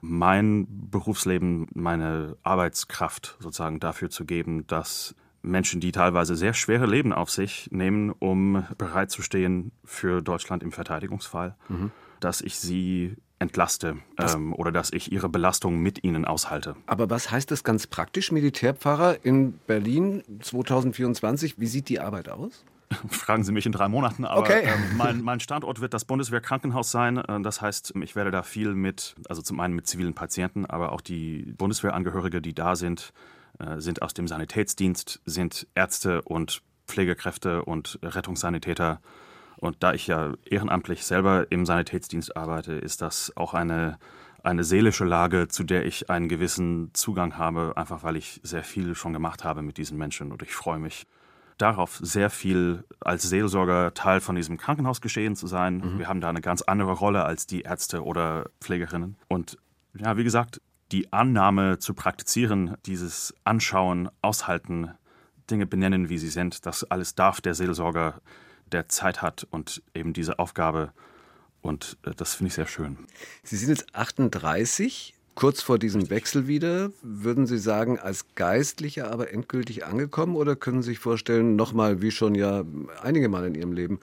mein 0.00 0.66
Berufsleben, 0.90 1.68
meine 1.74 2.36
Arbeitskraft 2.42 3.36
sozusagen 3.38 3.80
dafür 3.80 4.10
zu 4.10 4.24
geben, 4.24 4.66
dass 4.66 5.14
Menschen, 5.42 5.80
die 5.80 5.92
teilweise 5.92 6.36
sehr 6.36 6.54
schwere 6.54 6.86
Leben 6.86 7.12
auf 7.12 7.30
sich 7.30 7.68
nehmen, 7.70 8.10
um 8.10 8.64
bereit 8.78 9.10
zu 9.10 9.22
stehen 9.22 9.72
für 9.84 10.22
Deutschland 10.22 10.62
im 10.62 10.72
Verteidigungsfall, 10.72 11.56
mhm. 11.68 11.90
dass 12.20 12.40
ich 12.40 12.58
sie 12.58 13.16
entlaste 13.38 13.96
ähm, 14.18 14.54
oder 14.54 14.70
dass 14.70 14.92
ich 14.92 15.12
ihre 15.12 15.28
Belastung 15.28 15.80
mit 15.80 16.04
ihnen 16.04 16.24
aushalte. 16.24 16.76
Aber 16.86 17.10
was 17.10 17.30
heißt 17.30 17.50
das 17.50 17.64
ganz 17.64 17.86
praktisch, 17.86 18.30
Militärpfarrer 18.32 19.24
in 19.24 19.58
Berlin 19.66 20.22
2024? 20.40 21.58
Wie 21.58 21.66
sieht 21.66 21.88
die 21.88 22.00
Arbeit 22.00 22.28
aus? 22.28 22.64
Fragen 23.08 23.42
Sie 23.42 23.52
mich 23.52 23.66
in 23.66 23.72
drei 23.72 23.88
Monaten, 23.88 24.24
aber 24.24 24.40
okay. 24.40 24.62
ähm, 24.64 24.80
mein, 24.96 25.22
mein, 25.22 25.40
Standort 25.40 25.80
wird 25.80 25.92
das 25.92 26.04
Bundeswehrkrankenhaus 26.04 26.90
sein. 26.90 27.18
Äh, 27.18 27.40
das 27.42 27.60
heißt, 27.60 27.94
ich 28.02 28.16
werde 28.16 28.30
da 28.30 28.42
viel 28.42 28.74
mit, 28.74 29.16
also 29.28 29.42
zum 29.42 29.60
einen 29.60 29.74
mit 29.74 29.86
zivilen 29.86 30.14
Patienten, 30.14 30.66
aber 30.66 30.92
auch 30.92 31.00
die 31.00 31.52
Bundeswehrangehörige, 31.58 32.40
die 32.40 32.54
da 32.54 32.76
sind, 32.76 33.12
sind 33.78 34.02
aus 34.02 34.14
dem 34.14 34.28
Sanitätsdienst, 34.28 35.20
sind 35.24 35.66
Ärzte 35.74 36.22
und 36.22 36.62
Pflegekräfte 36.86 37.64
und 37.64 37.98
Rettungssanitäter. 38.02 39.00
Und 39.56 39.82
da 39.82 39.94
ich 39.94 40.06
ja 40.06 40.34
ehrenamtlich 40.44 41.04
selber 41.04 41.46
im 41.50 41.64
Sanitätsdienst 41.64 42.36
arbeite, 42.36 42.72
ist 42.72 43.02
das 43.02 43.32
auch 43.36 43.54
eine, 43.54 43.98
eine 44.42 44.64
seelische 44.64 45.04
Lage, 45.04 45.48
zu 45.48 45.62
der 45.64 45.86
ich 45.86 46.10
einen 46.10 46.28
gewissen 46.28 46.90
Zugang 46.94 47.38
habe, 47.38 47.72
einfach 47.76 48.02
weil 48.02 48.16
ich 48.16 48.40
sehr 48.42 48.64
viel 48.64 48.94
schon 48.94 49.12
gemacht 49.12 49.44
habe 49.44 49.62
mit 49.62 49.78
diesen 49.78 49.98
Menschen. 49.98 50.32
Und 50.32 50.42
ich 50.42 50.54
freue 50.54 50.78
mich 50.78 51.06
darauf, 51.58 51.98
sehr 52.02 52.28
viel 52.28 52.84
als 53.00 53.22
Seelsorger 53.22 53.94
Teil 53.94 54.20
von 54.20 54.34
diesem 54.34 54.58
Krankenhausgeschehen 54.58 55.36
zu 55.36 55.46
sein. 55.46 55.76
Mhm. 55.76 55.98
Wir 55.98 56.08
haben 56.08 56.20
da 56.20 56.28
eine 56.28 56.40
ganz 56.40 56.62
andere 56.62 56.92
Rolle 56.92 57.24
als 57.24 57.46
die 57.46 57.62
Ärzte 57.62 58.02
oder 58.02 58.50
Pflegerinnen. 58.60 59.16
Und 59.28 59.58
ja, 59.94 60.16
wie 60.16 60.24
gesagt, 60.24 60.60
die 60.92 61.12
Annahme 61.12 61.78
zu 61.78 61.94
praktizieren, 61.94 62.76
dieses 62.84 63.34
Anschauen, 63.44 64.10
Aushalten, 64.20 64.90
Dinge 65.50 65.66
benennen, 65.66 66.08
wie 66.08 66.18
sie 66.18 66.28
sind, 66.28 66.66
das 66.66 66.84
alles 66.84 67.14
darf 67.14 67.40
der 67.40 67.54
Seelsorger, 67.54 68.20
der 68.70 68.88
Zeit 68.88 69.22
hat 69.22 69.46
und 69.50 69.82
eben 69.94 70.12
diese 70.12 70.38
Aufgabe. 70.38 70.92
Und 71.60 71.96
äh, 72.04 72.12
das 72.14 72.34
finde 72.34 72.48
ich 72.48 72.54
sehr 72.54 72.66
schön. 72.66 72.98
Sie 73.42 73.56
sind 73.56 73.70
jetzt 73.70 73.94
38, 73.94 75.14
kurz 75.34 75.62
vor 75.62 75.78
diesem 75.78 76.10
Wechsel 76.10 76.46
wieder. 76.46 76.90
Würden 77.02 77.46
Sie 77.46 77.58
sagen, 77.58 77.98
als 77.98 78.34
Geistlicher 78.34 79.10
aber 79.10 79.32
endgültig 79.32 79.86
angekommen 79.86 80.36
oder 80.36 80.56
können 80.56 80.82
Sie 80.82 80.90
sich 80.90 80.98
vorstellen, 80.98 81.56
nochmal, 81.56 82.02
wie 82.02 82.10
schon 82.10 82.34
ja 82.34 82.64
einige 83.02 83.28
Mal 83.28 83.46
in 83.46 83.54
Ihrem 83.54 83.72
Leben, 83.72 84.00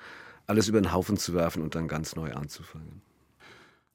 alles 0.48 0.68
über 0.68 0.82
den 0.82 0.92
Haufen 0.92 1.18
zu 1.18 1.34
werfen 1.34 1.62
und 1.62 1.76
dann 1.76 1.88
ganz 1.88 2.16
neu 2.16 2.34
anzufangen? 2.34 3.02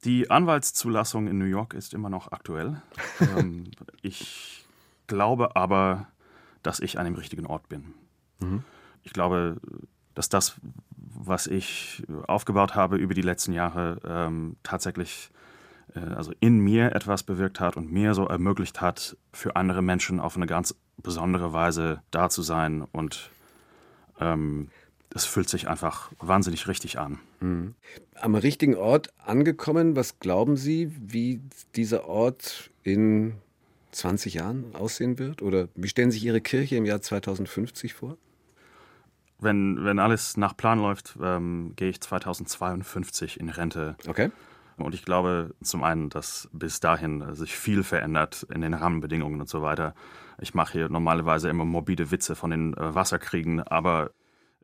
Die 0.05 0.31
Anwaltszulassung 0.31 1.29
in 1.29 1.39
New 1.39 1.47
York 1.47 1.75
ist 1.75 1.95
immer 1.95 2.11
noch 2.11 2.31
aktuell. 2.33 2.83
ähm, 3.21 3.71
ich 4.03 4.65
glaube 5.07 5.57
aber, 5.57 6.07
dass 6.63 6.81
ich 6.81 6.99
an 6.99 7.05
dem 7.05 7.15
richtigen 7.15 7.47
Ort 7.47 7.69
bin. 7.69 7.95
Mhm. 8.41 8.63
Ich 9.03 9.13
glaube, 9.13 9.57
dass 10.15 10.29
das, 10.29 10.57
was 10.97 11.47
ich 11.47 12.05
aufgebaut 12.27 12.75
habe 12.75 12.97
über 12.97 13.15
die 13.15 13.23
letzten 13.23 13.53
Jahre, 13.53 14.01
ähm, 14.07 14.57
tatsächlich 14.63 15.31
äh, 15.95 16.01
also 16.01 16.33
in 16.41 16.59
mir 16.59 16.95
etwas 16.95 17.23
bewirkt 17.23 17.61
hat 17.61 17.77
und 17.77 17.91
mir 17.91 18.15
so 18.15 18.27
ermöglicht 18.27 18.81
hat, 18.81 19.17
für 19.33 19.57
andere 19.57 19.83
Menschen 19.83 20.21
auf 20.21 20.37
eine 20.37 20.47
ganz 20.47 20.77
besondere 20.99 21.53
Weise 21.53 22.03
da 22.11 22.29
zu 22.29 22.43
sein. 22.43 22.83
Und 22.83 23.31
ähm, 24.21 24.71
es 25.15 25.25
fühlt 25.25 25.49
sich 25.49 25.69
einfach 25.69 26.11
wahnsinnig 26.19 26.67
richtig 26.67 26.99
an. 26.99 27.21
Mhm. 27.41 27.75
Am 28.17 28.35
richtigen 28.35 28.75
Ort 28.75 29.13
angekommen, 29.25 29.97
was 29.97 30.19
glauben 30.19 30.57
Sie, 30.57 30.93
wie 31.01 31.41
dieser 31.77 32.09
Ort 32.09 32.71
in 32.83 33.35
20 33.93 34.35
Jahren 34.35 34.75
aussehen 34.75 35.19
wird? 35.19 35.41
Oder 35.41 35.69
wie 35.77 35.89
stellen 35.89 36.11
Sie 36.11 36.19
sich 36.19 36.27
Ihre 36.27 36.41
Kirche 36.41 36.77
im 36.77 36.85
Jahr 36.85 37.01
2050 37.01 37.95
vor? 37.95 38.19
Wenn, 39.39 39.85
wenn 39.85 40.01
alles 40.01 40.37
nach 40.37 40.57
Plan 40.57 40.81
läuft, 40.81 41.17
ähm, 41.23 41.75
gehe 41.77 41.91
ich 41.91 42.01
2052 42.01 43.39
in 43.39 43.51
Rente. 43.51 43.97
Okay. 44.09 44.31
Und 44.77 44.95
ich 44.95 45.05
glaube 45.05 45.55
zum 45.63 45.85
einen, 45.85 46.09
dass 46.09 46.49
bis 46.53 46.81
dahin 46.81 47.35
sich 47.35 47.57
viel 47.57 47.85
verändert 47.85 48.45
in 48.53 48.63
den 48.63 48.75
Rahmenbedingungen 48.75 49.41
und 49.41 49.49
so 49.49 49.63
weiter. 49.63 49.95
Ich 50.41 50.55
mache 50.55 50.73
hier 50.73 50.89
normalerweise 50.89 51.49
immer 51.49 51.65
morbide 51.65 52.11
Witze 52.11 52.35
von 52.35 52.51
den 52.51 52.75
äh, 52.75 52.95
Wasserkriegen, 52.95 53.63
aber 53.63 54.11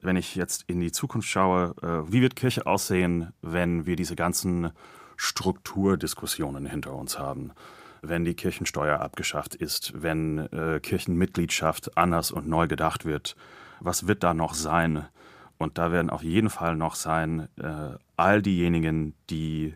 wenn 0.02 0.16
ich 0.16 0.34
jetzt 0.34 0.64
in 0.66 0.80
die 0.80 0.92
Zukunft 0.92 1.28
schaue, 1.28 1.74
äh, 1.82 2.12
wie 2.12 2.22
wird 2.22 2.36
Kirche 2.36 2.66
aussehen, 2.66 3.32
wenn 3.42 3.86
wir 3.86 3.96
diese 3.96 4.16
ganzen 4.16 4.72
Strukturdiskussionen 5.16 6.66
hinter 6.66 6.94
uns 6.94 7.18
haben? 7.18 7.52
Wenn 8.02 8.24
die 8.24 8.34
Kirchensteuer 8.34 9.00
abgeschafft 9.00 9.54
ist, 9.54 10.02
wenn 10.02 10.38
äh, 10.38 10.80
Kirchenmitgliedschaft 10.80 11.96
anders 11.98 12.30
und 12.30 12.48
neu 12.48 12.66
gedacht 12.66 13.04
wird, 13.04 13.36
was 13.80 14.06
wird 14.06 14.22
da 14.22 14.34
noch 14.34 14.54
sein? 14.54 15.06
Und 15.58 15.76
da 15.76 15.92
werden 15.92 16.10
auf 16.10 16.22
jeden 16.22 16.48
Fall 16.48 16.76
noch 16.76 16.94
sein 16.94 17.48
äh, 17.58 17.96
all 18.16 18.40
diejenigen, 18.40 19.14
die 19.28 19.74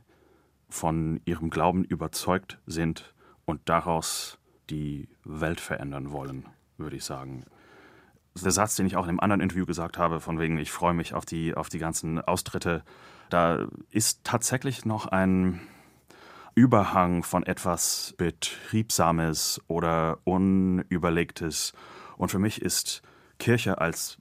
von 0.70 1.20
ihrem 1.26 1.50
Glauben 1.50 1.84
überzeugt 1.84 2.58
sind 2.66 3.14
und 3.44 3.60
daraus 3.66 4.38
die 4.70 5.08
Welt 5.24 5.60
verändern 5.60 6.10
wollen, 6.10 6.46
würde 6.78 6.96
ich 6.96 7.04
sagen. 7.04 7.44
Der 8.42 8.50
Satz, 8.50 8.74
den 8.76 8.86
ich 8.86 8.96
auch 8.96 9.04
in 9.04 9.10
einem 9.10 9.20
anderen 9.20 9.40
Interview 9.40 9.64
gesagt 9.64 9.96
habe, 9.96 10.20
von 10.20 10.38
wegen, 10.38 10.58
ich 10.58 10.72
freue 10.72 10.94
mich 10.94 11.14
auf 11.14 11.24
die, 11.24 11.54
auf 11.54 11.68
die 11.68 11.78
ganzen 11.78 12.20
Austritte, 12.20 12.82
da 13.30 13.66
ist 13.90 14.24
tatsächlich 14.24 14.84
noch 14.84 15.06
ein 15.06 15.60
Überhang 16.54 17.22
von 17.22 17.44
etwas 17.44 18.14
Betriebsames 18.16 19.60
oder 19.66 20.18
Unüberlegtes. 20.24 21.72
Und 22.16 22.30
für 22.30 22.38
mich 22.38 22.62
ist 22.62 23.02
Kirche 23.38 23.78
als 23.78 24.18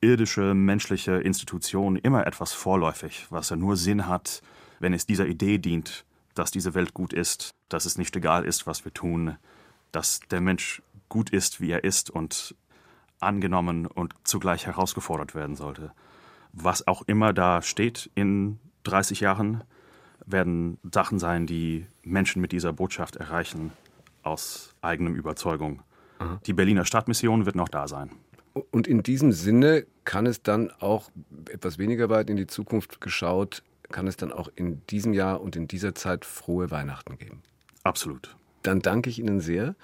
irdische, 0.00 0.54
menschliche 0.54 1.12
Institution 1.12 1.96
immer 1.96 2.26
etwas 2.26 2.52
vorläufig, 2.52 3.26
was 3.30 3.50
ja 3.50 3.56
nur 3.56 3.76
Sinn 3.76 4.06
hat, 4.06 4.42
wenn 4.78 4.92
es 4.92 5.06
dieser 5.06 5.26
Idee 5.26 5.58
dient, 5.58 6.04
dass 6.34 6.50
diese 6.50 6.74
Welt 6.74 6.94
gut 6.94 7.12
ist, 7.12 7.54
dass 7.68 7.86
es 7.86 7.98
nicht 7.98 8.14
egal 8.16 8.44
ist, 8.44 8.66
was 8.66 8.84
wir 8.84 8.92
tun, 8.92 9.36
dass 9.92 10.20
der 10.30 10.40
Mensch 10.40 10.82
gut 11.08 11.30
ist, 11.30 11.60
wie 11.60 11.70
er 11.70 11.84
ist 11.84 12.10
und 12.10 12.54
angenommen 13.20 13.86
und 13.86 14.14
zugleich 14.24 14.66
herausgefordert 14.66 15.34
werden 15.34 15.56
sollte. 15.56 15.92
Was 16.52 16.86
auch 16.86 17.02
immer 17.06 17.32
da 17.32 17.62
steht 17.62 18.10
in 18.14 18.58
30 18.84 19.20
Jahren, 19.20 19.64
werden 20.24 20.78
Sachen 20.92 21.18
sein, 21.18 21.46
die 21.46 21.86
Menschen 22.02 22.40
mit 22.40 22.52
dieser 22.52 22.72
Botschaft 22.72 23.16
erreichen 23.16 23.72
aus 24.22 24.74
eigenem 24.80 25.14
Überzeugung. 25.14 25.82
Aha. 26.18 26.40
Die 26.46 26.52
Berliner 26.52 26.84
Stadtmission 26.84 27.46
wird 27.46 27.56
noch 27.56 27.68
da 27.68 27.86
sein. 27.88 28.10
Und 28.70 28.86
in 28.86 29.02
diesem 29.02 29.32
Sinne 29.32 29.86
kann 30.04 30.24
es 30.24 30.42
dann 30.42 30.70
auch 30.80 31.10
etwas 31.50 31.78
weniger 31.78 32.08
weit 32.08 32.30
in 32.30 32.36
die 32.36 32.46
Zukunft 32.46 33.00
geschaut 33.00 33.62
kann 33.90 34.06
es 34.06 34.16
dann 34.16 34.32
auch 34.32 34.48
in 34.54 34.84
diesem 34.86 35.12
Jahr 35.12 35.40
und 35.40 35.56
in 35.56 35.68
dieser 35.68 35.94
Zeit 35.94 36.24
frohe 36.24 36.70
Weihnachten 36.70 37.18
geben. 37.18 37.42
Absolut. 37.82 38.36
Dann 38.62 38.80
danke 38.80 39.10
ich 39.10 39.18
Ihnen 39.18 39.40
sehr 39.40 39.76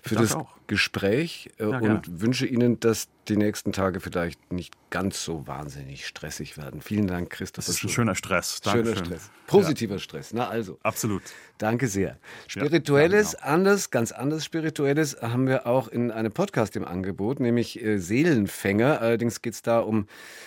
für 0.00 0.16
das 0.16 0.34
auch. 0.34 0.57
Gespräch 0.68 1.50
äh, 1.58 1.64
ja, 1.64 1.78
und 1.78 2.20
wünsche 2.20 2.46
Ihnen, 2.46 2.78
dass 2.78 3.08
die 3.28 3.36
nächsten 3.36 3.72
Tage 3.72 4.00
vielleicht 4.00 4.52
nicht 4.52 4.74
ganz 4.90 5.22
so 5.22 5.46
wahnsinnig 5.46 6.06
stressig 6.06 6.56
werden. 6.56 6.80
Vielen 6.80 7.06
Dank, 7.06 7.30
Christoph. 7.30 7.66
Das 7.66 7.74
ist 7.74 7.84
ein 7.84 7.88
schöner 7.90 8.14
Stress. 8.14 8.60
Dankeschön. 8.60 8.94
Schöner 8.94 9.06
Stress. 9.06 9.30
Positiver 9.46 9.94
ja. 9.94 9.98
Stress. 9.98 10.32
Na 10.32 10.48
also. 10.48 10.78
Absolut. 10.82 11.22
Danke 11.58 11.88
sehr. 11.88 12.18
Spirituelles, 12.46 13.32
ja, 13.32 13.38
genau. 13.40 13.52
anders, 13.52 13.90
ganz 13.90 14.12
anders 14.12 14.44
Spirituelles 14.44 15.20
haben 15.20 15.46
wir 15.46 15.66
auch 15.66 15.88
in 15.88 16.10
einem 16.10 16.32
Podcast 16.32 16.76
im 16.76 16.84
Angebot, 16.84 17.40
nämlich 17.40 17.82
äh, 17.82 17.98
Seelenfänger. 17.98 19.00
Allerdings 19.00 19.42
geht 19.42 19.54
es 19.54 19.62
da 19.62 19.80
um 19.80 20.06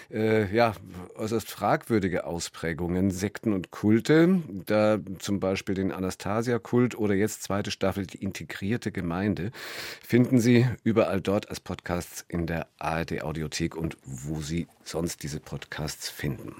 äh, 0.09 0.53
ja, 0.55 0.73
äußerst 1.15 1.49
fragwürdige 1.49 2.25
Ausprägungen, 2.25 3.11
Sekten 3.11 3.53
und 3.53 3.71
Kulte. 3.71 4.41
Da 4.65 4.99
zum 5.19 5.39
Beispiel 5.39 5.75
den 5.75 5.91
Anastasia-Kult 5.91 6.97
oder 6.97 7.13
jetzt 7.13 7.43
zweite 7.43 7.71
Staffel 7.71 8.07
die 8.07 8.23
integrierte 8.23 8.91
Gemeinde. 8.91 9.51
Finden 10.11 10.41
Sie 10.41 10.67
überall 10.83 11.21
dort 11.21 11.47
als 11.47 11.61
Podcasts 11.61 12.25
in 12.27 12.45
der 12.45 12.67
ARD 12.79 13.21
Audiothek 13.21 13.77
und 13.77 13.95
wo 14.03 14.41
Sie 14.41 14.67
sonst 14.83 15.23
diese 15.23 15.39
Podcasts 15.39 16.09
finden. 16.09 16.53